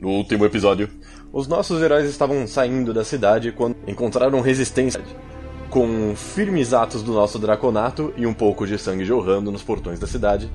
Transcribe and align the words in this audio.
No 0.00 0.08
último 0.08 0.46
episódio, 0.46 0.88
os 1.30 1.46
nossos 1.46 1.82
heróis 1.82 2.08
estavam 2.08 2.46
saindo 2.46 2.94
da 2.94 3.04
cidade 3.04 3.52
quando 3.52 3.76
encontraram 3.86 4.40
resistência. 4.40 5.02
Com 5.68 6.16
firmes 6.16 6.72
atos 6.72 7.02
do 7.02 7.12
nosso 7.12 7.38
draconato 7.38 8.10
e 8.16 8.26
um 8.26 8.32
pouco 8.32 8.66
de 8.66 8.78
sangue 8.78 9.04
jorrando 9.04 9.52
nos 9.52 9.62
portões 9.62 10.00
da 10.00 10.06
cidade, 10.06 10.50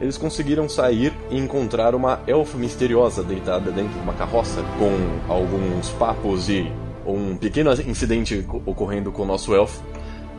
eles 0.00 0.16
conseguiram 0.16 0.68
sair 0.68 1.12
e 1.28 1.36
encontrar 1.36 1.92
uma 1.92 2.20
elfa 2.28 2.56
misteriosa 2.56 3.24
deitada 3.24 3.72
dentro 3.72 3.94
de 3.94 3.98
uma 3.98 4.14
carroça, 4.14 4.62
com 4.78 5.32
alguns 5.32 5.90
papos 5.98 6.48
e 6.48 6.70
um 7.04 7.36
pequeno 7.36 7.72
incidente 7.72 8.46
ocorrendo 8.64 9.10
com 9.10 9.22
o 9.22 9.26
nosso 9.26 9.56
elfo. 9.56 9.82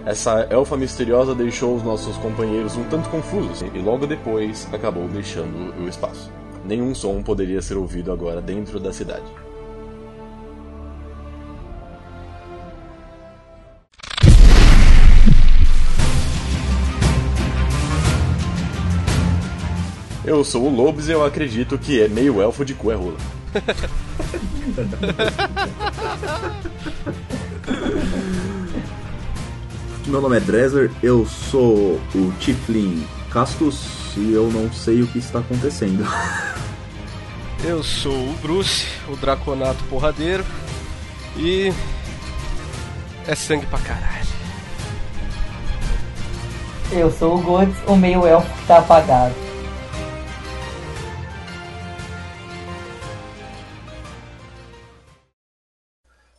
Essa 0.05 0.47
elfa 0.49 0.77
misteriosa 0.77 1.35
deixou 1.35 1.75
os 1.75 1.83
nossos 1.83 2.15
companheiros 2.17 2.77
um 2.77 2.85
tanto 2.85 3.09
confusos 3.09 3.65
e 3.73 3.79
logo 3.79 4.07
depois 4.07 4.65
acabou 4.71 5.09
deixando 5.09 5.73
o 5.83 5.89
espaço. 5.89 6.44
Nenhum 6.65 6.95
som 6.95 7.21
poderia 7.21 7.61
ser 7.61 7.77
ouvido 7.77 8.11
agora 8.11 8.41
dentro 8.41 8.79
da 8.79 8.91
cidade. 8.91 9.23
Eu 20.25 20.43
sou 20.43 20.63
o 20.63 20.75
Lobes 20.75 21.07
e 21.07 21.11
eu 21.11 21.23
acredito 21.23 21.77
que 21.77 22.01
é 22.01 22.07
meio 22.07 22.41
elfo 22.41 22.65
de 22.65 22.73
cu 22.73 22.89
é 22.91 22.95
rola. 22.95 23.17
Meu 30.07 30.19
nome 30.19 30.37
é 30.37 30.39
Dresler, 30.39 30.91
eu 31.03 31.27
sou 31.27 32.01
o 32.15 32.33
Tiflin 32.39 33.05
Castus 33.29 34.04
e 34.17 34.33
eu 34.33 34.49
não 34.51 34.71
sei 34.71 35.01
o 35.01 35.07
que 35.07 35.19
está 35.19 35.39
acontecendo. 35.39 36.03
Eu 37.63 37.81
sou 37.83 38.13
o 38.13 38.33
Bruce, 38.33 38.85
o 39.09 39.15
Draconato 39.15 39.83
Porradeiro 39.85 40.45
e. 41.35 41.71
É 43.27 43.33
sangue 43.33 43.65
pra 43.65 43.79
caralho. 43.79 44.27
Eu 46.91 47.11
sou 47.11 47.37
o 47.37 47.41
Godz, 47.41 47.75
o 47.87 47.95
meio 47.95 48.27
elfo 48.27 48.47
que 48.55 48.67
tá 48.67 48.77
apagado. 48.77 49.33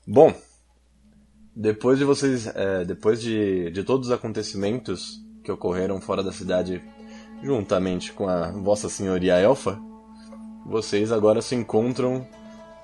Bom, 0.07 0.33
depois 1.55 1.99
de 1.99 2.05
vocês, 2.05 2.47
é, 2.47 2.85
depois 2.85 3.21
de, 3.21 3.71
de 3.73 3.83
todos 3.83 4.07
os 4.07 4.13
acontecimentos 4.13 5.21
que 5.43 5.51
ocorreram 5.51 6.01
fora 6.01 6.23
da 6.23 6.31
cidade, 6.31 6.81
juntamente 7.43 8.13
com 8.13 8.29
a 8.29 8.51
Vossa 8.51 8.89
Senhoria 8.89 9.39
Elfa, 9.39 9.79
vocês 10.65 11.13
agora 11.13 11.41
se 11.41 11.55
encontram 11.55 12.27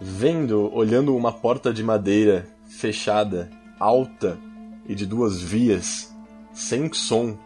vendo, 0.01 0.73
olhando 0.75 1.17
uma 1.17 1.33
porta 1.33 1.73
de 1.73 1.83
madeira 1.83 2.47
fechada, 2.65 3.51
alta 3.79 4.39
e 4.87 4.95
de 4.95 5.07
duas 5.07 5.41
vias, 5.41 6.15
sem 6.53 6.93
som 6.93 7.37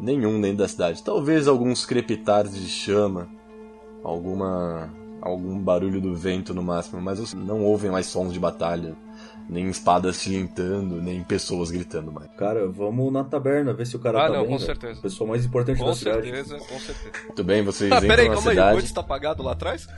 nenhum 0.00 0.40
dentro 0.40 0.58
da 0.58 0.68
cidade. 0.68 1.02
Talvez 1.02 1.46
alguns 1.46 1.84
crepitares 1.84 2.54
de 2.54 2.68
chama, 2.68 3.28
alguma 4.02 4.90
algum 5.20 5.56
barulho 5.56 6.00
do 6.00 6.16
vento 6.16 6.52
no 6.52 6.64
máximo, 6.64 7.00
mas 7.00 7.32
não 7.32 7.62
ouvem 7.62 7.92
mais 7.92 8.06
sons 8.06 8.32
de 8.32 8.40
batalha 8.40 8.96
nem 9.52 9.68
espadas 9.68 10.20
tilintando, 10.22 11.00
nem 11.02 11.22
pessoas 11.22 11.70
gritando 11.70 12.10
mais. 12.10 12.28
Cara, 12.38 12.66
vamos 12.68 13.12
na 13.12 13.22
taberna 13.22 13.72
ver 13.74 13.86
se 13.86 13.94
o 13.94 13.98
cara 13.98 14.24
ah, 14.24 14.28
tá 14.28 14.32
não, 14.34 14.42
bem. 14.42 14.50
com 14.52 14.58
certeza. 14.58 14.98
A 14.98 15.02
pessoa 15.02 15.28
mais 15.30 15.44
importante 15.44 15.78
Com 15.78 15.86
da 15.86 15.94
cidade. 15.94 16.22
certeza, 16.30 16.56
com 16.58 16.78
certeza. 16.78 17.10
Muito 17.26 17.44
bem, 17.44 17.62
vocês 17.62 17.92
Ah, 17.92 17.96
entram 17.96 18.08
peraí, 18.08 18.28
na 18.28 18.34
calma 18.34 18.50
aí, 18.50 18.56
o 18.56 18.60
cidade. 18.60 18.76
Godz 18.76 18.92
tá 18.92 19.00
apagado 19.02 19.42
lá 19.42 19.52
atrás? 19.52 19.86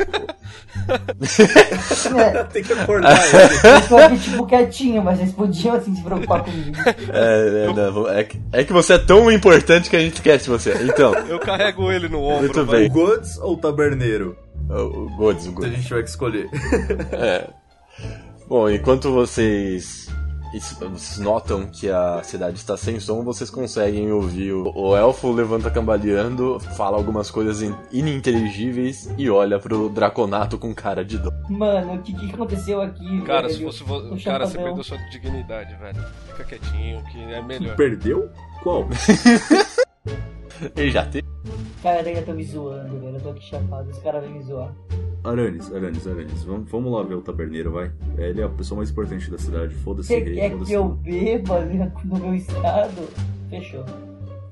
Tem 2.52 2.62
que 2.62 2.72
acordar 2.72 3.12
ele. 3.26 3.54
Eu 3.84 3.88
tô 3.88 3.96
aqui 3.96 4.18
tipo 4.18 4.46
quietinho, 4.46 5.02
mas 5.02 5.18
vocês 5.18 5.32
podiam 5.32 5.74
assim 5.76 5.94
se 5.94 6.02
preocupar 6.02 6.44
comigo. 6.44 6.76
É, 7.12 7.66
é, 7.68 7.72
não, 7.72 8.08
é 8.08 8.24
que- 8.24 8.40
é 8.52 8.64
que 8.64 8.72
você 8.72 8.94
é 8.94 8.98
tão 8.98 9.30
importante 9.30 9.88
que 9.88 9.96
a 9.96 10.00
gente 10.00 10.14
esquece 10.14 10.48
você. 10.50 10.74
Então, 10.84 11.14
Eu 11.28 11.38
carrego 11.38 11.90
ele 11.92 12.08
no 12.08 12.20
ombro. 12.22 12.52
Muito 12.54 12.66
bem. 12.66 12.86
O 12.86 12.90
Goods 12.90 13.38
ou 13.38 13.54
o 13.54 13.56
taberneiro? 13.56 14.36
o, 14.68 15.04
o 15.04 15.16
Godes, 15.16 15.46
o 15.46 15.50
A 15.50 15.52
Godes. 15.52 15.72
gente 15.76 15.90
vai 15.92 16.02
que 16.02 16.08
escolher. 16.08 16.48
É. 17.12 17.48
Bom, 18.46 18.68
enquanto 18.68 19.10
vocês, 19.10 20.06
vocês 20.52 21.18
notam 21.18 21.66
que 21.66 21.88
a 21.88 22.22
cidade 22.22 22.56
está 22.58 22.76
sem 22.76 23.00
som, 23.00 23.22
vocês 23.24 23.48
conseguem 23.48 24.12
ouvir 24.12 24.52
o, 24.52 24.70
o 24.76 24.96
elfo 24.96 25.32
levanta 25.32 25.70
cambaleando, 25.70 26.60
fala 26.76 26.96
algumas 26.96 27.30
coisas 27.30 27.62
in- 27.62 27.74
ininteligíveis 27.90 29.08
e 29.16 29.30
olha 29.30 29.58
pro 29.58 29.88
draconato 29.88 30.58
com 30.58 30.74
cara 30.74 31.02
de 31.04 31.18
dó. 31.18 31.30
Mano, 31.48 31.94
o 31.94 31.98
que, 32.02 32.12
que 32.12 32.32
aconteceu 32.34 32.80
aqui? 32.82 33.22
Cara, 33.22 33.48
velho? 33.48 33.54
se 33.54 33.64
fosse 33.64 33.82
vo... 33.84 33.96
O 34.14 34.22
Cara, 34.22 34.46
você 34.46 34.58
perdeu 34.58 34.84
sua 34.84 34.98
dignidade, 35.10 35.74
velho. 35.76 36.04
Fica 36.36 36.44
quietinho, 36.44 37.02
que 37.10 37.18
é 37.22 37.42
melhor. 37.42 37.76
Perdeu? 37.76 38.30
Qual? 38.62 38.86
Ele 40.76 40.90
já 40.90 41.04
teve. 41.06 41.26
Cara, 41.82 42.00
ainda 42.00 42.22
tá 42.22 42.32
me 42.32 42.44
zoando, 42.44 42.98
velho. 42.98 43.16
Eu 43.16 43.20
tô 43.20 43.30
aqui 43.30 43.44
chapado, 43.44 43.90
os 43.90 43.98
caras 43.98 44.22
vêm 44.22 44.32
me 44.34 44.42
zoar. 44.42 44.72
Aranes, 45.22 45.72
Aranes, 45.72 46.06
Aranes. 46.06 46.44
Vamos, 46.44 46.70
vamos 46.70 46.92
lá 46.92 47.02
ver 47.02 47.14
o 47.14 47.22
taberneiro, 47.22 47.72
vai. 47.72 47.90
Ele 48.16 48.40
é 48.40 48.44
a 48.44 48.48
pessoa 48.48 48.78
mais 48.78 48.90
importante 48.90 49.30
da 49.30 49.38
cidade. 49.38 49.74
Foda-se 49.76 50.08
Você 50.08 50.18
rei, 50.20 50.34
quer 50.34 50.50
foda-se 50.52 50.70
que 50.70 50.76
eu 50.76 50.88
beba 50.88 51.60
né, 51.60 51.92
no 52.04 52.18
meu 52.18 52.34
estado? 52.34 53.08
Fechou. 53.50 53.84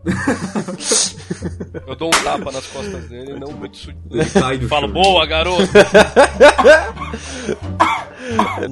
Eu 1.86 1.94
dou 1.94 2.08
um 2.08 2.24
tapa 2.24 2.50
nas 2.50 2.66
costas 2.66 3.08
dele, 3.08 3.38
não 3.38 3.52
muito 3.52 3.76
sutil. 3.76 3.96
Ele 4.10 4.24
Falo, 4.66 4.88
chão. 4.88 4.92
boa, 4.92 5.24
garoto! 5.26 5.62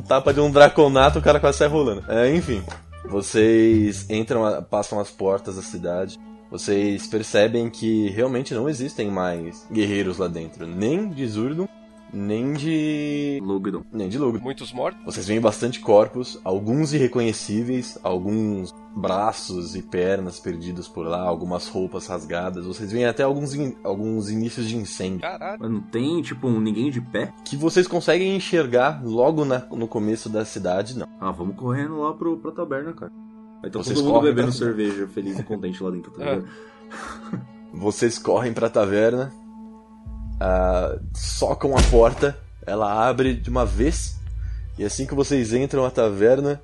Tapa 0.09 0.35
de 0.35 0.41
um 0.41 0.51
draconato, 0.51 1.21
o 1.21 1.23
cara 1.23 1.39
quase 1.39 1.59
sai 1.59 1.69
rolando. 1.69 2.03
É, 2.09 2.35
enfim, 2.35 2.63
vocês 3.09 4.09
entram, 4.11 4.63
passam 4.65 4.99
as 4.99 5.11
portas 5.11 5.55
da 5.57 5.63
cidade. 5.63 6.19
Vocês 6.51 7.07
percebem 7.07 7.71
que 7.71 8.09
realmente 8.11 8.53
não 8.55 8.69
existem 8.69 9.11
mais 9.11 9.67
guerreiros 9.73 10.19
lá 10.19 10.27
dentro. 10.29 10.67
Nem 10.67 11.09
de 11.09 11.27
Zurdum, 11.27 11.69
nem 12.13 12.53
de. 12.55 13.39
Lugdon. 13.43 13.83
nem 13.93 14.09
de 14.09 14.19
Lugdun. 14.19 14.43
Muitos 14.43 14.73
mortos? 14.73 15.01
Vocês 15.05 15.29
veem 15.29 15.41
bastante 15.41 15.79
corpos, 15.79 16.41
alguns 16.43 16.93
irreconhecíveis, 16.93 17.97
alguns 18.03 18.75
braços 18.97 19.77
e 19.77 19.83
pernas 19.83 20.41
perdidos 20.41 20.89
por 20.89 21.07
lá, 21.07 21.21
algumas 21.23 21.69
roupas 21.69 22.09
rasgadas. 22.09 22.67
Vocês 22.67 22.91
veem 22.91 23.05
até 23.07 23.23
alguns, 23.23 23.55
in- 23.55 23.77
alguns 23.85 24.29
inícios 24.29 24.69
de 24.69 24.77
incêndio. 24.77 25.21
Caralho. 25.21 25.59
Mas 25.61 25.71
não 25.71 25.81
tem, 25.81 26.21
tipo, 26.21 26.49
um 26.49 26.61
ninguém 26.61 26.91
de 26.91 27.01
pé? 27.01 27.33
Que 27.45 27.57
vocês 27.57 27.87
conseguem 27.87 28.35
enxergar 28.35 29.01
logo 29.05 29.45
na- 29.45 29.65
no 29.71 29.87
começo 29.87 30.29
da 30.29 30.45
cidade, 30.45 30.99
não. 30.99 31.07
Ah, 31.21 31.31
vamos 31.31 31.55
correndo 31.55 32.01
lá 32.01 32.13
pro, 32.13 32.37
pra 32.39 32.51
taberna, 32.51 32.93
cara. 32.93 33.13
Aí 33.63 33.71
tá 33.71 33.79
Vocês 33.79 33.99
todo 33.99 34.07
mundo 34.07 34.15
correm 34.21 34.35
bebendo 34.35 34.49
pra 34.49 34.57
cerveja, 34.59 35.07
feliz 35.09 35.39
e 35.39 35.43
contente 35.43 35.83
lá 35.83 35.91
dentro, 35.91 36.11
tá 36.13 36.25
É. 36.25 36.35
ligado? 36.37 36.49
Vocês 37.75 38.19
correm 38.19 38.53
pra 38.53 38.71
taverna, 38.71 39.33
ah, 40.41 40.97
socam 41.15 41.77
a 41.77 41.83
porta, 41.91 42.39
ela 42.67 43.09
abre 43.09 43.35
de 43.35 43.51
uma 43.51 43.65
vez, 43.67 44.19
e 44.79 44.85
assim 44.85 45.07
que 45.07 45.15
vocês 45.15 45.53
entram 45.53 45.83
na 45.85 45.91
taverna, 45.91 46.61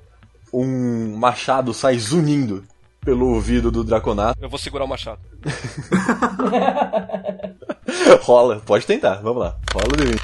um 0.51 1.15
machado 1.17 1.73
sai 1.73 1.97
zunindo 1.99 2.63
pelo 3.01 3.27
ouvido 3.29 3.71
do 3.71 3.83
Draconato. 3.83 4.37
Eu 4.41 4.49
vou 4.49 4.59
segurar 4.59 4.83
o 4.83 4.87
machado. 4.87 5.19
Rola, 8.21 8.61
pode 8.65 8.85
tentar, 8.85 9.15
vamos 9.21 9.43
lá. 9.43 9.55
Rola 9.73 9.95
de 9.97 10.05
mim. 10.07 10.15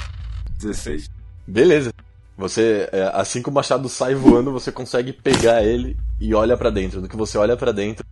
16. 0.59 1.09
Beleza. 1.47 1.93
Você, 2.37 2.89
é, 2.91 3.11
assim 3.13 3.41
que 3.41 3.49
o 3.49 3.51
machado 3.51 3.87
sai 3.87 4.15
voando, 4.15 4.51
você 4.51 4.71
consegue 4.71 5.13
pegar 5.13 5.63
ele 5.63 5.95
e 6.19 6.33
olha 6.33 6.57
pra 6.57 6.69
dentro. 6.69 7.01
Do 7.01 7.07
que 7.07 7.15
você 7.15 7.37
olha 7.37 7.55
pra 7.55 7.71
dentro, 7.71 8.05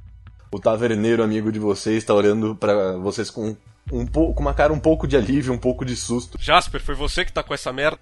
o 0.52 0.60
taverneiro 0.60 1.24
amigo 1.24 1.52
de 1.52 1.60
vocês 1.60 1.98
está 1.98 2.14
olhando 2.14 2.56
pra 2.56 2.98
vocês 2.98 3.30
com 3.30 3.56
um 3.92 4.06
pouco, 4.06 4.36
com 4.36 4.42
uma 4.42 4.54
cara 4.54 4.72
um 4.72 4.80
pouco 4.80 5.08
de 5.08 5.18
alívio, 5.18 5.54
um 5.54 5.58
pouco 5.58 5.84
de 5.84 5.96
susto. 5.96 6.38
Jasper, 6.42 6.82
foi 6.82 6.94
você 6.94 7.26
que 7.26 7.34
tá 7.34 7.42
com 7.42 7.54
essa 7.54 7.74
merda? 7.74 8.00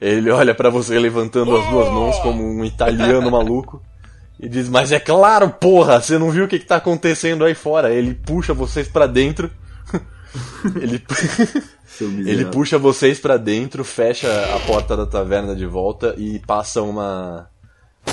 Ele 0.00 0.30
olha 0.30 0.54
pra 0.54 0.70
você 0.70 0.98
levantando 0.98 1.56
as 1.56 1.66
duas 1.68 1.88
mãos 1.88 2.18
como 2.20 2.42
um 2.42 2.64
italiano 2.64 3.30
maluco 3.30 3.82
e 4.38 4.48
diz: 4.48 4.68
"Mas 4.68 4.92
é 4.92 5.00
claro, 5.00 5.50
porra, 5.50 6.00
você 6.00 6.18
não 6.18 6.30
viu 6.30 6.44
o 6.44 6.48
que, 6.48 6.58
que 6.58 6.66
tá 6.66 6.76
acontecendo 6.76 7.44
aí 7.44 7.54
fora?" 7.54 7.92
Ele 7.92 8.14
puxa 8.14 8.54
vocês 8.54 8.86
pra 8.86 9.06
dentro. 9.06 9.50
ele 10.80 11.02
Ele 12.04 12.44
puxa 12.46 12.78
vocês 12.78 13.18
pra 13.18 13.36
dentro, 13.36 13.84
fecha 13.84 14.28
a 14.54 14.60
porta 14.60 14.96
da 14.96 15.06
taverna 15.06 15.54
de 15.54 15.66
volta 15.66 16.14
e 16.16 16.38
passa 16.40 16.82
uma 16.82 17.48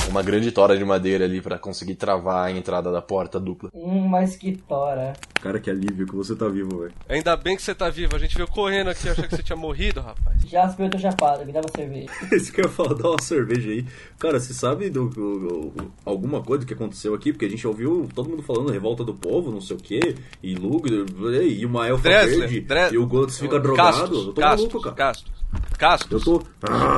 uma 0.10 0.22
grande 0.22 0.52
tora 0.52 0.78
de 0.78 0.84
madeira 0.86 1.26
ali 1.26 1.42
pra 1.42 1.58
conseguir 1.58 1.96
travar 1.96 2.48
a 2.48 2.52
entrada 2.52 2.92
da 2.92 3.02
porta 3.02 3.40
dupla. 3.40 3.70
Hum, 3.74 4.08
mas 4.08 4.36
que 4.36 4.54
tora. 4.56 5.14
Cara, 5.42 5.60
que 5.60 5.70
alívio 5.70 6.06
que 6.08 6.16
você 6.16 6.36
tá 6.36 6.48
vivo, 6.48 6.80
velho. 6.80 6.94
Ainda 7.10 7.36
bem 7.38 7.56
que 7.56 7.62
você 7.62 7.76
tá 7.76 7.90
vivo. 7.90 8.16
A 8.16 8.20
gente 8.20 8.36
veio 8.36 8.48
correndo 8.48 8.90
aqui 8.90 9.08
achando 9.10 9.28
que 9.28 9.36
você 9.36 9.44
tinha 9.44 9.56
morrido, 9.56 10.02
rapaz. 10.02 10.42
Jasper, 10.50 10.86
eu 10.88 10.90
tô 10.92 10.98
chapado, 11.00 11.46
me 11.46 11.52
dá 11.52 11.60
uma 11.62 11.70
cerveja. 11.76 12.08
Isso 12.36 12.52
que 12.52 12.62
eu 12.62 12.66
ia 12.66 12.72
falar, 12.72 12.94
dá 12.94 13.10
uma 13.10 13.22
cerveja 13.22 13.70
aí. 13.70 13.86
Cara, 14.20 14.40
você 14.40 14.54
sabe 14.54 14.90
do, 14.90 15.10
do- 15.10 15.40
do- 15.72 15.94
alguma 16.06 16.42
coisa 16.42 16.66
que 16.66 16.74
aconteceu 16.74 17.14
aqui? 17.14 17.32
Porque 17.32 17.46
a 17.46 17.50
gente 17.50 17.66
ouviu 17.68 18.08
todo 18.14 18.30
mundo 18.30 18.42
falando 18.44 18.72
revolta 18.72 19.04
do 19.04 19.14
povo, 19.14 19.52
não 19.52 19.62
sei 19.62 19.76
o 19.76 19.80
quê, 19.80 20.16
e 20.42 20.56
Luger, 20.56 21.06
e 21.44 21.66
uma 21.66 21.88
elfa 21.88 22.04
verde, 22.10 22.62
Dre- 22.62 22.90
e 22.94 22.98
o 22.98 23.06
Gantz 23.06 23.38
fica 23.40 23.60
drogado. 23.60 23.98
Castos, 24.00 24.26
eu 24.28 24.34
tô 24.34 24.42
Castos, 24.42 24.62
maluco, 24.68 24.82
cara. 24.82 24.96
Castos, 24.96 25.32
Castos, 25.78 26.12
Eu 26.12 26.40
tô... 26.40 26.46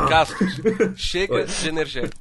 Castos, 0.08 0.62
chega 0.96 1.46
de 1.46 1.68
energético. 1.70 2.17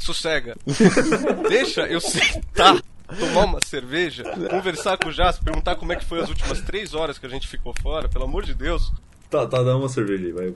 Sossega. 0.00 0.56
Deixa 1.48 1.82
eu 1.82 2.00
sentar, 2.00 2.82
tomar 3.18 3.44
uma 3.44 3.58
cerveja, 3.64 4.24
conversar 4.48 4.96
com 4.96 5.10
o 5.10 5.12
Jasper, 5.12 5.44
perguntar 5.44 5.76
como 5.76 5.92
é 5.92 5.96
que 5.96 6.04
foi 6.04 6.20
as 6.20 6.28
últimas 6.28 6.60
três 6.62 6.94
horas 6.94 7.18
que 7.18 7.26
a 7.26 7.28
gente 7.28 7.46
ficou 7.46 7.74
fora, 7.82 8.08
pelo 8.08 8.24
amor 8.24 8.44
de 8.44 8.54
Deus. 8.54 8.90
tá, 9.28 9.46
tá, 9.46 9.62
dá 9.62 9.76
uma 9.76 9.88
cerveja 9.88 10.24
aí, 10.24 10.32
vai. 10.32 10.54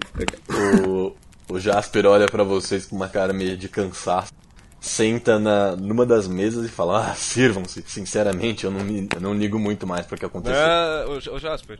O, 0.89 1.15
o 1.49 1.61
Jasper 1.61 2.07
olha 2.07 2.27
pra 2.27 2.43
vocês 2.43 2.87
com 2.87 2.97
uma 2.97 3.09
cara 3.09 3.33
meio 3.33 3.57
de 3.57 3.69
cansaço. 3.69 4.33
Senta 4.81 5.39
na, 5.39 5.75
numa 5.77 6.05
das 6.05 6.29
mesas 6.29 6.67
e 6.67 6.69
fala: 6.69 7.11
Ah, 7.11 7.15
sirvam-se. 7.15 7.83
Sinceramente, 7.87 8.65
eu 8.65 8.71
não, 8.71 8.81
me, 8.81 9.09
eu 9.15 9.21
não 9.21 9.33
ligo 9.33 9.59
muito 9.59 9.87
mais 9.87 10.05
pro 10.05 10.19
que 10.19 10.27
aconteceu. 10.27 10.59
Ah, 10.59 11.07
ô, 11.09 11.35
ô 11.35 11.39
Jasper, 11.39 11.79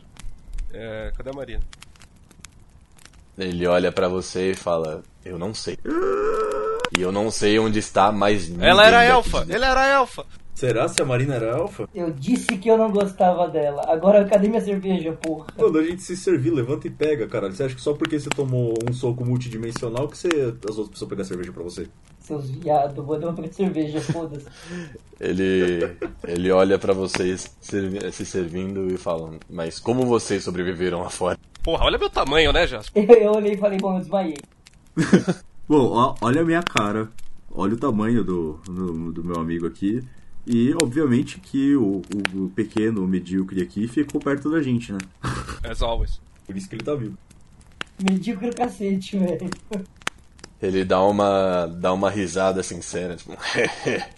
é, 0.73 1.11
cadê 1.15 1.29
a 1.29 1.33
Marina? 1.33 1.63
Ele 3.37 3.67
olha 3.67 3.91
pra 3.91 4.07
você 4.07 4.51
e 4.51 4.55
fala: 4.55 5.03
Eu 5.23 5.37
não 5.37 5.53
sei. 5.53 5.77
E 6.97 7.01
eu 7.01 7.11
não 7.11 7.29
sei 7.31 7.59
onde 7.59 7.79
está 7.79 8.11
mais 8.11 8.47
ninguém. 8.49 8.67
Ela 8.69 8.85
era 8.87 9.03
elfa, 9.03 9.45
de- 9.45 9.53
ela 9.53 9.67
era 9.67 9.87
elfa. 9.87 10.25
Será 10.53 10.87
se 10.87 11.01
a 11.01 11.05
Marina 11.05 11.35
era 11.35 11.47
elfa? 11.57 11.89
Eu 11.93 12.09
disse 12.11 12.57
que 12.57 12.69
eu 12.69 12.77
não 12.77 12.89
gostava 12.89 13.45
dela. 13.49 13.81
Agora 13.89 14.23
cadê 14.23 14.47
minha 14.47 14.61
cerveja, 14.61 15.11
porra? 15.11 15.47
Quando 15.57 15.77
a 15.79 15.83
gente 15.83 16.01
se 16.01 16.15
servir, 16.15 16.49
levanta 16.51 16.87
e 16.87 16.89
pega, 16.89 17.27
caralho. 17.27 17.53
Você 17.53 17.63
acha 17.63 17.75
que 17.75 17.81
só 17.81 17.93
porque 17.93 18.17
você 18.17 18.29
tomou 18.29 18.73
um 18.89 18.93
soco 18.93 19.25
multidimensional 19.25 20.07
que 20.07 20.17
você, 20.17 20.29
as 20.63 20.77
outras 20.77 20.89
pessoas 20.91 21.09
pegam 21.09 21.25
cerveja 21.25 21.51
pra 21.51 21.61
você? 21.61 21.87
Seus 22.21 22.49
viados, 22.49 22.95
vou 23.05 23.19
dar 23.19 23.31
uma 23.31 23.51
cerveja, 23.51 23.99
foda-se. 23.99 24.45
Ele, 25.19 25.95
ele 26.27 26.51
olha 26.51 26.77
pra 26.77 26.91
vocês 26.93 27.55
servi- 27.61 28.11
se 28.11 28.25
servindo 28.25 28.93
e 28.93 28.97
fala: 28.97 29.31
Mas 29.49 29.79
como 29.79 30.05
vocês 30.05 30.43
sobreviveram 30.43 31.01
lá 31.03 31.09
fora? 31.09 31.37
Porra, 31.63 31.85
olha 31.85 31.97
meu 31.97 32.09
tamanho, 32.09 32.51
né, 32.51 32.67
Jasper? 32.67 33.09
Eu, 33.09 33.15
eu 33.23 33.31
olhei 33.31 33.53
e 33.53 33.57
falei, 33.57 33.77
bom, 33.77 33.95
eu 33.95 33.99
desmaiei. 34.01 34.37
Bom, 35.67 35.91
ó, 35.91 36.15
olha 36.21 36.41
a 36.41 36.45
minha 36.45 36.61
cara, 36.61 37.09
olha 37.51 37.73
o 37.73 37.77
tamanho 37.77 38.23
do, 38.23 38.59
do, 38.65 39.11
do 39.11 39.23
meu 39.23 39.39
amigo 39.39 39.65
aqui. 39.65 40.03
E, 40.45 40.71
obviamente, 40.75 41.39
que 41.39 41.75
o, 41.75 42.03
o, 42.35 42.43
o 42.43 42.49
pequeno, 42.51 43.03
o 43.03 43.07
medíocre 43.07 43.63
aqui 43.63 43.87
ficou 43.87 44.21
perto 44.21 44.51
da 44.51 44.61
gente, 44.61 44.93
né? 44.93 44.99
As 45.67 45.81
always. 45.81 46.21
Por 46.45 46.55
isso 46.55 46.69
que 46.69 46.75
ele 46.75 46.83
tá 46.83 46.93
vivo. 46.93 47.17
Medíocre 47.99 48.49
o 48.49 48.55
cacete, 48.55 49.17
velho. 49.17 49.49
Ele 50.61 50.85
dá 50.85 51.01
uma, 51.03 51.65
dá 51.65 51.91
uma 51.93 52.11
risada 52.11 52.61
sincera, 52.61 53.15
tipo, 53.15 53.31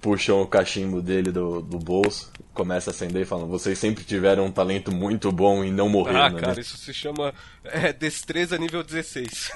puxam 0.00 0.40
o 0.42 0.46
cachimbo 0.46 1.02
dele 1.02 1.30
do, 1.30 1.60
do 1.60 1.78
bolso, 1.78 2.32
começa 2.54 2.90
a 2.90 2.92
acender 2.92 3.22
e 3.22 3.24
falam: 3.24 3.46
Vocês 3.46 3.78
sempre 3.78 4.04
tiveram 4.04 4.46
um 4.46 4.50
talento 4.50 4.92
muito 4.92 5.30
bom 5.30 5.64
e 5.64 5.70
não 5.70 5.88
morreram. 5.88 6.22
Ah, 6.22 6.30
né?" 6.30 6.40
cara, 6.40 6.60
isso 6.60 6.76
se 6.76 6.92
chama 6.92 7.32
é, 7.64 7.92
destreza 7.92 8.58
nível 8.58 8.82
16. 8.82 9.52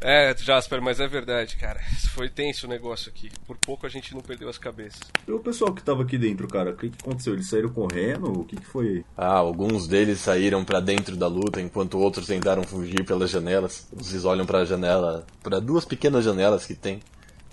é, 0.00 0.34
Jasper, 0.36 0.82
mas 0.82 1.00
é 1.00 1.08
verdade, 1.08 1.56
cara. 1.56 1.80
Foi 2.14 2.28
tenso 2.28 2.66
o 2.66 2.68
negócio 2.68 3.10
aqui. 3.10 3.30
Por 3.46 3.56
pouco 3.56 3.86
a 3.86 3.88
gente 3.88 4.14
não 4.14 4.20
perdeu 4.20 4.48
as 4.48 4.58
cabeças. 4.58 5.00
E 5.26 5.32
o 5.32 5.40
pessoal 5.40 5.72
que 5.72 5.82
tava 5.82 6.02
aqui 6.02 6.18
dentro, 6.18 6.46
cara, 6.48 6.70
o 6.70 6.76
que, 6.76 6.90
que 6.90 6.98
aconteceu? 7.02 7.32
Eles 7.32 7.48
saíram 7.48 7.70
correndo? 7.70 8.40
O 8.40 8.44
que, 8.44 8.56
que 8.56 8.66
foi? 8.66 9.04
Ah, 9.16 9.36
alguns 9.36 9.86
deles 9.88 10.18
saíram 10.18 10.64
pra 10.64 10.80
dentro 10.80 11.16
da 11.16 11.26
luta, 11.26 11.60
enquanto 11.60 11.98
outros 11.98 12.26
tentaram 12.26 12.62
fugir 12.62 13.04
pelas 13.04 13.30
janelas. 13.30 13.88
Vocês 13.92 14.24
olham 14.24 14.44
pra 14.44 14.64
janela, 14.64 15.26
pra 15.42 15.60
duas 15.60 15.84
pequenas 15.84 16.24
janelas 16.24 16.66
que 16.66 16.74
tem, 16.74 17.00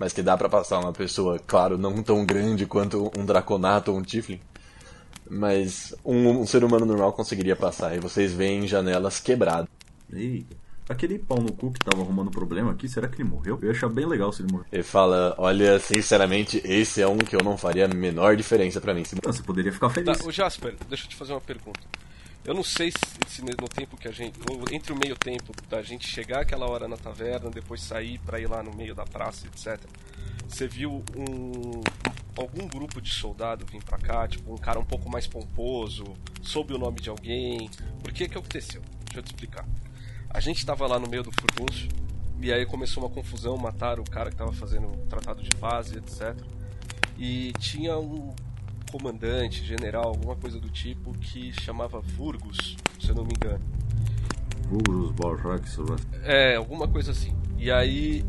mas 0.00 0.12
que 0.12 0.22
dá 0.22 0.36
pra 0.36 0.48
passar 0.48 0.80
uma 0.80 0.92
pessoa, 0.92 1.38
claro, 1.46 1.76
não 1.78 2.02
tão 2.02 2.24
grande 2.26 2.66
quanto 2.66 3.12
um 3.16 3.24
draconato 3.24 3.92
ou 3.92 3.98
um 3.98 4.02
tiflin. 4.02 4.40
Mas 5.28 5.94
um, 6.04 6.40
um 6.40 6.46
ser 6.46 6.64
humano 6.64 6.84
normal 6.84 7.12
conseguiria 7.12 7.54
passar, 7.54 7.94
e 7.94 8.00
vocês 8.00 8.32
veem 8.32 8.66
janelas 8.66 9.20
quebradas. 9.20 9.68
Eita. 10.12 10.58
Aquele 10.88 11.20
pau 11.20 11.38
no 11.40 11.52
cu 11.52 11.70
que 11.70 11.78
tava 11.78 12.02
arrumando 12.02 12.32
problema 12.32 12.72
aqui, 12.72 12.88
será 12.88 13.06
que 13.06 13.22
ele 13.22 13.28
morreu? 13.28 13.56
Eu 13.62 13.66
ia 13.66 13.70
achar 13.70 13.88
bem 13.88 14.04
legal 14.06 14.32
se 14.32 14.42
ele 14.42 14.50
morreu. 14.50 14.66
Ele 14.72 14.82
fala: 14.82 15.36
Olha, 15.38 15.78
sinceramente, 15.78 16.60
esse 16.64 17.00
é 17.00 17.06
um 17.06 17.16
que 17.18 17.36
eu 17.36 17.44
não 17.44 17.56
faria 17.56 17.84
a 17.84 17.88
menor 17.88 18.34
diferença 18.34 18.80
pra 18.80 18.92
mim. 18.92 19.04
Se- 19.04 19.14
Não, 19.24 19.32
você 19.32 19.40
poderia 19.40 19.72
ficar 19.72 19.86
Tá, 19.86 19.94
feliz. 19.94 20.20
o 20.26 20.32
Jasper, 20.32 20.74
deixa 20.88 21.04
eu 21.04 21.08
te 21.10 21.14
fazer 21.14 21.32
uma 21.32 21.40
pergunta. 21.40 21.78
Eu 22.50 22.54
não 22.54 22.64
sei 22.64 22.90
se, 22.90 22.98
se 23.28 23.42
no 23.42 23.68
tempo 23.68 23.96
que 23.96 24.08
a 24.08 24.10
gente. 24.10 24.36
Entre 24.72 24.92
o 24.92 24.96
meio 24.96 25.14
tempo 25.14 25.52
da 25.68 25.82
gente 25.82 26.08
chegar 26.08 26.40
aquela 26.40 26.68
hora 26.68 26.88
na 26.88 26.96
taverna, 26.96 27.48
depois 27.48 27.80
sair 27.80 28.18
pra 28.18 28.40
ir 28.40 28.48
lá 28.48 28.60
no 28.60 28.74
meio 28.74 28.92
da 28.92 29.04
praça, 29.04 29.46
etc. 29.46 29.78
Você 30.48 30.66
viu 30.66 31.04
um. 31.16 31.80
algum 32.36 32.66
grupo 32.66 33.00
de 33.00 33.12
soldado 33.12 33.64
vir 33.66 33.84
pra 33.84 33.98
cá, 33.98 34.26
tipo, 34.26 34.52
um 34.52 34.58
cara 34.58 34.80
um 34.80 34.84
pouco 34.84 35.08
mais 35.08 35.28
pomposo, 35.28 36.02
soube 36.42 36.74
o 36.74 36.78
nome 36.78 37.00
de 37.00 37.08
alguém. 37.08 37.70
Por 38.02 38.12
que 38.12 38.28
que 38.28 38.36
aconteceu? 38.36 38.82
Deixa 39.04 39.20
eu 39.20 39.22
te 39.22 39.28
explicar. 39.28 39.64
A 40.28 40.40
gente 40.40 40.66
tava 40.66 40.88
lá 40.88 40.98
no 40.98 41.08
meio 41.08 41.22
do 41.22 41.30
furdúncio, 41.30 41.88
e 42.40 42.52
aí 42.52 42.66
começou 42.66 43.04
uma 43.04 43.10
confusão, 43.10 43.56
mataram 43.56 44.02
o 44.02 44.10
cara 44.10 44.28
que 44.28 44.36
tava 44.36 44.52
fazendo 44.52 44.88
o 44.88 45.06
tratado 45.06 45.40
de 45.40 45.50
paz 45.50 45.92
etc. 45.92 46.36
E 47.16 47.52
tinha 47.60 47.96
um 47.96 48.34
comandante, 48.90 49.64
general, 49.64 50.08
alguma 50.08 50.36
coisa 50.36 50.58
do 50.58 50.68
tipo, 50.68 51.12
que 51.14 51.52
chamava 51.52 52.00
Vurgus, 52.00 52.76
se 52.98 53.08
eu 53.08 53.14
não 53.14 53.24
me 53.24 53.32
engano. 53.36 53.64
Vulgus, 54.68 55.10
Balrax, 55.12 55.78
É, 56.22 56.56
alguma 56.56 56.86
coisa 56.86 57.10
assim. 57.10 57.34
E 57.58 57.70
aí 57.70 58.24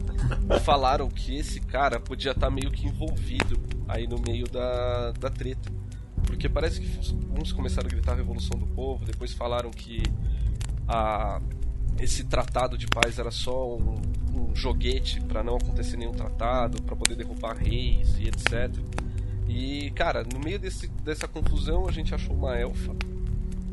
falaram 0.64 1.08
que 1.08 1.38
esse 1.38 1.60
cara 1.62 2.00
podia 2.00 2.32
estar 2.32 2.50
meio 2.50 2.72
que 2.72 2.88
envolvido 2.88 3.60
aí 3.88 4.08
no 4.08 4.20
meio 4.20 4.48
da, 4.48 5.12
da 5.12 5.30
treta. 5.30 5.72
Porque 6.26 6.50
parece 6.50 6.82
que 6.82 7.16
uns 7.40 7.52
começaram 7.52 7.88
a 7.88 7.90
gritar 7.90 8.14
a 8.14 8.16
Revolução 8.16 8.60
do 8.60 8.68
Povo, 8.68 9.06
depois 9.06 9.34
falaram 9.34 9.70
que 9.72 10.02
a, 10.88 11.42
esse 12.00 12.24
tratado 12.24 12.78
de 12.78 12.88
paz 12.88 13.20
era 13.20 13.32
só 13.32 13.76
um, 13.76 14.02
um 14.34 14.56
joguete 14.56 15.22
para 15.22 15.44
não 15.44 15.56
acontecer 15.56 15.98
nenhum 15.98 16.12
tratado, 16.12 16.82
para 16.82 16.96
poder 16.96 17.16
derrubar 17.16 17.56
reis 17.56 18.18
e 18.18 18.28
etc. 18.28 18.76
E, 19.54 19.92
cara, 19.92 20.24
no 20.24 20.40
meio 20.40 20.58
desse, 20.58 20.88
dessa 20.88 21.28
confusão 21.28 21.86
a 21.88 21.92
gente 21.92 22.16
achou 22.16 22.34
uma 22.34 22.56
elfa 22.58 22.96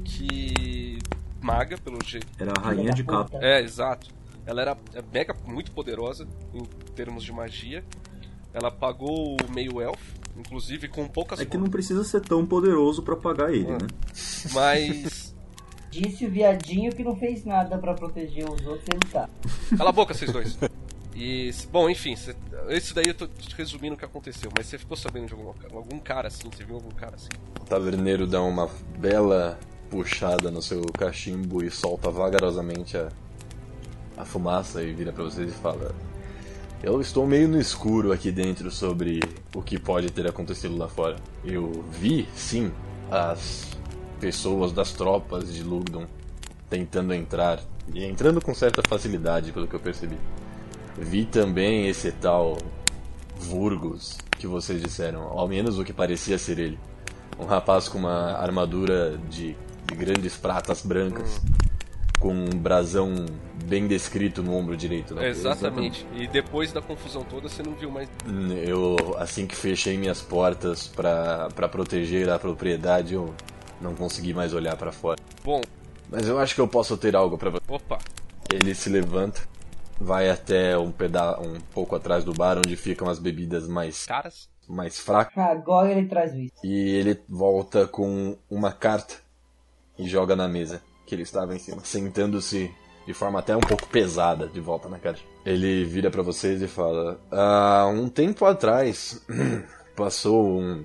que. 0.05 0.99
maga, 1.41 1.79
pelo 1.79 1.99
jeito. 2.05 2.27
Era 2.39 2.53
a 2.57 2.61
rainha 2.61 2.93
de 2.93 3.05
capa. 3.05 3.39
É, 3.41 3.61
exato. 3.63 4.09
Ela 4.45 4.63
era 4.63 4.79
é 4.95 5.03
mega 5.13 5.37
muito 5.47 5.71
poderosa 5.71 6.27
em 6.53 6.65
termos 6.95 7.23
de 7.23 7.33
magia. 7.33 7.85
Ela 8.53 8.71
pagou 8.71 9.37
o 9.37 9.53
meio 9.53 9.81
elfo, 9.81 10.15
inclusive 10.37 10.89
com 10.89 11.07
poucas 11.07 11.39
É 11.39 11.45
que 11.45 11.57
não 11.57 11.69
precisa 11.69 12.03
ser 12.03 12.23
tão 12.23 12.45
poderoso 12.45 13.03
pra 13.03 13.15
pagar 13.15 13.53
ele, 13.55 13.71
Ah. 13.71 13.79
né? 13.79 13.87
Mas. 14.53 15.35
Disse 15.91 16.27
o 16.27 16.31
viadinho 16.31 16.93
que 16.95 17.03
não 17.03 17.17
fez 17.17 17.47
nada 17.47 17.79
pra 17.79 17.95
proteger 17.95 18.45
os 18.45 18.61
outros 18.67 18.87
e 18.93 18.95
lutar. 19.07 19.31
Cala 19.77 19.89
a 19.89 19.93
boca, 19.93 20.13
vocês 20.13 20.31
dois. 20.31 20.59
E, 21.21 21.53
bom, 21.73 21.91
enfim, 21.91 22.13
isso 22.13 22.95
daí 22.95 23.09
eu 23.09 23.15
tô 23.15 23.29
resumindo 23.57 23.97
o 23.97 23.99
que 23.99 24.05
aconteceu, 24.05 24.53
mas 24.57 24.67
você 24.67 24.79
ficou 24.79 24.97
sabendo 24.97 25.27
de 25.27 25.33
algum, 25.33 25.53
algum 25.77 25.99
cara 25.99 26.29
assim? 26.29 26.49
Você 26.49 26.63
viu 26.63 26.77
algum 26.77 26.91
cara 26.91 27.17
assim? 27.17 27.29
O 27.61 27.65
taverneiro 27.65 28.25
dá 28.25 28.41
uma 28.41 28.71
bela 28.97 29.59
puxada 29.91 30.49
no 30.49 30.63
seu 30.63 30.81
cachimbo 30.97 31.65
e 31.65 31.73
solta 31.73 32.09
vagarosamente 32.09 32.97
a, 32.97 33.09
a 34.17 34.25
fumaça 34.25 34.81
e 34.81 34.93
vira 34.93 35.13
pra 35.13 35.25
vocês 35.25 35.51
e 35.51 35.57
fala: 35.57 35.93
Eu 36.85 37.01
estou 37.01 37.27
meio 37.27 37.49
no 37.49 37.61
escuro 37.61 38.13
aqui 38.13 38.31
dentro 38.31 38.71
sobre 38.71 39.19
o 39.53 39.61
que 39.61 39.77
pode 39.77 40.13
ter 40.13 40.29
acontecido 40.29 40.77
lá 40.77 40.87
fora. 40.87 41.17
Eu 41.45 41.85
vi, 41.91 42.29
sim, 42.33 42.71
as 43.11 43.77
pessoas 44.21 44.71
das 44.71 44.93
tropas 44.93 45.53
de 45.53 45.65
Lugdon 45.65 46.07
tentando 46.71 47.13
entrar 47.13 47.61
e 47.93 48.05
entrando 48.05 48.41
com 48.41 48.55
certa 48.55 48.83
facilidade, 48.89 49.51
pelo 49.51 49.67
que 49.67 49.75
eu 49.75 49.81
percebi. 49.81 50.17
Vi 51.01 51.25
também 51.25 51.89
esse 51.89 52.13
tal 52.13 52.59
Vurgus 53.37 54.19
que 54.39 54.47
vocês 54.47 54.83
disseram, 54.83 55.23
ao 55.23 55.49
menos 55.49 55.79
o 55.79 55.85
que 55.85 55.93
parecia 55.93 56.39
ser 56.39 56.59
ele. 56.59 56.79
Um 57.39 57.45
rapaz 57.45 57.89
com 57.89 57.99
uma 57.99 58.33
armadura 58.33 59.17
de, 59.29 59.57
de 59.87 59.95
grandes 59.95 60.37
pratas 60.37 60.83
brancas, 60.83 61.41
com 62.19 62.33
um 62.35 62.51
brasão 62.51 63.27
bem 63.65 63.87
descrito 63.87 64.43
no 64.43 64.55
ombro 64.57 64.77
direito. 64.77 65.15
né? 65.15 65.29
Exatamente. 65.29 66.05
E 66.15 66.27
depois 66.27 66.73
da 66.73 66.83
confusão 66.83 67.23
toda, 67.23 67.49
você 67.49 67.63
não 67.63 67.75
viu 67.75 67.91
mais. 67.91 68.09
Eu, 68.67 68.97
assim 69.19 69.47
que 69.47 69.55
fechei 69.55 69.97
minhas 69.97 70.21
portas 70.21 70.89
pra 70.89 71.49
proteger 71.69 72.29
a 72.29 72.39
propriedade, 72.39 73.15
eu 73.15 73.33
não 73.81 73.95
consegui 73.95 74.35
mais 74.35 74.53
olhar 74.53 74.77
pra 74.77 74.91
fora. 74.91 75.19
Bom, 75.45 75.61
Mas 76.11 76.27
eu 76.27 76.39
acho 76.39 76.55
que 76.55 76.61
eu 76.61 76.67
posso 76.69 76.97
ter 76.97 77.15
algo 77.15 77.39
você. 77.39 77.63
opa. 77.69 77.99
Ele 78.53 78.75
se 78.75 78.89
levanta 78.89 79.43
vai 80.01 80.31
até 80.31 80.77
um, 80.79 80.91
peda 80.91 81.41
um 81.41 81.61
pouco 81.73 81.97
atrás 81.97 82.25
do 82.25 82.33
bar 82.33 82.59
onde 82.59 82.77
ficam 82.77 83.09
as 83.09 83.19
bebidas 83.19 83.67
mais, 83.69 84.07
Caras? 84.07 84.49
mais 84.69 84.99
fracas. 84.99 85.37
Agora 85.37 85.91
ele 85.91 86.07
traz 86.07 86.35
isso. 86.35 86.55
E 86.63 86.91
ele 86.91 87.21
volta 87.29 87.87
com 87.87 88.37
uma 88.51 88.73
carta 88.73 89.17
e 89.99 90.07
joga 90.09 90.37
na 90.37 90.47
mesa 90.47 90.83
que 91.07 91.15
ele 91.15 91.23
estava 91.23 91.55
em 91.55 91.59
cima, 91.59 91.81
sentando-se 91.85 92.71
de 93.07 93.15
forma 93.15 93.39
até 93.39 93.57
um 93.57 93.61
pouco 93.61 93.89
pesada 93.89 94.47
de 94.47 94.61
volta 94.61 94.89
na 94.89 94.99
caixa. 94.99 95.25
Ele 95.45 95.85
vira 95.85 96.11
pra 96.11 96.23
vocês 96.23 96.61
e 96.61 96.69
fala: 96.69 97.19
Há 97.31 97.87
um 97.87 98.09
tempo 98.09 98.45
atrás 98.45 99.25
passou 99.97 100.61
um, 100.61 100.85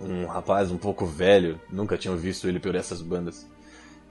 um 0.00 0.26
rapaz 0.26 0.70
um 0.70 0.76
pouco 0.76 1.06
velho, 1.06 1.58
nunca 1.70 1.96
tinham 1.96 2.16
visto 2.16 2.46
ele 2.46 2.60
por 2.60 2.74
essas 2.74 3.00
bandas, 3.00 3.48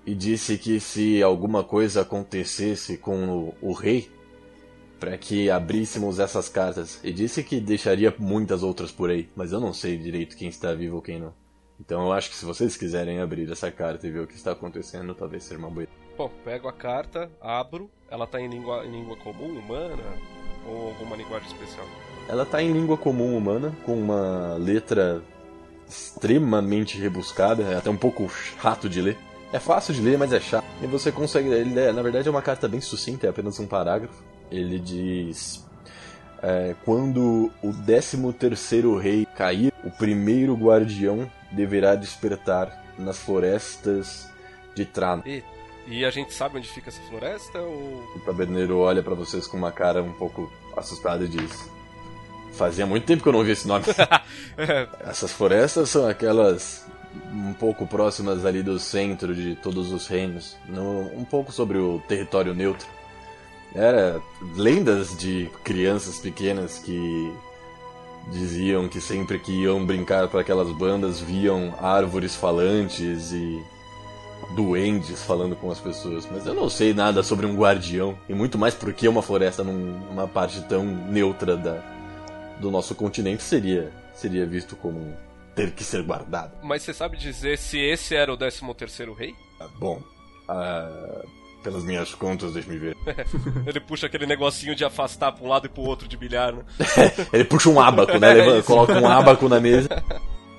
e 0.08 0.16
disse 0.16 0.58
que 0.58 0.80
se 0.80 1.22
alguma 1.22 1.66
coisa 1.66 2.02
acontecesse 2.02 2.98
com 2.98 3.28
o, 3.28 3.54
o 3.62 3.74
rei, 3.74 4.10
para 4.98 5.18
que 5.18 5.50
abríssemos 5.50 6.18
essas 6.18 6.48
cartas, 6.48 6.98
e 7.04 7.12
disse 7.12 7.44
que 7.44 7.60
deixaria 7.60 8.16
muitas 8.18 8.64
outras 8.64 8.90
por 8.90 9.10
aí, 9.10 9.30
mas 9.36 9.52
eu 9.52 9.60
não 9.60 9.74
sei 9.74 9.98
direito 9.98 10.38
quem 10.38 10.48
está 10.48 10.74
vivo 10.74 10.96
ou 10.96 11.02
quem 11.02 11.20
não. 11.20 11.34
Então 11.78 12.06
eu 12.06 12.14
acho 12.14 12.30
que 12.30 12.38
se 12.38 12.46
vocês 12.46 12.78
quiserem 12.78 13.20
abrir 13.20 13.52
essa 13.52 13.70
carta 13.70 14.08
e 14.08 14.12
ver 14.12 14.22
o 14.22 14.28
que 14.28 14.36
está 14.36 14.54
acontecendo, 14.54 15.14
talvez 15.14 15.44
seja 15.44 15.60
uma 15.60 15.70
boa 15.70 15.84
ideia. 15.84 15.98
Bom, 16.18 16.32
pego 16.44 16.70
a 16.70 16.74
carta, 16.74 17.30
abro. 17.42 17.92
Ela 18.10 18.26
tá 18.26 18.40
em 18.40 18.48
língua, 18.48 18.86
em 18.86 18.92
língua 18.92 19.18
comum, 19.18 19.60
humana? 19.60 20.02
Ou 20.66 20.88
alguma 20.88 21.18
linguagem 21.18 21.50
especial? 21.50 21.86
Ela 22.30 22.46
tá 22.46 22.64
em 22.64 22.72
língua 22.72 22.98
comum 22.98 23.38
humana, 23.38 23.76
com 23.86 23.94
uma 23.94 24.56
letra 24.56 25.22
extremamente 25.88 26.98
rebuscada, 26.98 27.64
é 27.64 27.76
até 27.76 27.90
um 27.90 27.98
pouco 27.98 28.28
chato 28.30 28.90
de 28.90 29.02
ler. 29.02 29.27
É 29.52 29.60
fácil 29.60 29.94
de 29.94 30.02
ler, 30.02 30.18
mas 30.18 30.34
é 30.34 30.40
chato. 30.40 30.66
E 30.82 30.88
você 30.88 31.12
consegue. 31.12 31.50
Ele 31.50 31.80
é, 31.80 31.92
na 31.92 32.02
verdade, 32.02 32.28
é 32.28 32.32
uma 32.32 32.42
carta 32.42 32.68
bem 32.68 32.82
sucinta, 32.82 33.28
é 33.28 33.30
apenas 33.30 33.60
um 33.60 33.68
parágrafo. 33.68 34.24
Ele 34.52 34.80
diz. 34.80 35.66
é, 36.42 36.76
quando 36.86 37.52
o 37.64 37.74
13 37.74 38.34
terceiro 38.34 38.98
rei 38.98 39.26
cair, 39.36 39.74
o 39.84 39.92
primeiro 39.92 40.54
guardião 40.56 41.30
deverá 41.52 41.96
despertar 41.96 42.84
nas 42.98 43.18
florestas 43.18 44.30
de 44.76 44.86
Trano. 44.86 45.24
E, 45.26 45.44
e 45.88 46.06
a 46.06 46.10
gente 46.10 46.34
sabe 46.34 46.58
onde 46.58 46.68
fica 46.68 46.90
essa 46.90 47.02
floresta? 47.04 47.60
Ou. 47.60 48.04
O 48.16 48.20
taberneiro 48.26 48.78
olha 48.80 49.02
pra 49.02 49.16
vocês 49.16 49.48
com 49.48 49.58
uma 49.58 49.72
cara 49.72 50.04
um 50.04 50.14
pouco 50.14 50.52
assustada 50.76 51.24
e 51.24 51.28
diz: 51.28 51.70
Fazia 52.54 52.86
muito 52.86 53.06
tempo 53.06 53.24
que 53.24 53.30
eu 53.30 53.34
não 53.34 53.40
ouvi 53.40 53.52
esse 53.52 53.68
nome. 53.68 53.86
Essas 55.02 55.32
florestas 55.32 55.90
são 55.90 56.08
aquelas 56.08 56.86
um 57.34 57.54
pouco 57.54 57.86
próximas 57.88 58.46
ali 58.46 58.62
do 58.64 58.78
centro 58.80 59.34
de 59.36 59.56
todos 59.56 59.92
os 59.92 60.08
reinos, 60.08 60.56
no, 60.68 61.02
um 61.16 61.24
pouco 61.24 61.52
sobre 61.52 61.78
o 61.78 62.02
território 62.08 62.54
neutro. 62.54 62.88
Era 63.76 64.22
lendas 64.56 65.16
de 65.18 65.50
crianças 65.64 66.20
pequenas 66.20 66.80
que 66.80 67.34
diziam 68.32 68.88
que 68.88 69.00
sempre 69.00 69.40
que 69.40 69.52
iam 69.64 69.86
brincar 69.86 70.28
para 70.28 70.42
aquelas 70.42 70.70
bandas 70.72 71.20
viam 71.20 71.74
árvores 71.80 72.36
falantes 72.36 73.32
e 73.32 73.62
duendes 74.56 75.24
falando 75.24 75.56
com 75.56 75.70
as 75.72 75.80
pessoas, 75.80 76.28
mas 76.32 76.46
eu 76.46 76.54
não 76.54 76.70
sei 76.70 76.94
nada 76.94 77.24
sobre 77.24 77.46
um 77.46 77.56
guardião 77.56 78.18
e 78.30 78.34
muito 78.34 78.58
mais 78.58 78.74
porque 78.74 79.08
uma 79.08 79.22
floresta 79.22 79.64
num- 79.64 80.00
numa 80.10 80.28
parte 80.28 80.62
tão 80.64 80.86
neutra 80.86 81.58
da, 81.58 81.82
do 82.60 82.70
nosso 82.72 82.96
continente 82.96 83.44
seria 83.44 83.92
seria 84.16 84.46
visto 84.46 84.76
como 84.76 85.14
ter 85.58 85.72
que 85.72 85.84
ser 85.84 86.02
guardado. 86.04 86.52
Mas 86.64 86.84
você 86.84 86.94
sabe 86.94 87.18
dizer 87.18 87.58
se 87.58 87.78
esse 87.80 88.16
era 88.16 88.32
o 88.32 88.38
13 88.38 88.62
terceiro 88.76 89.14
rei? 89.14 89.36
Ah, 89.60 89.68
Bom, 89.80 90.02
ah, 90.48 91.24
pelas 91.64 91.84
minhas 91.84 92.14
contas, 92.14 92.54
deixa-me 92.54 92.78
ver. 92.78 92.96
Ele 93.68 93.80
puxa 93.82 94.06
aquele 94.08 94.26
negocinho 94.26 94.76
de 94.76 94.86
afastar 94.86 95.32
pra 95.34 95.44
um 95.44 95.50
lado 95.50 95.66
e 95.66 95.70
pro 95.70 95.82
outro 95.82 96.08
de 96.08 96.16
bilhar, 96.16 96.54
né? 96.54 96.64
Ele 97.34 97.44
puxa 97.44 97.70
um 97.70 97.80
ábaco, 97.80 98.18
né? 98.18 98.32
É 98.32 98.34
Levanta- 98.36 98.58
isso. 98.60 98.68
coloca 98.68 98.94
um 99.00 99.08
ábaco 99.08 99.50
na 99.50 99.60
mesa, 99.60 99.90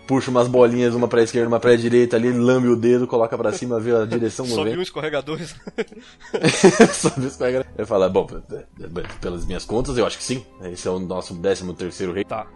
puxa 0.07 0.31
umas 0.31 0.49
bolinhas, 0.49 0.95
uma 0.95 1.07
pra 1.09 1.23
esquerda, 1.23 1.49
uma 1.49 1.61
pra 1.61 1.76
direita 1.76 2.17
ali, 2.17 2.31
lambe 2.33 2.69
o 2.69 2.76
dedo, 2.76 3.07
coloca 3.07 3.37
pra 3.38 3.52
cima, 3.52 3.78
vê 3.78 3.95
a 3.95 4.05
direção 4.05 4.45
do 4.47 4.52
Sobe 4.55 4.76
um 4.76 4.83
escorregador. 4.83 5.38
Sobe 6.93 7.26
os 7.26 7.37
pega- 7.37 7.64
Ele 7.76 7.87
fala, 7.87 8.09
bom, 8.09 8.26
pelas 9.21 9.47
minhas 9.47 9.64
contas, 9.64 9.97
eu 9.97 10.07
acho 10.07 10.19
que 10.19 10.25
sim. 10.25 10.45
Esse 10.62 10.88
é 10.88 10.90
o 10.90 10.99
nosso 10.99 11.35
13 11.40 11.73
terceiro 11.75 12.12
rei. 12.12 12.25
tá. 12.25 12.47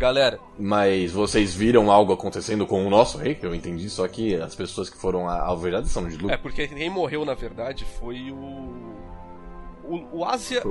Galera, 0.00 0.40
Mas 0.58 1.12
vocês 1.12 1.54
viram 1.54 1.90
algo 1.90 2.14
acontecendo 2.14 2.66
com 2.66 2.86
o 2.86 2.88
nosso 2.88 3.18
rei? 3.18 3.38
Eu 3.42 3.54
entendi, 3.54 3.90
só 3.90 4.08
que 4.08 4.34
as 4.34 4.54
pessoas 4.54 4.88
que 4.88 4.96
foram 4.96 5.28
alvejadas 5.28 5.90
são 5.90 6.08
de 6.08 6.16
lucro. 6.16 6.30
é 6.32 6.38
porque 6.38 6.66
quem 6.66 6.88
morreu 6.88 7.22
na 7.26 7.34
verdade 7.34 7.84
foi 7.84 8.30
o. 8.32 8.80
O, 9.84 10.18
o 10.20 10.24
Ásia. 10.24 10.62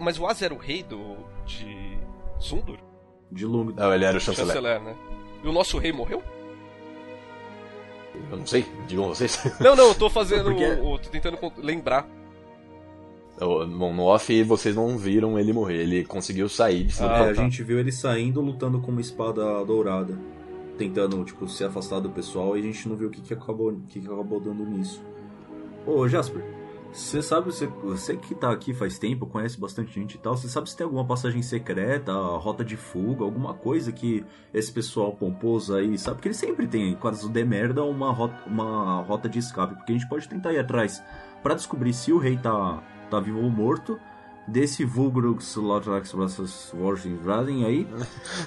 Mas 0.00 0.18
o 0.18 0.26
Ásia 0.26 0.46
era 0.46 0.54
o 0.54 0.58
rei 0.58 0.82
do. 0.82 1.16
de. 1.44 1.98
Zundur? 2.42 2.78
De 3.30 3.44
longo. 3.44 3.72
Não, 3.72 3.92
ele 3.92 4.06
era 4.06 4.16
o 4.16 4.20
chanceler. 4.20 4.54
Chanceler, 4.54 4.80
né? 4.80 4.96
E 5.44 5.46
o 5.48 5.52
nosso 5.52 5.76
rei 5.76 5.92
morreu? 5.92 6.22
Eu 8.30 8.38
não 8.38 8.46
sei, 8.46 8.64
digam 8.86 9.06
vocês. 9.08 9.38
Não, 9.60 9.76
não, 9.76 9.88
eu 9.88 9.94
tô 9.94 10.08
fazendo. 10.10 10.44
Porque- 10.50 10.64
o- 10.64 10.92
o- 10.94 10.98
tô 10.98 11.10
tentando 11.10 11.38
lembrar. 11.58 12.06
Bom, 13.40 13.94
no 13.94 14.02
off 14.02 14.42
vocês 14.42 14.74
não 14.74 14.98
viram 14.98 15.38
ele 15.38 15.52
morrer, 15.52 15.82
ele 15.82 16.04
conseguiu 16.04 16.48
sair 16.48 16.84
de 16.84 16.94
cima. 16.94 17.12
Ah, 17.12 17.26
é, 17.26 17.30
a 17.30 17.34
gente 17.34 17.62
viu 17.62 17.78
ele 17.78 17.92
saindo 17.92 18.40
lutando 18.40 18.80
com 18.80 18.90
uma 18.90 19.00
espada 19.00 19.64
dourada. 19.64 20.18
Tentando, 20.76 21.24
tipo, 21.24 21.48
se 21.48 21.64
afastar 21.64 22.00
do 22.00 22.10
pessoal 22.10 22.56
e 22.56 22.60
a 22.60 22.62
gente 22.62 22.88
não 22.88 22.96
viu 22.96 23.08
o 23.08 23.10
que, 23.10 23.20
que, 23.20 23.34
acabou, 23.34 23.70
o 23.70 23.80
que, 23.88 24.00
que 24.00 24.06
acabou 24.06 24.38
dando 24.40 24.64
nisso. 24.64 25.02
Ô, 25.84 26.06
Jasper, 26.06 26.44
você 26.92 27.20
sabe, 27.22 27.46
você, 27.46 27.66
você 27.66 28.16
que 28.16 28.34
tá 28.34 28.50
aqui 28.50 28.72
faz 28.72 28.98
tempo, 28.98 29.26
conhece 29.26 29.60
bastante 29.60 29.92
gente 29.92 30.14
e 30.14 30.18
tal, 30.18 30.36
você 30.36 30.48
sabe 30.48 30.70
se 30.70 30.76
tem 30.76 30.84
alguma 30.84 31.04
passagem 31.04 31.42
secreta, 31.42 32.12
rota 32.12 32.64
de 32.64 32.76
fuga, 32.76 33.24
alguma 33.24 33.54
coisa 33.54 33.92
que 33.92 34.24
esse 34.54 34.72
pessoal 34.72 35.12
pomposo 35.12 35.74
aí, 35.74 35.98
sabe? 35.98 36.20
que 36.20 36.28
eles 36.28 36.38
sempre 36.38 36.66
tem, 36.66 36.94
caso 36.96 37.28
de 37.28 37.44
merda, 37.44 37.84
uma 37.84 38.10
rota, 38.10 38.36
uma 38.46 39.02
rota 39.02 39.28
de 39.28 39.38
escape, 39.38 39.74
porque 39.74 39.92
a 39.92 39.96
gente 39.96 40.08
pode 40.08 40.28
tentar 40.28 40.52
ir 40.52 40.58
atrás 40.58 41.02
pra 41.42 41.54
descobrir 41.54 41.92
se 41.92 42.12
o 42.12 42.18
rei 42.18 42.36
tá, 42.36 42.82
tá 43.10 43.20
vivo 43.20 43.40
ou 43.42 43.50
morto, 43.50 43.98
desse 44.46 44.82
Vulgrux 44.84 45.56
Lotrax 45.56 46.12
vs 46.12 46.72
Warring 46.74 47.64
aí, 47.66 47.86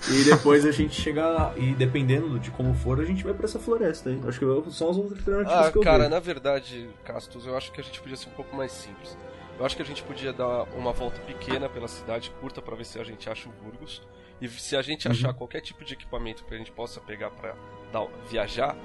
e 0.10 0.24
depois 0.24 0.66
a 0.66 0.72
gente 0.72 1.00
chegar, 1.00 1.54
e 1.58 1.74
dependendo 1.76 2.40
de 2.40 2.50
como 2.52 2.74
for, 2.74 3.00
a 3.00 3.06
gente 3.06 3.24
vai 3.24 3.34
pra 3.34 3.46
essa 3.46 3.60
floresta 3.60 4.10
aí. 4.10 4.20
Acho 4.28 4.40
que 4.40 4.72
são 4.72 4.90
as 4.90 4.98
outras 4.98 5.20
alternativas 5.20 5.68
Ah, 5.68 5.72
que 5.72 5.78
eu 5.78 5.82
cara, 5.84 6.10
na 6.10 6.20
verdade, 6.20 6.90
Castus, 7.04 7.46
eu 7.46 7.56
acho 7.56 7.72
que 7.72 7.80
a 7.80 7.84
gente 7.84 8.02
podia 8.02 8.18
ser 8.18 8.30
um 8.30 8.34
pouco 8.34 8.56
mais 8.56 8.72
simples. 8.72 9.16
Eu 9.60 9.66
acho 9.66 9.76
que 9.76 9.82
a 9.84 9.86
gente 9.86 10.02
podia 10.02 10.34
dar 10.34 10.64
uma 10.76 10.92
volta 10.92 11.20
pequena 11.22 11.70
pela 11.70 11.88
cidade, 11.88 12.32
curta, 12.42 12.64
pra 12.64 12.76
ver 12.76 12.86
se 12.86 12.98
a 13.00 13.04
gente 13.04 13.30
acha 13.30 13.48
o 13.48 13.52
Burgos. 13.64 14.02
E 14.42 14.48
se 14.48 14.76
a 14.76 14.82
gente 14.82 15.06
Uhum. 15.06 15.12
achar 15.12 15.34
qualquer 15.36 15.62
tipo 15.62 15.86
de 15.86 15.94
equipamento 15.94 16.44
que 16.46 16.54
a 16.56 16.58
gente 16.58 16.72
possa 16.72 17.00
pegar 17.00 17.30
pra 17.30 17.54
dar, 17.94 18.08
viajar, 18.28 18.76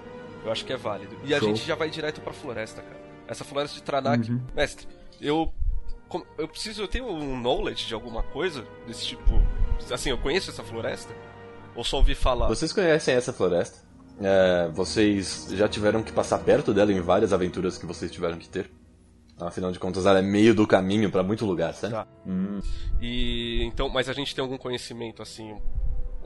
eu 0.44 0.52
acho 0.52 0.66
que 0.66 0.72
é 0.74 0.76
válido. 0.76 1.16
E 1.24 1.32
a 1.34 1.38
Show. 1.38 1.48
gente 1.48 1.66
já 1.66 1.74
vai 1.74 1.88
direto 1.88 2.20
pra 2.20 2.34
floresta, 2.34 2.82
cara. 2.82 3.00
Essa 3.26 3.42
floresta 3.42 3.74
de 3.76 3.82
Tranak. 3.82 4.30
Uhum. 4.30 4.38
Mestre, 4.54 4.86
eu. 5.18 5.50
Eu 6.38 6.48
preciso. 6.48 6.82
Eu 6.82 6.88
tenho 6.88 7.06
um 7.08 7.36
knowledge 7.40 7.86
de 7.86 7.94
alguma 7.94 8.22
coisa 8.22 8.66
desse 8.86 9.04
tipo. 9.06 9.32
Assim, 9.90 10.10
eu 10.10 10.18
conheço 10.18 10.50
essa 10.50 10.62
floresta? 10.62 11.14
Ou 11.74 11.84
só 11.84 11.98
ouvi 11.98 12.14
falar? 12.14 12.48
Vocês 12.48 12.72
conhecem 12.72 13.14
essa 13.14 13.32
floresta? 13.32 13.84
É, 14.20 14.68
vocês 14.72 15.48
já 15.52 15.68
tiveram 15.68 16.02
que 16.02 16.10
passar 16.10 16.38
perto 16.38 16.72
dela 16.72 16.90
em 16.92 17.00
várias 17.00 17.32
aventuras 17.32 17.76
que 17.76 17.84
vocês 17.84 18.10
tiveram 18.10 18.38
que 18.38 18.48
ter? 18.48 18.70
Afinal 19.38 19.70
de 19.70 19.78
contas, 19.78 20.06
ela 20.06 20.18
é 20.18 20.22
meio 20.22 20.54
do 20.54 20.66
caminho 20.66 21.10
pra 21.10 21.22
muito 21.22 21.44
lugar, 21.44 21.74
certo? 21.74 21.92
Tá. 21.92 22.06
Hum, 22.26 22.60
E 23.02 23.62
então, 23.64 23.90
mas 23.90 24.08
a 24.08 24.14
gente 24.14 24.34
tem 24.34 24.40
algum 24.42 24.56
conhecimento 24.56 25.20
assim, 25.20 25.60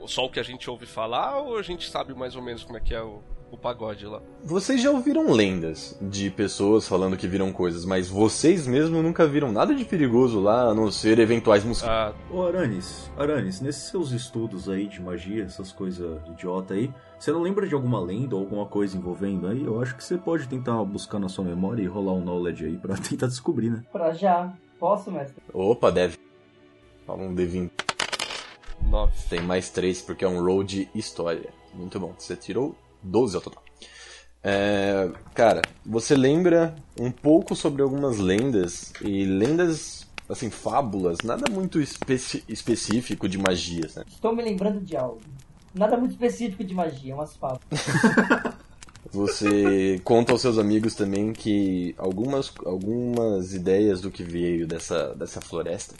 só 0.05 0.25
o 0.25 0.29
que 0.31 0.39
a 0.39 0.43
gente 0.43 0.69
ouve 0.69 0.85
falar 0.85 1.37
ou 1.39 1.57
a 1.57 1.61
gente 1.61 1.89
sabe 1.89 2.13
mais 2.13 2.37
ou 2.37 2.41
menos 2.41 2.63
como 2.63 2.77
é 2.77 2.79
que 2.79 2.93
é 2.95 3.01
o, 3.01 3.21
o 3.51 3.57
pagode 3.57 4.05
lá? 4.05 4.21
Vocês 4.43 4.81
já 4.81 4.89
ouviram 4.89 5.31
lendas 5.31 5.97
de 6.01 6.29
pessoas 6.29 6.87
falando 6.87 7.17
que 7.17 7.27
viram 7.27 7.51
coisas, 7.51 7.85
mas 7.85 8.09
vocês 8.09 8.65
mesmo 8.65 9.01
nunca 9.03 9.27
viram 9.27 9.51
nada 9.51 9.75
de 9.75 9.83
perigoso 9.83 10.39
lá, 10.39 10.69
a 10.69 10.73
não 10.73 10.89
ser 10.89 11.19
eventuais 11.19 11.63
mosquitos. 11.63 11.93
Ah, 11.93 12.13
Ô 12.31 12.43
Aranis, 12.43 13.11
Aranis, 13.17 13.59
nesses 13.59 13.89
seus 13.89 14.11
estudos 14.11 14.69
aí 14.69 14.87
de 14.87 15.01
magia, 15.01 15.43
essas 15.43 15.71
coisas 15.71 16.19
idiota 16.29 16.73
aí, 16.73 16.91
você 17.19 17.31
não 17.31 17.41
lembra 17.41 17.67
de 17.67 17.75
alguma 17.75 17.99
lenda 17.99 18.35
ou 18.35 18.41
alguma 18.41 18.65
coisa 18.65 18.97
envolvendo 18.97 19.47
aí? 19.47 19.63
Eu 19.63 19.81
acho 19.81 19.95
que 19.95 20.03
você 20.03 20.17
pode 20.17 20.47
tentar 20.47 20.81
buscar 20.85 21.19
na 21.19 21.29
sua 21.29 21.43
memória 21.43 21.83
e 21.83 21.87
rolar 21.87 22.13
um 22.13 22.23
knowledge 22.23 22.65
aí 22.65 22.77
pra 22.77 22.95
tentar 22.97 23.27
descobrir, 23.27 23.69
né? 23.69 23.83
Pra 23.91 24.13
já. 24.13 24.53
Posso, 24.79 25.11
mestre? 25.11 25.43
Opa, 25.53 25.91
deve. 25.91 26.17
Fala 27.05 27.21
um 27.21 27.35
D20. 27.35 27.69
9. 28.89 29.13
Tem 29.29 29.41
mais 29.41 29.69
3 29.69 30.01
porque 30.01 30.25
é 30.25 30.27
um 30.27 30.43
roll 30.43 30.63
de 30.63 30.89
história. 30.95 31.49
Muito 31.73 31.99
bom. 31.99 32.15
Você 32.17 32.35
tirou 32.35 32.75
12 33.03 33.35
ao 33.35 33.41
total. 33.41 33.63
É, 34.43 35.09
cara, 35.35 35.61
você 35.85 36.15
lembra 36.15 36.75
um 36.99 37.11
pouco 37.11 37.55
sobre 37.55 37.81
algumas 37.81 38.17
lendas 38.17 38.91
e 39.01 39.23
lendas, 39.23 40.07
assim, 40.27 40.49
fábulas, 40.49 41.19
nada 41.23 41.51
muito 41.51 41.79
específico 41.79 43.29
de 43.29 43.37
magias, 43.37 43.95
né? 43.95 44.03
Estou 44.07 44.35
me 44.35 44.41
lembrando 44.41 44.81
de 44.81 44.97
algo. 44.97 45.21
Nada 45.73 45.95
muito 45.95 46.11
específico 46.11 46.63
de 46.63 46.73
magia, 46.73 47.15
umas 47.15 47.35
fábulas. 47.35 47.61
Você 49.11 49.99
conta 50.03 50.31
aos 50.31 50.41
seus 50.41 50.57
amigos 50.57 50.95
também 50.95 51.33
que 51.33 51.93
algumas, 51.97 52.51
algumas 52.65 53.53
ideias 53.53 53.99
do 53.99 54.11
que 54.11 54.23
veio 54.23 54.65
dessa, 54.65 55.13
dessa 55.15 55.41
floresta, 55.41 55.95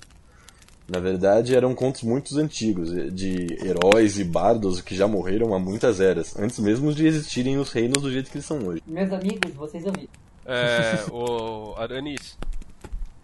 na 0.87 0.99
verdade, 0.99 1.55
eram 1.55 1.73
contos 1.73 2.03
muito 2.03 2.37
antigos, 2.37 2.89
de 3.13 3.47
heróis 3.65 4.19
e 4.19 4.23
bardos 4.23 4.81
que 4.81 4.95
já 4.95 5.07
morreram 5.07 5.53
há 5.53 5.59
muitas 5.59 5.99
eras, 6.01 6.35
antes 6.37 6.59
mesmo 6.59 6.93
de 6.93 7.05
existirem 7.07 7.57
os 7.57 7.71
reinos 7.71 8.01
do 8.01 8.11
jeito 8.11 8.29
que 8.29 8.37
eles 8.37 8.45
são 8.45 8.59
hoje. 8.67 8.81
Meus 8.85 9.11
amigos, 9.13 9.51
vocês 9.53 9.85
ouviram. 9.85 10.09
É, 10.45 11.05
o 11.11 11.75
Aranis, 11.77 12.37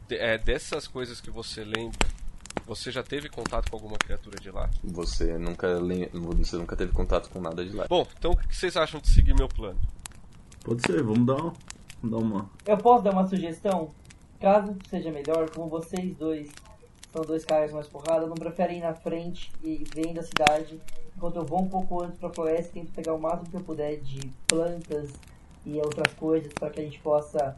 de- 0.07 0.15
é, 0.15 0.37
dessas 0.37 0.87
coisas 0.87 1.19
que 1.19 1.29
você 1.29 1.63
lembra, 1.63 1.97
você 2.65 2.91
já 2.91 3.01
teve 3.03 3.27
contato 3.27 3.69
com 3.69 3.75
alguma 3.75 3.97
criatura 3.97 4.37
de 4.39 4.49
lá? 4.51 4.69
Você 4.83 5.37
nunca, 5.37 5.67
lem- 5.79 6.09
você 6.13 6.55
nunca 6.57 6.75
teve 6.75 6.91
contato 6.91 7.29
com 7.29 7.41
nada 7.41 7.65
de 7.65 7.75
lá. 7.75 7.85
Bom, 7.89 8.05
então 8.17 8.31
o 8.31 8.37
que 8.37 8.55
vocês 8.55 8.77
acham 8.77 8.99
de 9.01 9.09
seguir 9.11 9.33
meu 9.33 9.47
plano? 9.49 9.79
Pode 10.63 10.81
ser, 10.85 11.01
vamos 11.03 11.25
dar, 11.25 11.35
uma- 11.35 11.53
vamos 12.01 12.11
dar 12.11 12.17
uma. 12.17 12.49
Eu 12.65 12.77
posso 12.77 13.03
dar 13.03 13.11
uma 13.11 13.27
sugestão? 13.27 13.89
Caso 14.39 14.75
seja 14.89 15.11
melhor, 15.11 15.49
como 15.49 15.67
vocês 15.69 16.15
dois 16.15 16.49
são 17.17 17.25
dois 17.25 17.43
caras 17.43 17.71
mais 17.71 17.88
porrada, 17.88 18.27
não 18.27 18.36
preferem 18.36 18.77
ir 18.77 18.81
na 18.81 18.93
frente 18.93 19.51
e 19.63 19.83
vendo 19.95 20.19
a 20.19 20.24
cidade, 20.24 20.79
enquanto 21.15 21.38
eu 21.38 21.45
vou 21.45 21.62
um 21.63 21.67
pouco 21.67 22.03
antes 22.03 22.19
pra 22.19 22.29
floresta 22.29 22.69
e 22.77 22.81
tento 22.81 22.91
pegar 22.93 23.13
o 23.13 23.19
máximo 23.19 23.50
que 23.50 23.55
eu 23.55 23.62
puder 23.62 23.97
de 24.01 24.31
plantas 24.47 25.09
e 25.65 25.77
outras 25.77 26.13
coisas 26.13 26.53
para 26.53 26.69
que 26.69 26.79
a 26.79 26.83
gente 26.83 27.00
possa 27.00 27.55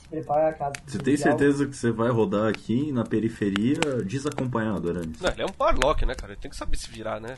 se 0.00 0.08
preparar 0.08 0.56
caso 0.56 0.72
Você 0.86 0.98
precise 0.98 1.02
tem 1.04 1.14
de 1.14 1.20
certeza 1.22 1.66
que 1.66 1.76
você 1.76 1.90
vai 1.90 2.08
rodar 2.10 2.48
aqui 2.48 2.90
na 2.90 3.04
periferia 3.04 3.78
desacompanhado, 4.04 4.88
Aranis? 4.88 5.20
Não, 5.20 5.30
ele 5.30 5.42
é 5.42 5.44
um 5.46 5.54
Barlock, 5.58 6.06
né, 6.06 6.14
cara? 6.14 6.32
Ele 6.32 6.40
tem 6.40 6.50
que 6.50 6.56
saber 6.56 6.76
se 6.78 6.90
virar, 6.90 7.20
né? 7.20 7.36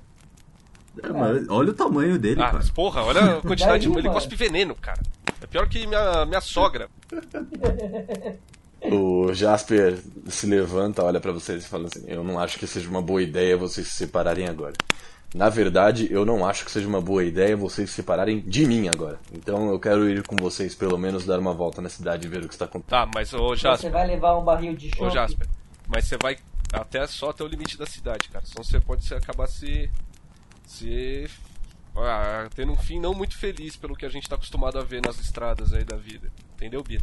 É, 1.02 1.08
mas 1.08 1.48
olha 1.48 1.70
o 1.70 1.74
tamanho 1.74 2.16
dele, 2.20 2.40
Ah, 2.40 2.44
cara. 2.46 2.58
mas 2.58 2.70
porra, 2.70 3.02
olha 3.02 3.38
a 3.38 3.40
quantidade 3.42 3.82
de. 3.82 3.88
Daí, 3.88 3.98
Ele 3.98 4.02
mano. 4.06 4.14
cospe 4.14 4.36
veneno, 4.36 4.76
cara. 4.76 5.02
É 5.42 5.46
pior 5.46 5.68
que 5.68 5.84
minha, 5.88 6.24
minha 6.24 6.40
sogra. 6.40 6.88
O 8.84 9.32
Jasper 9.32 9.98
se 10.28 10.46
levanta, 10.46 11.02
olha 11.02 11.20
pra 11.20 11.32
vocês 11.32 11.64
e 11.64 11.68
fala 11.68 11.86
assim: 11.86 12.04
Eu 12.06 12.22
não 12.22 12.38
acho 12.38 12.58
que 12.58 12.66
seja 12.66 12.88
uma 12.88 13.00
boa 13.00 13.22
ideia 13.22 13.56
vocês 13.56 13.88
se 13.88 13.94
separarem 13.94 14.46
agora. 14.46 14.74
Na 15.34 15.48
verdade, 15.48 16.06
eu 16.12 16.24
não 16.24 16.46
acho 16.46 16.64
que 16.64 16.70
seja 16.70 16.86
uma 16.86 17.00
boa 17.00 17.24
ideia 17.24 17.56
vocês 17.56 17.90
se 17.90 17.96
separarem 17.96 18.40
de 18.40 18.66
mim 18.66 18.88
agora. 18.88 19.18
Então 19.32 19.68
eu 19.68 19.80
quero 19.80 20.08
ir 20.08 20.22
com 20.22 20.36
vocês, 20.36 20.74
pelo 20.74 20.96
menos, 20.96 21.24
dar 21.24 21.40
uma 21.40 21.52
volta 21.52 21.82
na 21.82 21.88
cidade 21.88 22.26
e 22.26 22.30
ver 22.30 22.44
o 22.44 22.48
que 22.48 22.54
está 22.54 22.66
acontecendo. 22.66 22.90
Tá, 22.90 23.10
mas 23.12 23.32
ô 23.32 23.48
Você 23.48 23.62
Jasper, 23.62 23.90
vai 23.90 24.06
levar 24.06 24.38
um 24.38 24.44
barril 24.44 24.76
de 24.76 24.88
ô 24.88 24.96
chope. 24.96 25.14
Jasper, 25.14 25.48
mas 25.88 26.04
você 26.04 26.16
vai 26.22 26.36
até 26.72 27.06
só 27.06 27.30
até 27.30 27.42
o 27.42 27.48
limite 27.48 27.78
da 27.78 27.86
cidade, 27.86 28.28
cara. 28.28 28.44
Senão 28.44 28.62
você 28.62 28.78
pode 28.78 29.04
se, 29.04 29.14
acabar 29.14 29.48
se. 29.48 29.90
se. 30.66 31.28
ah, 31.96 32.48
tendo 32.54 32.72
um 32.72 32.76
fim 32.76 33.00
não 33.00 33.14
muito 33.14 33.36
feliz 33.36 33.76
pelo 33.76 33.96
que 33.96 34.04
a 34.04 34.10
gente 34.10 34.28
tá 34.28 34.36
acostumado 34.36 34.78
a 34.78 34.82
ver 34.84 35.00
nas 35.00 35.18
estradas 35.18 35.72
aí 35.72 35.84
da 35.84 35.96
vida. 35.96 36.30
Entendeu, 36.54 36.82
Bia? 36.82 37.00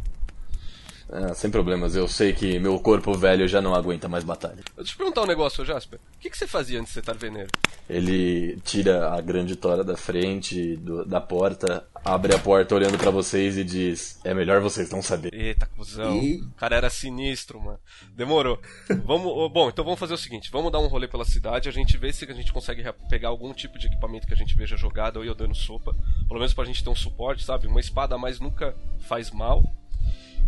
Ah, 1.14 1.34
sem 1.34 1.50
problemas, 1.50 1.94
eu 1.94 2.08
sei 2.08 2.32
que 2.32 2.58
meu 2.58 2.78
corpo 2.80 3.12
velho 3.12 3.46
já 3.46 3.60
não 3.60 3.74
aguenta 3.74 4.08
mais 4.08 4.24
batalha. 4.24 4.54
Deixa 4.56 4.72
eu 4.78 4.84
te 4.84 4.96
perguntar 4.96 5.22
um 5.22 5.26
negócio, 5.26 5.62
Jasper. 5.64 5.98
O 6.16 6.18
que, 6.18 6.30
que 6.30 6.38
você 6.38 6.46
fazia 6.46 6.80
antes 6.80 6.88
de 6.88 6.94
você 6.94 7.00
estar 7.00 7.12
veneiro? 7.12 7.50
Ele 7.88 8.58
tira 8.64 9.12
a 9.12 9.20
grande 9.20 9.54
tora 9.54 9.84
da 9.84 9.96
frente 9.96 10.76
do- 10.76 11.04
da 11.04 11.20
porta, 11.20 11.86
abre 12.02 12.34
a 12.34 12.38
porta 12.38 12.74
olhando 12.74 12.96
pra 12.96 13.10
vocês 13.10 13.58
e 13.58 13.64
diz: 13.64 14.18
É 14.24 14.32
melhor 14.32 14.60
vocês 14.62 14.90
não 14.90 15.02
saberem. 15.02 15.38
Eita, 15.38 15.66
cuzão. 15.76 16.16
Ih. 16.16 16.40
O 16.42 16.50
cara 16.56 16.76
era 16.76 16.88
sinistro, 16.88 17.60
mano. 17.60 17.78
Demorou. 18.14 18.58
Vamos, 19.04 19.52
bom, 19.52 19.68
então 19.68 19.84
vamos 19.84 20.00
fazer 20.00 20.14
o 20.14 20.18
seguinte: 20.18 20.50
vamos 20.50 20.72
dar 20.72 20.78
um 20.78 20.86
rolê 20.86 21.06
pela 21.06 21.24
cidade, 21.26 21.68
a 21.68 21.72
gente 21.72 21.98
vê 21.98 22.12
se 22.12 22.24
a 22.24 22.32
gente 22.32 22.52
consegue 22.52 22.82
pegar 23.10 23.28
algum 23.28 23.52
tipo 23.52 23.78
de 23.78 23.86
equipamento 23.86 24.26
que 24.26 24.32
a 24.32 24.36
gente 24.36 24.54
veja 24.56 24.76
jogado 24.78 25.16
ou 25.18 25.24
eu 25.24 25.34
dando 25.34 25.54
sopa. 25.54 25.94
Pelo 26.26 26.38
menos 26.40 26.54
pra 26.54 26.64
gente 26.64 26.82
ter 26.82 26.88
um 26.90 26.94
suporte, 26.96 27.44
sabe? 27.44 27.66
Uma 27.66 27.80
espada 27.80 28.14
a 28.14 28.18
mais 28.18 28.40
nunca 28.40 28.74
faz 29.00 29.30
mal. 29.30 29.62